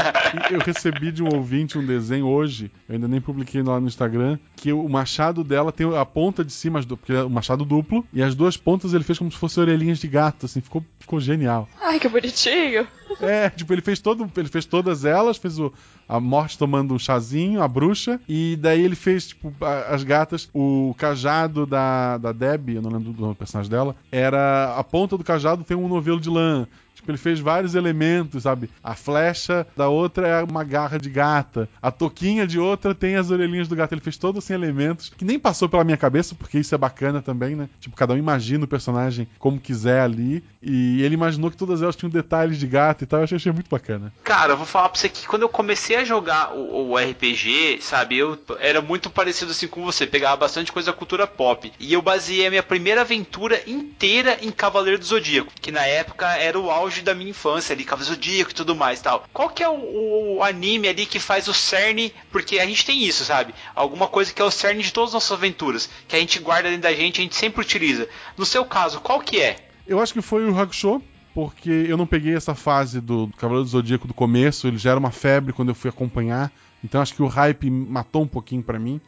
eu 0.51 0.61
recebi 0.61 1.13
de 1.13 1.23
um 1.23 1.29
ouvinte 1.35 1.77
um 1.77 1.85
desenho 1.85 2.27
hoje, 2.27 2.71
eu 2.89 2.95
ainda 2.95 3.07
nem 3.07 3.21
publiquei 3.21 3.63
lá 3.63 3.79
no 3.79 3.89
Instagram, 3.89 4.39
que 4.57 4.73
o 4.73 4.89
machado 4.89 5.45
dela 5.45 5.71
tem 5.71 5.87
a 5.95 6.07
ponta 6.07 6.43
de 6.43 6.53
cima, 6.53 6.83
porque 6.83 7.13
é 7.13 7.25
um 7.25 7.29
machado 7.29 7.63
duplo, 7.63 8.07
e 8.11 8.23
as 8.23 8.35
duas 8.35 8.57
pontas 8.57 8.95
ele 8.95 9.05
fez 9.05 9.19
como 9.19 9.31
se 9.31 9.37
fossem 9.37 9.63
orelhinhas 9.63 9.99
de 9.99 10.09
gato, 10.09 10.47
assim, 10.47 10.63
ficou, 10.63 10.83
ficou 10.99 11.21
genial. 11.21 11.69
Ai, 11.79 12.01
que 12.01 12.09
bonitinho. 12.09 12.89
É, 13.21 13.51
tipo, 13.51 13.73
ele 13.73 13.81
fez 13.83 13.99
todo. 13.99 14.31
Ele 14.37 14.49
fez 14.49 14.65
todas 14.65 15.05
elas, 15.05 15.37
fez 15.37 15.59
o, 15.59 15.73
a 16.09 16.21
morte 16.21 16.59
tomando 16.59 16.95
um 16.95 16.99
chazinho, 16.99 17.63
a 17.63 17.69
bruxa, 17.69 18.21
e 18.29 18.57
daí 18.61 18.83
ele 18.83 18.97
fez, 18.97 19.29
tipo, 19.29 19.53
as 19.89 20.03
gatas, 20.03 20.49
o 20.55 20.95
cajado 20.99 21.67
da, 21.67 22.19
da 22.19 22.33
Debbie, 22.33 22.77
eu 22.77 22.83
não 22.83 22.91
lembro 22.91 23.13
do 23.13 23.35
personagem 23.35 23.71
dela, 23.71 23.97
era. 24.11 24.75
A 24.77 24.85
ponta 24.85 25.17
do 25.17 25.25
cajado 25.25 25.65
tem 25.65 25.77
um 25.77 25.89
novelo 25.89 26.21
de 26.21 26.29
lã. 26.29 26.67
Ele 27.11 27.19
fez 27.19 27.41
vários 27.41 27.75
elementos, 27.75 28.45
sabe? 28.45 28.71
A 28.83 28.95
flecha 28.95 29.67
da 29.77 29.89
outra 29.89 30.27
é 30.27 30.43
uma 30.43 30.65
garra 30.65 30.99
de 30.99 31.11
gata. 31.11 31.69
A 31.81 31.91
toquinha 31.91 32.47
de 32.47 32.59
outra 32.59 32.95
tem 32.95 33.17
as 33.17 33.31
orelhinhas 33.31 33.69
do 33.69 33.77
gato. 33.77 33.93
Ele 33.93 34.01
fez 34.01 34.17
todos 34.17 34.45
assim 34.45 34.55
elementos 34.55 35.09
que 35.09 35.25
nem 35.25 35.39
passou 35.39 35.69
pela 35.69 35.85
minha 35.85 35.97
cabeça, 35.97 36.35
porque 36.35 36.59
isso 36.59 36.75
é 36.75 36.79
bacana 36.79 37.21
também, 37.21 37.55
né? 37.55 37.69
Tipo, 37.81 37.97
cada 37.97 38.15
um 38.15 38.17
imagina 38.17 38.65
o 38.65 38.69
personagem 38.69 39.29
como 39.39 39.61
quiser 39.61 40.01
ali. 40.01 40.43
E 40.63 41.03
ele 41.03 41.15
imaginou 41.15 41.51
que 41.51 41.57
todas 41.57 41.83
elas 41.83 41.97
tinham 41.97 42.11
detalhes 42.11 42.59
de 42.59 42.67
gato 42.67 43.05
e 43.05 43.07
tal. 43.07 43.21
Eu 43.21 43.25
achei, 43.25 43.37
achei 43.37 43.53
muito 43.53 43.71
bacana. 43.71 44.13
Cara, 44.23 44.53
eu 44.53 44.57
vou 44.57 44.67
falar 44.67 44.89
pra 44.89 44.99
você 44.99 45.09
que 45.09 45.27
quando 45.27 45.43
eu 45.43 45.49
comecei 45.49 45.97
a 45.97 46.05
jogar 46.05 46.55
o, 46.55 46.91
o 46.91 46.97
RPG, 46.97 47.79
sabe? 47.81 48.19
Eu 48.19 48.39
era 48.59 48.81
muito 48.81 49.11
parecido 49.11 49.51
assim 49.51 49.67
com 49.67 49.85
você. 49.85 50.07
Pegava 50.07 50.37
bastante 50.37 50.73
coisa 50.73 50.91
da 50.91 50.97
cultura 50.97 51.27
pop. 51.27 51.73
E 51.79 51.93
eu 51.93 52.03
baseei 52.03 52.47
a 52.47 52.51
minha 52.51 52.63
primeira 52.63 53.01
aventura 53.03 53.61
inteira 53.67 54.39
em 54.43 54.51
Cavaleiro 54.51 54.99
do 54.99 55.05
Zodíaco, 55.05 55.53
que 55.61 55.73
na 55.73 55.87
época 55.87 56.27
era 56.37 56.59
o 56.59 56.71
auge 56.71 57.00
da 57.05 57.15
minha 57.15 57.31
infância 57.31 57.73
ali, 57.73 57.85
Cavaleiro 57.85 58.15
Zodíaco 58.15 58.51
e 58.51 58.55
tudo 58.55 58.75
mais 58.75 59.01
tal. 59.01 59.25
Qual 59.33 59.49
que 59.49 59.63
é 59.63 59.69
o, 59.69 60.37
o, 60.37 60.43
anime 60.43 60.89
ali 60.89 61.07
que 61.07 61.19
faz 61.19 61.49
o 61.49 61.55
cerne? 61.55 62.13
Porque 62.31 62.59
a 62.59 62.67
gente 62.67 62.85
tem 62.85 63.03
isso, 63.03 63.25
sabe? 63.25 63.55
Alguma 63.75 64.09
coisa 64.09 64.33
que 64.33 64.41
é 64.41 64.45
o 64.45 64.51
cerne 64.51 64.83
de 64.83 64.93
todas 64.93 65.11
as 65.11 65.15
nossas 65.15 65.33
aventuras, 65.33 65.89
que 66.07 66.17
a 66.17 66.19
gente 66.19 66.39
guarda 66.39 66.69
dentro 66.69 66.83
da 66.83 66.93
gente, 66.93 67.21
a 67.21 67.23
gente 67.23 67.37
sempre 67.37 67.61
utiliza. 67.61 68.09
No 68.37 68.45
seu 68.45 68.65
caso, 68.65 69.01
qual 69.01 69.21
que 69.21 69.41
é? 69.41 69.57
Eu 69.87 70.01
acho 70.01 70.13
que 70.13 70.23
foi 70.23 70.49
o 70.49 70.59
Hakusho, 70.59 71.03
porque 71.35 71.71
eu 71.71 71.97
não 71.97 72.07
peguei 72.07 72.35
essa 72.35 72.55
fase 72.55 73.01
do, 73.01 73.27
do 73.27 73.37
Cavaleiro 73.37 73.65
do 73.65 73.71
Zodíaco 73.71 74.09
do 74.09 74.15
começo, 74.15 74.67
ele 74.67 74.79
já 74.79 74.91
era 74.91 74.99
uma 74.99 75.11
febre 75.11 75.53
quando 75.53 75.71
eu 75.71 75.75
fui 75.75 75.91
acompanhar, 75.91 76.53
então 76.83 77.01
acho 77.01 77.15
que 77.15 77.23
o 77.23 77.27
hype 77.27 77.71
matou 77.71 78.23
um 78.23 78.29
pouquinho 78.29 78.63
para 78.63 78.79
mim. 78.79 79.01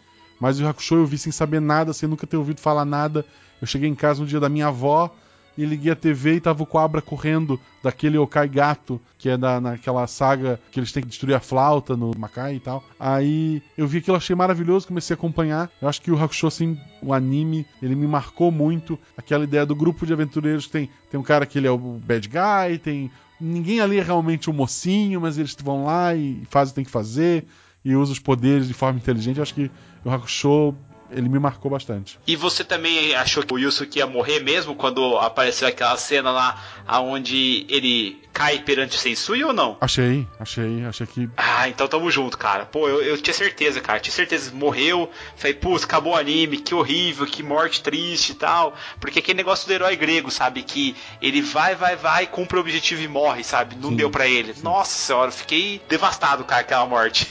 Mas 0.42 0.58
o 0.58 0.66
Hakusho 0.66 0.96
eu 0.96 1.06
vi 1.06 1.18
sem 1.18 1.30
saber 1.30 1.60
nada, 1.60 1.92
sem 1.92 2.08
nunca 2.08 2.26
ter 2.26 2.36
ouvido 2.36 2.60
falar 2.60 2.84
nada. 2.84 3.24
Eu 3.60 3.66
cheguei 3.66 3.88
em 3.88 3.94
casa 3.94 4.20
no 4.20 4.26
dia 4.26 4.40
da 4.40 4.48
minha 4.48 4.66
avó, 4.66 5.14
e 5.56 5.64
liguei 5.64 5.92
a 5.92 5.96
TV 5.96 6.34
e 6.34 6.40
tava 6.40 6.62
o 6.62 6.66
Cobra 6.66 7.02
correndo 7.02 7.60
daquele 7.82 8.16
Okai 8.18 8.48
Gato, 8.48 9.00
que 9.18 9.28
é 9.28 9.36
da, 9.36 9.60
naquela 9.60 10.06
saga 10.06 10.60
que 10.70 10.78
eles 10.78 10.92
têm 10.92 11.02
que 11.02 11.08
destruir 11.08 11.34
a 11.34 11.40
flauta 11.40 11.96
no 11.96 12.12
Makai 12.16 12.56
e 12.56 12.60
tal. 12.60 12.82
Aí 12.98 13.62
eu 13.76 13.86
vi 13.86 13.98
aquilo, 13.98 14.16
achei 14.16 14.34
maravilhoso, 14.34 14.86
comecei 14.86 15.14
a 15.14 15.16
acompanhar. 15.16 15.70
Eu 15.80 15.88
acho 15.88 16.00
que 16.00 16.10
o 16.10 16.22
Hakusho, 16.22 16.46
assim, 16.46 16.78
o 17.02 17.12
anime, 17.12 17.66
ele 17.82 17.94
me 17.94 18.06
marcou 18.06 18.50
muito. 18.50 18.98
Aquela 19.16 19.44
ideia 19.44 19.66
do 19.66 19.74
grupo 19.74 20.06
de 20.06 20.12
aventureiros 20.12 20.68
tem, 20.68 20.88
tem 21.10 21.18
um 21.18 21.24
cara 21.24 21.44
que 21.44 21.58
ele 21.58 21.66
é 21.66 21.70
o 21.70 21.78
bad 21.78 22.28
guy, 22.28 22.78
tem. 22.78 23.10
Ninguém 23.40 23.80
ali 23.80 23.98
é 23.98 24.02
realmente 24.02 24.48
o 24.48 24.52
um 24.52 24.56
mocinho, 24.56 25.20
mas 25.20 25.36
eles 25.36 25.56
vão 25.60 25.84
lá 25.84 26.14
e 26.14 26.42
fazem 26.48 26.70
o 26.70 26.72
que 26.72 26.74
tem 26.76 26.84
que 26.84 26.90
fazer 26.90 27.44
e 27.84 27.96
usam 27.96 28.12
os 28.12 28.20
poderes 28.20 28.68
de 28.68 28.74
forma 28.74 28.98
inteligente. 28.98 29.38
Eu 29.38 29.42
acho 29.42 29.54
que 29.54 29.70
o 30.04 30.10
Hakusho 30.10 30.74
ele 31.14 31.28
me 31.28 31.38
marcou 31.38 31.70
bastante. 31.70 32.18
E 32.26 32.36
você 32.36 32.64
também 32.64 33.14
achou 33.14 33.42
que 33.42 33.54
o 33.54 33.58
Yusuke 33.58 33.98
ia 33.98 34.06
morrer 34.06 34.40
mesmo 34.40 34.74
quando 34.74 35.18
apareceu 35.18 35.68
aquela 35.68 35.96
cena 35.96 36.30
lá 36.30 36.62
aonde 36.86 37.66
ele 37.68 38.22
cai 38.32 38.58
perante 38.60 38.96
o 38.96 39.00
Sensui 39.00 39.44
ou 39.44 39.52
não? 39.52 39.76
Achei, 39.80 40.26
achei, 40.40 40.84
achei 40.84 41.06
que. 41.06 41.28
Ah, 41.36 41.68
então 41.68 41.86
tamo 41.86 42.10
junto, 42.10 42.38
cara. 42.38 42.64
Pô, 42.64 42.88
eu, 42.88 43.02
eu 43.02 43.18
tinha 43.20 43.34
certeza, 43.34 43.80
cara. 43.80 44.00
Tinha 44.00 44.12
certeza. 44.12 44.50
Morreu. 44.52 45.10
Falei, 45.36 45.54
putz, 45.54 45.84
acabou 45.84 46.14
o 46.14 46.16
anime. 46.16 46.56
Que 46.56 46.74
horrível, 46.74 47.26
que 47.26 47.42
morte 47.42 47.82
triste 47.82 48.30
e 48.30 48.34
tal. 48.34 48.74
Porque 49.00 49.18
aquele 49.18 49.36
negócio 49.36 49.66
do 49.66 49.72
herói 49.72 49.96
grego, 49.96 50.30
sabe? 50.30 50.62
Que 50.62 50.96
ele 51.20 51.42
vai, 51.42 51.74
vai, 51.74 51.96
vai, 51.96 52.26
cumpre 52.26 52.56
o 52.56 52.60
objetivo 52.60 53.02
e 53.02 53.08
morre, 53.08 53.44
sabe? 53.44 53.76
Não 53.76 53.90
Sim, 53.90 53.96
deu 53.96 54.10
pra 54.10 54.26
ele. 54.26 54.54
Nossa 54.62 54.96
senhora, 54.98 55.28
eu 55.28 55.32
fiquei 55.32 55.80
devastado, 55.88 56.44
cara, 56.44 56.62
aquela 56.62 56.86
morte. 56.86 57.28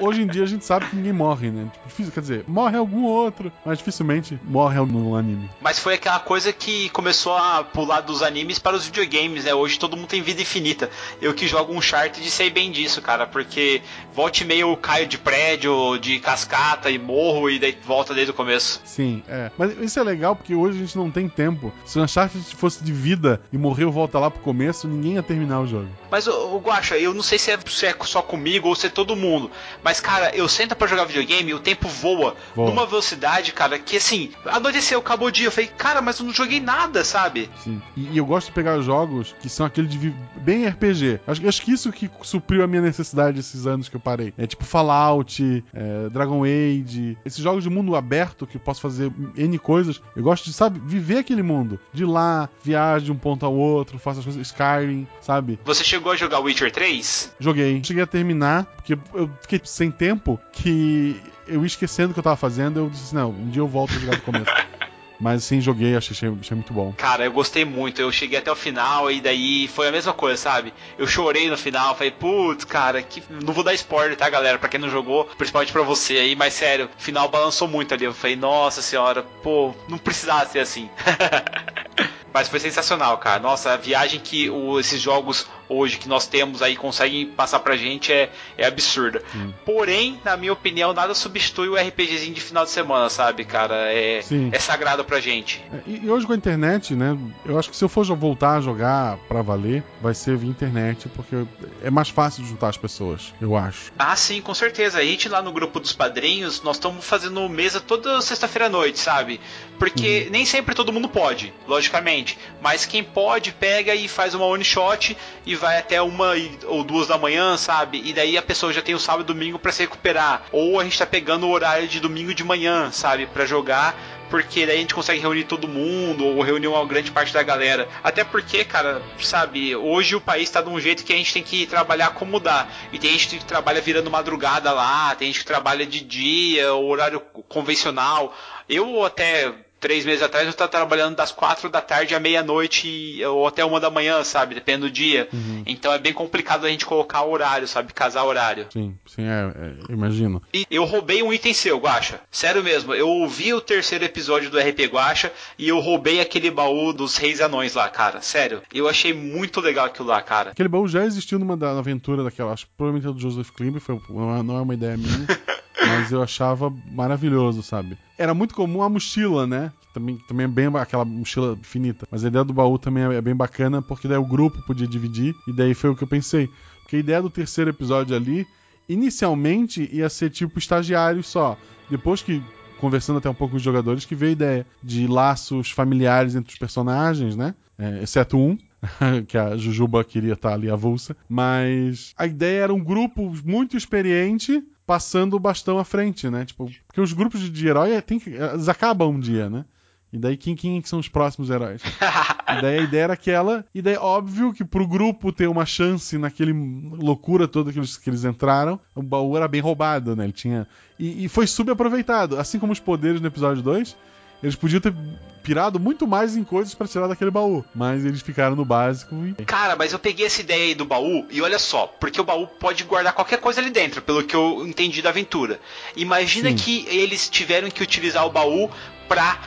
Hoje 0.00 0.22
em 0.22 0.26
dia 0.26 0.42
a 0.42 0.46
gente 0.46 0.64
sabe 0.64 0.86
que 0.86 0.96
ninguém 0.96 1.12
morre, 1.12 1.50
né? 1.50 1.70
Tipo, 1.72 1.88
difícil, 1.88 2.12
quer 2.12 2.20
dizer, 2.20 2.44
morre 2.48 2.76
algum 2.76 3.04
outro, 3.10 3.52
mas 3.64 3.78
dificilmente 3.78 4.38
morre 4.44 4.78
no 4.80 5.16
anime. 5.16 5.50
Mas 5.60 5.78
foi 5.78 5.94
aquela 5.94 6.18
coisa 6.18 6.52
que 6.52 6.88
começou 6.90 7.36
a 7.36 7.64
pular 7.64 8.00
dos 8.00 8.22
animes 8.22 8.58
para 8.58 8.76
os 8.76 8.86
videogames, 8.86 9.44
né? 9.44 9.54
Hoje 9.54 9.78
todo 9.78 9.96
mundo 9.96 10.08
tem 10.08 10.22
vida 10.22 10.40
infinita. 10.40 10.90
Eu 11.20 11.34
que 11.34 11.46
jogo 11.46 11.72
um 11.72 11.80
chart 11.80 12.18
de 12.18 12.30
sei 12.30 12.50
bem 12.50 12.70
disso, 12.70 13.02
cara, 13.02 13.26
porque 13.26 13.82
volta 14.14 14.42
e 14.42 14.46
meia 14.46 14.60
eu 14.60 14.76
caio 14.76 15.06
de 15.06 15.18
prédio, 15.18 15.98
de 15.98 16.18
cascata 16.18 16.90
e 16.90 16.98
morro 16.98 17.50
e 17.50 17.58
daí 17.58 17.76
volta 17.84 18.14
desde 18.14 18.30
o 18.30 18.34
começo. 18.34 18.80
Sim, 18.84 19.22
é. 19.28 19.50
Mas 19.56 19.76
isso 19.78 19.98
é 19.98 20.02
legal 20.02 20.36
porque 20.36 20.54
hoje 20.54 20.78
a 20.78 20.80
gente 20.80 20.96
não 20.96 21.10
tem 21.10 21.28
tempo. 21.28 21.72
Se 21.84 21.98
o 21.98 22.02
Uncharted 22.02 22.44
fosse 22.56 22.82
de 22.82 22.92
vida 22.92 23.40
e 23.52 23.58
morreu 23.58 23.90
volta 23.90 24.18
lá 24.18 24.30
pro 24.30 24.40
começo, 24.40 24.86
ninguém 24.88 25.14
ia 25.14 25.22
terminar 25.22 25.60
o 25.60 25.66
jogo. 25.66 25.88
Mas, 26.10 26.26
o 26.26 26.58
Guaxa, 26.58 26.98
eu 26.98 27.14
não 27.14 27.22
sei 27.22 27.38
se 27.38 27.50
é, 27.50 27.58
se 27.66 27.86
é 27.86 27.94
só 28.02 28.20
comigo 28.20 28.68
ou 28.68 28.74
se 28.74 28.86
é 28.86 28.90
todo 28.90 29.14
mundo. 29.14 29.50
Mas, 29.82 30.00
cara, 30.00 30.34
eu 30.34 30.48
sento 30.48 30.74
pra 30.74 30.86
jogar 30.86 31.04
videogame 31.04 31.50
e 31.50 31.54
o 31.54 31.60
tempo 31.60 31.88
voa, 31.88 32.34
Voa. 32.54 32.68
numa 32.68 32.84
velocidade, 33.00 33.52
cara, 33.52 33.78
que 33.78 33.96
assim, 33.96 34.30
anoiteceu, 34.44 35.00
acabou 35.00 35.28
o 35.28 35.32
dia. 35.32 35.46
Eu 35.46 35.52
falei, 35.52 35.70
cara, 35.76 36.00
mas 36.02 36.18
eu 36.18 36.26
não 36.26 36.32
joguei 36.32 36.60
nada, 36.60 37.02
sabe? 37.02 37.50
Sim. 37.64 37.80
E, 37.96 38.10
e 38.12 38.18
eu 38.18 38.26
gosto 38.26 38.48
de 38.48 38.52
pegar 38.52 38.78
jogos 38.80 39.34
que 39.40 39.48
são 39.48 39.64
aquele 39.64 39.88
de 39.88 40.14
bem 40.36 40.66
RPG. 40.66 41.20
Acho, 41.26 41.48
acho 41.48 41.62
que 41.62 41.72
isso 41.72 41.90
que 41.90 42.10
supriu 42.22 42.62
a 42.62 42.66
minha 42.66 42.82
necessidade 42.82 43.40
esses 43.40 43.66
anos 43.66 43.88
que 43.88 43.96
eu 43.96 44.00
parei. 44.00 44.34
É 44.36 44.46
tipo 44.46 44.64
Fallout, 44.64 45.64
é, 45.72 46.08
Dragon 46.10 46.44
Age, 46.44 47.16
esses 47.24 47.42
jogos 47.42 47.64
de 47.64 47.70
mundo 47.70 47.96
aberto 47.96 48.46
que 48.46 48.56
eu 48.56 48.60
posso 48.60 48.80
fazer 48.80 49.10
N 49.36 49.58
coisas. 49.58 50.00
Eu 50.14 50.22
gosto 50.22 50.44
de, 50.44 50.52
sabe, 50.52 50.80
viver 50.84 51.18
aquele 51.18 51.42
mundo. 51.42 51.80
De 51.92 52.04
lá, 52.04 52.48
viaje 52.62 53.06
de 53.06 53.12
um 53.12 53.16
ponto 53.16 53.46
ao 53.46 53.54
outro, 53.54 53.98
faça 53.98 54.20
as 54.20 54.24
coisas. 54.24 54.46
Skyrim, 54.46 55.06
sabe? 55.20 55.58
Você 55.64 55.84
chegou 55.84 56.12
a 56.12 56.16
jogar 56.16 56.40
Witcher 56.40 56.70
3? 56.70 57.34
Joguei. 57.40 57.80
Cheguei 57.82 58.02
a 58.02 58.06
terminar, 58.06 58.64
porque 58.64 58.98
eu 59.14 59.30
fiquei 59.40 59.60
sem 59.64 59.90
tempo 59.90 60.38
que 60.52 61.20
eu 61.50 61.60
ia 61.60 61.66
esquecendo 61.66 62.10
o 62.10 62.14
que 62.14 62.20
eu 62.20 62.24
tava 62.24 62.36
fazendo. 62.36 62.80
Eu 62.80 62.90
disse, 62.90 63.14
não, 63.14 63.30
um 63.30 63.48
dia 63.48 63.60
eu 63.62 63.68
volto 63.68 63.90
a 63.96 63.98
jogar 63.98 64.16
do 64.16 64.22
começo. 64.22 64.50
Mas 65.22 65.44
sim, 65.44 65.60
joguei, 65.60 65.94
achei, 65.94 66.14
achei, 66.14 66.54
muito 66.54 66.72
bom. 66.72 66.94
Cara, 66.96 67.26
eu 67.26 67.30
gostei 67.32 67.62
muito. 67.62 68.00
Eu 68.00 68.10
cheguei 68.10 68.38
até 68.38 68.50
o 68.50 68.56
final 68.56 69.10
e 69.10 69.20
daí 69.20 69.68
foi 69.68 69.86
a 69.88 69.92
mesma 69.92 70.14
coisa, 70.14 70.38
sabe? 70.40 70.72
Eu 70.96 71.06
chorei 71.06 71.50
no 71.50 71.58
final, 71.58 71.94
falei, 71.94 72.10
putz, 72.10 72.64
cara, 72.64 73.02
que. 73.02 73.22
Não 73.28 73.52
vou 73.52 73.62
dar 73.62 73.74
spoiler, 73.74 74.16
tá, 74.16 74.30
galera? 74.30 74.58
Pra 74.58 74.70
quem 74.70 74.80
não 74.80 74.88
jogou, 74.88 75.26
principalmente 75.36 75.72
pra 75.74 75.82
você 75.82 76.14
aí, 76.14 76.34
mas 76.34 76.54
sério, 76.54 76.88
o 76.98 77.02
final 77.02 77.28
balançou 77.28 77.68
muito 77.68 77.92
ali. 77.92 78.06
Eu 78.06 78.14
falei, 78.14 78.34
nossa 78.34 78.80
senhora, 78.80 79.22
pô, 79.42 79.74
não 79.90 79.98
precisava 79.98 80.48
ser 80.48 80.60
assim. 80.60 80.88
Mas 82.32 82.48
foi 82.48 82.60
sensacional, 82.60 83.18
cara. 83.18 83.40
Nossa, 83.40 83.72
a 83.72 83.76
viagem 83.76 84.20
que 84.20 84.48
o- 84.48 84.78
esses 84.78 85.00
jogos 85.00 85.48
hoje 85.70 85.96
que 85.96 86.08
nós 86.08 86.26
temos 86.26 86.60
aí 86.60 86.76
conseguem 86.76 87.26
passar 87.26 87.60
pra 87.60 87.76
gente 87.76 88.12
é, 88.12 88.30
é 88.58 88.66
absurda. 88.66 89.22
Porém, 89.64 90.20
na 90.24 90.36
minha 90.36 90.52
opinião, 90.52 90.92
nada 90.92 91.14
substitui 91.14 91.68
o 91.68 91.76
RPGzinho 91.76 92.34
de 92.34 92.40
final 92.40 92.64
de 92.64 92.70
semana, 92.70 93.08
sabe, 93.08 93.44
cara? 93.44 93.92
É, 93.92 94.20
Sim. 94.20 94.50
é 94.52 94.58
sagrado 94.58 95.04
pra 95.04 95.20
gente. 95.20 95.64
É, 95.72 95.78
E, 95.86 96.04
e 96.04 96.10
hoje 96.10 96.26
com 96.26 96.32
a 96.32 96.36
internet, 96.36 96.94
né? 96.94 97.16
Eu 97.44 97.58
acho 97.58 97.70
que 97.70 97.76
se 97.76 97.84
eu 97.84 97.88
for 97.88 98.04
voltar 98.16 98.56
a 98.56 98.60
jogar 98.60 99.16
pra 99.28 99.42
valer, 99.42 99.84
vai 100.02 100.12
ser 100.14 100.36
via 100.36 100.50
internet, 100.50 101.08
porque 101.10 101.44
é 101.82 101.90
mais 101.90 102.08
fácil 102.08 102.42
de 102.42 102.48
juntar 102.48 102.68
as 102.68 102.76
pessoas, 102.76 103.32
eu 103.40 103.56
acho. 103.56 103.92
Ah, 103.98 104.16
sim, 104.16 104.40
com 104.40 104.52
certeza. 104.54 104.98
A 104.98 105.04
gente 105.04 105.28
lá 105.28 105.40
no 105.40 105.52
grupo 105.52 105.78
dos 105.78 105.92
padrinhos, 105.92 106.62
nós 106.62 106.76
estamos 106.76 107.04
fazendo 107.04 107.48
mesa 107.48 107.80
toda 107.80 108.20
sexta-feira 108.20 108.66
à 108.66 108.68
noite, 108.68 108.98
sabe? 108.98 109.40
Porque 109.78 110.28
nem 110.30 110.44
sempre 110.44 110.74
todo 110.74 110.92
mundo 110.92 111.08
pode, 111.08 111.52
logicamente. 111.66 112.36
Mas 112.60 112.84
quem 112.84 113.04
pode, 113.04 113.52
pega 113.52 113.94
e 113.94 114.08
faz 114.08 114.34
uma 114.34 114.46
one 114.46 114.64
shot 114.64 115.16
e 115.46 115.54
vai 115.60 115.78
até 115.78 116.00
uma 116.00 116.32
ou 116.66 116.82
duas 116.82 117.06
da 117.06 117.18
manhã, 117.18 117.56
sabe? 117.56 118.02
E 118.04 118.12
daí 118.12 118.36
a 118.36 118.42
pessoa 118.42 118.72
já 118.72 118.80
tem 118.80 118.94
o 118.94 118.98
sábado 118.98 119.22
e 119.22 119.26
domingo 119.26 119.58
pra 119.58 119.70
se 119.70 119.82
recuperar. 119.82 120.42
Ou 120.50 120.80
a 120.80 120.84
gente 120.84 120.98
tá 120.98 121.06
pegando 121.06 121.46
o 121.46 121.50
horário 121.50 121.86
de 121.86 122.00
domingo 122.00 122.34
de 122.34 122.42
manhã, 122.42 122.90
sabe? 122.90 123.26
Pra 123.26 123.44
jogar. 123.44 123.94
Porque 124.30 124.64
daí 124.64 124.76
a 124.76 124.80
gente 124.80 124.94
consegue 124.94 125.20
reunir 125.20 125.44
todo 125.44 125.66
mundo, 125.66 126.24
ou 126.24 126.40
reunir 126.40 126.68
uma 126.68 126.86
grande 126.86 127.10
parte 127.10 127.32
da 127.32 127.42
galera. 127.42 127.88
Até 128.02 128.22
porque, 128.22 128.64
cara, 128.64 129.02
sabe, 129.20 129.74
hoje 129.74 130.14
o 130.14 130.20
país 130.20 130.48
tá 130.48 130.62
de 130.62 130.68
um 130.68 130.80
jeito 130.80 131.04
que 131.04 131.12
a 131.12 131.16
gente 131.16 131.32
tem 131.32 131.42
que 131.42 131.66
trabalhar 131.66 132.10
como 132.10 132.38
dá. 132.38 132.68
E 132.92 132.98
tem 132.98 133.10
gente 133.10 133.38
que 133.38 133.44
trabalha 133.44 133.80
virando 133.80 134.08
madrugada 134.08 134.72
lá, 134.72 135.14
tem 135.16 135.28
gente 135.28 135.40
que 135.40 135.46
trabalha 135.46 135.84
de 135.84 136.00
dia, 136.00 136.72
horário 136.72 137.20
convencional. 137.48 138.32
Eu 138.68 139.04
até 139.04 139.52
três 139.80 140.04
meses 140.04 140.22
atrás 140.22 140.44
eu 140.44 140.50
estava 140.50 140.70
trabalhando 140.70 141.16
das 141.16 141.32
quatro 141.32 141.68
da 141.70 141.80
tarde 141.80 142.14
à 142.14 142.20
meia-noite 142.20 143.18
ou 143.24 143.46
até 143.46 143.64
uma 143.64 143.80
da 143.80 143.90
manhã, 143.90 144.22
sabe? 144.22 144.54
Depende 144.54 144.80
do 144.82 144.90
dia. 144.90 145.28
Então 145.66 145.92
é 145.92 145.98
bem 145.98 146.12
complicado 146.12 146.66
a 146.66 146.68
gente 146.68 146.84
colocar 146.86 147.24
horário, 147.24 147.66
sabe? 147.66 147.92
Casar 147.92 148.24
horário. 148.24 148.66
Sim, 148.72 148.94
sim, 149.06 149.22
é, 149.22 149.52
é, 149.88 149.92
imagino. 149.92 150.42
E 150.52 150.66
eu 150.70 150.84
roubei 150.84 151.22
um 151.22 151.32
item 151.32 151.54
seu, 151.54 151.78
Guacha. 151.78 152.20
Sério 152.30 152.62
mesmo, 152.62 152.94
eu 152.94 153.08
ouvi 153.08 153.54
o 153.54 153.60
terceiro 153.60 154.04
episódio 154.04 154.50
do 154.50 154.58
RP 154.58 154.80
Guacha 154.92 155.32
e 155.58 155.68
eu 155.68 155.78
roubei 155.80 156.20
aquele 156.20 156.50
baú 156.50 156.92
dos 156.92 157.16
Reis 157.16 157.40
Anões 157.40 157.74
lá, 157.74 157.88
cara. 157.88 158.20
Sério. 158.20 158.62
Eu 158.72 158.88
achei 158.88 159.12
muito 159.14 159.60
legal 159.60 159.86
aquilo 159.86 160.08
lá, 160.08 160.20
cara. 160.20 160.50
Aquele 160.50 160.68
baú 160.68 160.86
já 160.86 161.04
existiu 161.04 161.38
numa 161.38 161.56
da 161.56 161.78
aventura 161.78 162.22
daquela, 162.22 162.52
acho 162.52 162.66
que 162.66 162.72
provavelmente 162.76 163.08
é 163.10 163.12
do 163.14 163.20
Joseph 163.20 163.50
Klimber, 163.50 163.80
foi, 163.80 163.98
não 164.10 164.36
é- 164.38 164.42
não 164.42 164.56
é 164.58 164.60
uma 164.60 164.74
ideia 164.74 164.96
minha, 164.96 165.26
mas 165.86 166.12
eu 166.12 166.22
achava 166.22 166.72
maravilhoso, 166.90 167.62
sabe? 167.62 167.96
Era 168.18 168.34
muito 168.34 168.54
comum 168.54 168.82
a 168.82 168.88
mochila, 168.88 169.46
né? 169.46 169.72
Que 169.80 169.94
também, 169.94 170.16
também 170.28 170.44
é 170.44 170.48
bem 170.48 170.66
aquela 170.76 171.04
mochila 171.04 171.58
finita. 171.62 172.06
Mas 172.10 172.24
a 172.24 172.28
ideia 172.28 172.44
do 172.44 172.52
baú 172.52 172.78
também 172.78 173.04
é, 173.04 173.14
é 173.14 173.20
bem 173.20 173.34
bacana, 173.34 173.80
porque 173.80 174.06
daí 174.06 174.18
o 174.18 174.26
grupo 174.26 174.62
podia 174.62 174.86
dividir, 174.86 175.34
e 175.46 175.52
daí 175.52 175.74
foi 175.74 175.90
o 175.90 175.96
que 175.96 176.04
eu 176.04 176.08
pensei. 176.08 176.48
Porque 176.82 176.96
a 176.96 177.00
ideia 177.00 177.22
do 177.22 177.30
terceiro 177.30 177.70
episódio 177.70 178.14
ali, 178.14 178.46
inicialmente 178.88 179.88
ia 179.92 180.08
ser 180.08 180.30
tipo 180.30 180.58
estagiários 180.58 181.26
só. 181.26 181.56
Depois 181.88 182.22
que 182.22 182.42
conversando 182.80 183.18
até 183.18 183.28
um 183.28 183.34
pouco 183.34 183.52
com 183.52 183.56
os 183.58 183.62
jogadores, 183.62 184.04
que 184.04 184.14
veio 184.14 184.30
a 184.30 184.32
ideia 184.32 184.66
de 184.82 185.06
laços 185.06 185.70
familiares 185.70 186.34
entre 186.34 186.52
os 186.52 186.58
personagens, 186.58 187.36
né? 187.36 187.54
É, 187.78 188.02
exceto 188.02 188.38
um, 188.38 188.58
que 189.28 189.36
a 189.36 189.56
Jujuba 189.56 190.02
queria 190.04 190.34
estar 190.34 190.52
ali 190.54 190.70
avulsa. 190.70 191.16
Mas 191.28 192.14
a 192.16 192.26
ideia 192.26 192.64
era 192.64 192.74
um 192.74 192.82
grupo 192.82 193.32
muito 193.44 193.76
experiente 193.76 194.62
passando 194.86 195.34
o 195.34 195.40
bastão 195.40 195.78
à 195.78 195.84
frente, 195.84 196.28
né? 196.28 196.44
Tipo, 196.44 196.70
porque 196.86 197.00
os 197.00 197.12
grupos 197.12 197.40
de, 197.40 197.66
herói 197.68 197.92
é- 197.92 198.00
tem 198.00 198.18
que, 198.18 198.30
eles 198.30 198.68
acabam 198.68 199.10
um 199.10 199.20
dia, 199.20 199.48
né? 199.48 199.64
E 200.12 200.18
daí 200.18 200.36
quem, 200.36 200.56
quem 200.56 200.82
são 200.82 200.98
os 200.98 201.08
próximos 201.08 201.50
heróis? 201.50 201.82
E 202.50 202.60
daí 202.60 202.78
a 202.80 202.82
ideia 202.82 203.02
era 203.04 203.12
aquela. 203.12 203.64
E 203.72 203.80
daí, 203.80 203.94
óbvio 203.96 204.52
que 204.52 204.64
pro 204.64 204.84
grupo 204.84 205.30
ter 205.30 205.46
uma 205.46 205.64
chance 205.64 206.18
naquele 206.18 206.52
loucura 206.52 207.46
toda 207.46 207.72
que 207.72 207.78
eles, 207.78 207.96
que 207.96 208.10
eles 208.10 208.24
entraram, 208.24 208.80
o 208.92 209.00
baú 209.02 209.36
era 209.36 209.46
bem 209.46 209.60
roubado, 209.60 210.16
né? 210.16 210.24
Ele 210.24 210.32
tinha. 210.32 210.66
E, 210.98 211.24
e 211.24 211.28
foi 211.28 211.46
subaproveitado. 211.46 212.36
Assim 212.38 212.58
como 212.58 212.72
os 212.72 212.80
poderes 212.80 213.20
no 213.20 213.28
episódio 213.28 213.62
2, 213.62 213.96
eles 214.42 214.56
podiam 214.56 214.80
ter 214.80 214.94
pirado 215.42 215.80
muito 215.80 216.06
mais 216.06 216.36
em 216.36 216.44
coisas 216.44 216.74
pra 216.74 216.86
tirar 216.86 217.06
daquele 217.06 217.30
baú. 217.30 217.64
Mas 217.74 218.04
eles 218.04 218.20
ficaram 218.20 218.54
no 218.54 218.64
básico 218.64 219.14
e. 219.26 219.44
Cara, 219.44 219.76
mas 219.76 219.92
eu 219.92 219.98
peguei 219.98 220.26
essa 220.26 220.40
ideia 220.40 220.64
aí 220.64 220.74
do 220.74 220.84
baú 220.84 221.26
e 221.30 221.40
olha 221.42 221.58
só, 221.58 221.86
porque 221.86 222.20
o 222.20 222.24
baú 222.24 222.46
pode 222.46 222.84
guardar 222.84 223.12
qualquer 223.12 223.38
coisa 223.38 223.60
ali 223.60 223.70
dentro, 223.70 224.02
pelo 224.02 224.22
que 224.22 224.34
eu 224.34 224.66
entendi 224.66 225.02
da 225.02 225.10
aventura. 225.10 225.60
Imagina 225.96 226.50
Sim. 226.50 226.56
que 226.56 226.86
eles 226.88 227.28
tiveram 227.28 227.70
que 227.70 227.82
utilizar 227.82 228.26
o 228.26 228.30
baú 228.30 228.70
pra 229.08 229.38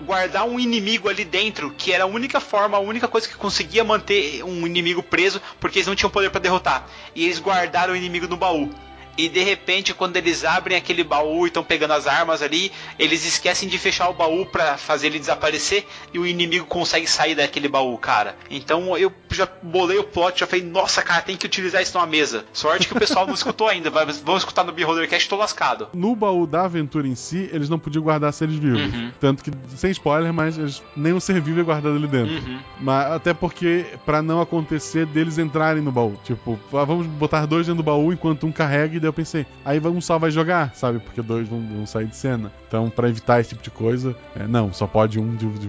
guardar 0.00 0.48
um 0.48 0.58
inimigo 0.58 1.08
ali 1.08 1.24
dentro, 1.24 1.70
que 1.76 1.92
era 1.92 2.04
a 2.04 2.06
única 2.06 2.40
forma, 2.40 2.76
a 2.76 2.80
única 2.80 3.06
coisa 3.06 3.28
que 3.28 3.34
conseguia 3.34 3.84
manter 3.84 4.42
um 4.42 4.66
inimigo 4.66 5.02
preso, 5.02 5.40
porque 5.58 5.78
eles 5.78 5.86
não 5.86 5.94
tinham 5.94 6.10
poder 6.10 6.30
pra 6.30 6.40
derrotar. 6.40 6.86
E 7.14 7.24
eles 7.24 7.38
guardaram 7.38 7.92
o 7.92 7.96
inimigo 7.96 8.26
no 8.26 8.36
baú. 8.36 8.70
E 9.16 9.28
de 9.28 9.42
repente, 9.42 9.92
quando 9.92 10.16
eles 10.16 10.44
abrem 10.44 10.76
aquele 10.76 11.04
baú 11.04 11.44
e 11.44 11.48
estão 11.48 11.62
pegando 11.62 11.92
as 11.92 12.06
armas 12.06 12.42
ali, 12.42 12.72
eles 12.98 13.24
esquecem 13.24 13.68
de 13.68 13.76
fechar 13.78 14.08
o 14.08 14.14
baú 14.14 14.46
pra 14.46 14.76
fazer 14.76 15.08
ele 15.08 15.18
desaparecer 15.18 15.86
e 16.12 16.18
o 16.18 16.26
inimigo 16.26 16.66
consegue 16.66 17.06
sair 17.06 17.34
daquele 17.34 17.68
baú, 17.68 17.96
cara. 17.98 18.36
Então 18.50 18.96
eu 18.96 19.10
já 19.36 19.48
bolei 19.62 19.98
o 19.98 20.04
plot, 20.04 20.40
já 20.40 20.46
falei, 20.46 20.64
nossa, 20.64 21.02
cara, 21.02 21.22
tem 21.22 21.36
que 21.36 21.46
utilizar 21.46 21.82
isso 21.82 21.96
numa 21.96 22.06
mesa. 22.06 22.44
Sorte 22.52 22.86
que 22.88 22.96
o 22.96 22.98
pessoal 22.98 23.26
não 23.26 23.34
escutou 23.34 23.68
ainda, 23.68 23.90
vai, 23.90 24.04
vão 24.06 24.36
escutar 24.36 24.64
no 24.64 24.72
Beholdercast, 24.72 25.28
tô 25.28 25.36
lascado. 25.36 25.88
No 25.94 26.14
baú 26.16 26.46
da 26.46 26.64
aventura 26.64 27.06
em 27.06 27.14
si, 27.14 27.48
eles 27.52 27.68
não 27.68 27.78
podiam 27.78 28.02
guardar 28.02 28.32
seres 28.32 28.54
vivos. 28.56 28.80
Uhum. 28.80 29.10
Tanto 29.20 29.42
que, 29.44 29.50
sem 29.76 29.90
spoiler, 29.90 30.32
mas 30.32 30.58
eles, 30.58 30.82
nenhum 30.96 31.20
ser 31.20 31.40
vivo 31.40 31.60
é 31.60 31.62
guardado 31.62 31.96
ali 31.96 32.06
dentro. 32.06 32.34
Uhum. 32.34 32.58
Mas 32.80 33.12
até 33.12 33.32
porque, 33.34 33.86
pra 34.04 34.22
não 34.22 34.40
acontecer 34.40 35.06
deles 35.06 35.38
entrarem 35.38 35.82
no 35.82 35.92
baú. 35.92 36.18
Tipo, 36.24 36.58
ah, 36.72 36.84
vamos 36.84 37.06
botar 37.06 37.46
dois 37.46 37.66
dentro 37.66 37.82
do 37.82 37.86
baú 37.86 38.12
enquanto 38.12 38.46
um 38.46 38.52
carrega, 38.52 38.96
e 38.96 39.00
daí 39.00 39.08
eu 39.08 39.12
pensei, 39.12 39.46
aí 39.64 39.80
um 39.80 40.00
só 40.00 40.18
vai 40.18 40.30
jogar, 40.30 40.74
sabe? 40.74 40.98
Porque 41.00 41.22
dois 41.22 41.48
vão, 41.48 41.60
vão 41.60 41.86
sair 41.86 42.06
de 42.06 42.16
cena. 42.16 42.52
Então, 42.68 42.88
pra 42.90 43.08
evitar 43.08 43.40
esse 43.40 43.50
tipo 43.50 43.62
de 43.62 43.70
coisa, 43.70 44.14
é, 44.36 44.46
não, 44.46 44.72
só 44.72 44.86
pode 44.86 45.18
um, 45.18 45.34
de, 45.34 45.46
de- 45.46 45.68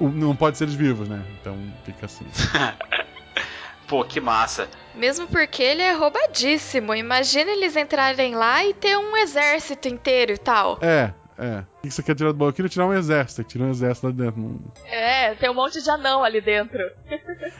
um- 0.00 0.08
Não 0.10 0.36
pode 0.36 0.58
seres 0.58 0.74
vivos, 0.74 1.08
né? 1.08 1.22
Então 1.40 1.56
fica 1.84 2.06
assim. 2.06 2.26
Pô, 3.88 4.04
que 4.04 4.20
massa. 4.20 4.68
Mesmo 4.94 5.26
porque 5.28 5.62
ele 5.62 5.82
é 5.82 5.92
roubadíssimo. 5.92 6.94
Imagina 6.94 7.50
eles 7.50 7.76
entrarem 7.76 8.34
lá 8.34 8.64
e 8.64 8.74
ter 8.74 8.96
um 8.96 9.16
exército 9.16 9.86
inteiro 9.88 10.32
e 10.32 10.38
tal. 10.38 10.78
É, 10.80 11.12
é. 11.38 11.58
O 11.78 11.82
que 11.82 11.90
você 11.90 12.02
quer 12.02 12.14
tirar 12.16 12.32
do 12.32 12.38
baú? 12.38 12.48
Eu 12.48 12.52
queria 12.52 12.68
tirar 12.68 12.86
um 12.86 12.94
exército, 12.94 13.44
tirar 13.44 13.66
um 13.66 13.70
exército 13.70 14.06
lá 14.08 14.12
dentro. 14.12 14.40
Não- 14.40 14.60
É, 14.86 15.34
tem 15.34 15.48
um 15.50 15.54
monte 15.54 15.80
de 15.82 15.88
anão 15.90 16.24
ali 16.24 16.40
dentro. 16.40 16.78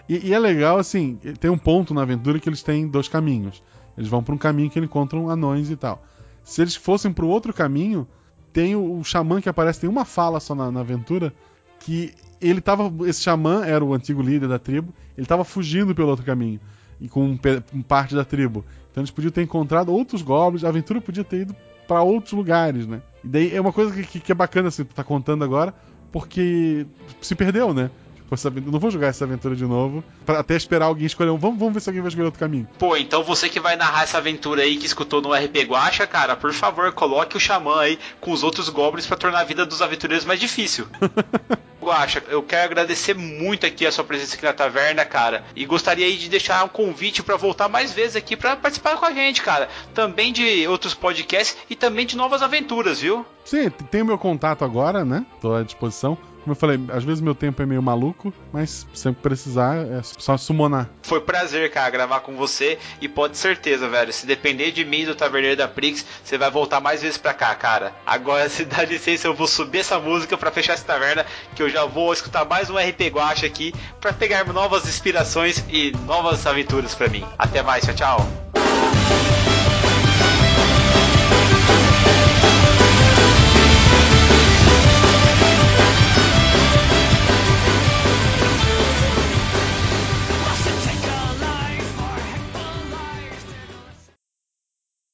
E, 0.08 0.28
e 0.28 0.34
é 0.34 0.38
legal, 0.38 0.78
assim, 0.78 1.16
tem 1.38 1.50
um 1.50 1.58
ponto 1.58 1.94
na 1.94 2.02
aventura 2.02 2.40
que 2.40 2.48
eles 2.48 2.62
têm 2.62 2.88
dois 2.88 3.06
caminhos. 3.08 3.62
Eles 3.96 4.08
vão 4.08 4.22
pra 4.22 4.34
um 4.34 4.38
caminho 4.38 4.68
que 4.70 4.78
encontram 4.80 5.28
anões 5.30 5.70
e 5.70 5.76
tal. 5.76 6.02
Se 6.42 6.60
eles 6.62 6.74
fossem 6.74 7.12
pro 7.12 7.28
outro 7.28 7.52
caminho, 7.52 8.06
tem 8.52 8.74
o, 8.74 8.98
o 8.98 9.04
xamã 9.04 9.40
que 9.40 9.48
aparece, 9.48 9.80
tem 9.80 9.90
uma 9.90 10.04
fala 10.04 10.40
só 10.40 10.54
na, 10.54 10.70
na 10.72 10.80
aventura, 10.80 11.32
que 11.80 12.14
ele 12.40 12.60
tava. 12.60 12.92
Esse 13.08 13.22
xamã 13.22 13.64
era 13.64 13.84
o 13.84 13.92
antigo 13.94 14.22
líder 14.22 14.48
da 14.48 14.58
tribo, 14.58 14.92
ele 15.16 15.26
tava 15.26 15.44
fugindo 15.44 15.94
pelo 15.94 16.08
outro 16.08 16.24
caminho. 16.24 16.60
E 17.00 17.08
com 17.08 17.38
um 17.74 17.82
parte 17.82 18.14
da 18.14 18.24
tribo. 18.24 18.64
Então 18.90 19.02
eles 19.02 19.10
podiam 19.10 19.30
ter 19.30 19.42
encontrado 19.42 19.92
outros 19.92 20.22
goblins, 20.22 20.64
a 20.64 20.68
aventura 20.68 21.00
podia 21.00 21.22
ter 21.24 21.42
ido 21.42 21.54
pra 21.86 22.00
outros 22.02 22.32
lugares, 22.32 22.86
né? 22.86 23.02
E 23.22 23.28
daí 23.28 23.54
é 23.54 23.60
uma 23.60 23.72
coisa 23.72 23.92
que, 24.02 24.18
que- 24.18 24.32
é 24.32 24.34
bacana 24.34 24.68
assim, 24.68 24.82
tá 24.84 25.04
contando 25.04 25.44
agora, 25.44 25.74
porque 26.10 26.86
se 27.20 27.34
perdeu, 27.34 27.74
né? 27.74 27.90
Tipo, 28.28 28.70
não 28.72 28.80
vou 28.80 28.90
jogar 28.90 29.06
essa 29.08 29.24
aventura 29.24 29.54
de 29.54 29.64
novo, 29.64 30.02
pra 30.24 30.40
até 30.40 30.56
esperar 30.56 30.86
alguém 30.86 31.06
escolher 31.06 31.30
um. 31.30 31.36
Vamos, 31.36 31.58
vamos 31.58 31.74
ver 31.74 31.80
se 31.80 31.88
alguém 31.90 32.00
vai 32.02 32.08
escolher 32.08 32.24
outro 32.24 32.40
caminho. 32.40 32.66
Pô, 32.78 32.96
então 32.96 33.22
você 33.22 33.48
que 33.48 33.60
vai 33.60 33.76
narrar 33.76 34.02
essa 34.02 34.18
aventura 34.18 34.62
aí 34.62 34.76
que 34.78 34.86
escutou 34.86 35.20
no 35.22 35.32
RP 35.32 35.58
Guacha, 35.68 36.06
cara, 36.08 36.34
por 36.34 36.52
favor, 36.52 36.90
coloque 36.92 37.36
o 37.36 37.40
Xamã 37.40 37.80
aí 37.82 37.98
com 38.20 38.32
os 38.32 38.42
outros 38.42 38.68
goblins 38.68 39.06
pra 39.06 39.16
tornar 39.16 39.40
a 39.40 39.44
vida 39.44 39.64
dos 39.66 39.80
aventureiros 39.82 40.24
mais 40.24 40.40
difícil. 40.40 40.86
Guacha, 41.86 42.20
eu 42.28 42.42
quero 42.42 42.64
agradecer 42.64 43.14
muito 43.14 43.64
aqui 43.64 43.86
a 43.86 43.92
sua 43.92 44.02
presença 44.02 44.34
aqui 44.34 44.44
na 44.44 44.52
taverna, 44.52 45.04
cara, 45.04 45.44
e 45.54 45.64
gostaria 45.64 46.12
de 46.16 46.28
deixar 46.28 46.64
um 46.64 46.68
convite 46.68 47.22
pra 47.22 47.36
voltar 47.36 47.68
mais 47.68 47.92
vezes 47.92 48.16
aqui 48.16 48.36
pra 48.36 48.56
participar 48.56 48.96
com 48.96 49.04
a 49.04 49.12
gente, 49.12 49.40
cara. 49.40 49.68
Também 49.94 50.32
de 50.32 50.66
outros 50.66 50.94
podcasts 50.94 51.56
e 51.70 51.76
também 51.76 52.04
de 52.04 52.16
novas 52.16 52.42
aventuras, 52.42 53.00
viu? 53.00 53.24
Sim, 53.44 53.70
tem 53.70 54.02
o 54.02 54.06
meu 54.06 54.18
contato 54.18 54.64
agora, 54.64 55.04
né? 55.04 55.24
Tô 55.40 55.54
à 55.54 55.62
disposição. 55.62 56.18
Como 56.46 56.52
eu 56.52 56.60
falei, 56.60 56.78
às 56.92 57.02
vezes 57.02 57.20
meu 57.20 57.34
tempo 57.34 57.60
é 57.60 57.66
meio 57.66 57.82
maluco, 57.82 58.32
mas 58.52 58.86
sempre 58.94 59.20
precisar 59.20 59.78
é 59.78 60.00
só 60.04 60.36
summonar. 60.36 60.88
Foi 61.02 61.20
prazer, 61.20 61.72
cara, 61.72 61.90
gravar 61.90 62.20
com 62.20 62.36
você 62.36 62.78
e 63.00 63.08
pode 63.08 63.36
certeza, 63.36 63.88
velho, 63.88 64.12
se 64.12 64.24
depender 64.26 64.70
de 64.70 64.84
mim 64.84 65.04
do 65.04 65.16
Taverneiro 65.16 65.56
da 65.56 65.66
Prix, 65.66 66.06
você 66.22 66.38
vai 66.38 66.48
voltar 66.48 66.80
mais 66.80 67.02
vezes 67.02 67.18
pra 67.18 67.34
cá, 67.34 67.52
cara. 67.56 67.92
Agora, 68.06 68.48
se 68.48 68.64
dá 68.64 68.84
licença, 68.84 69.26
eu 69.26 69.34
vou 69.34 69.48
subir 69.48 69.78
essa 69.78 69.98
música 69.98 70.38
pra 70.38 70.52
fechar 70.52 70.74
essa 70.74 70.84
taverna, 70.84 71.26
que 71.56 71.64
eu 71.64 71.68
já 71.68 71.84
vou 71.84 72.12
escutar 72.12 72.44
mais 72.44 72.70
um 72.70 72.76
RP 72.76 73.10
Guacha 73.10 73.44
aqui 73.44 73.74
pra 74.00 74.12
pegar 74.12 74.46
novas 74.52 74.86
inspirações 74.86 75.64
e 75.68 75.90
novas 76.06 76.46
aventuras 76.46 76.94
pra 76.94 77.08
mim. 77.08 77.26
Até 77.36 77.60
mais, 77.60 77.84
tchau, 77.84 77.94
tchau. 77.96 79.45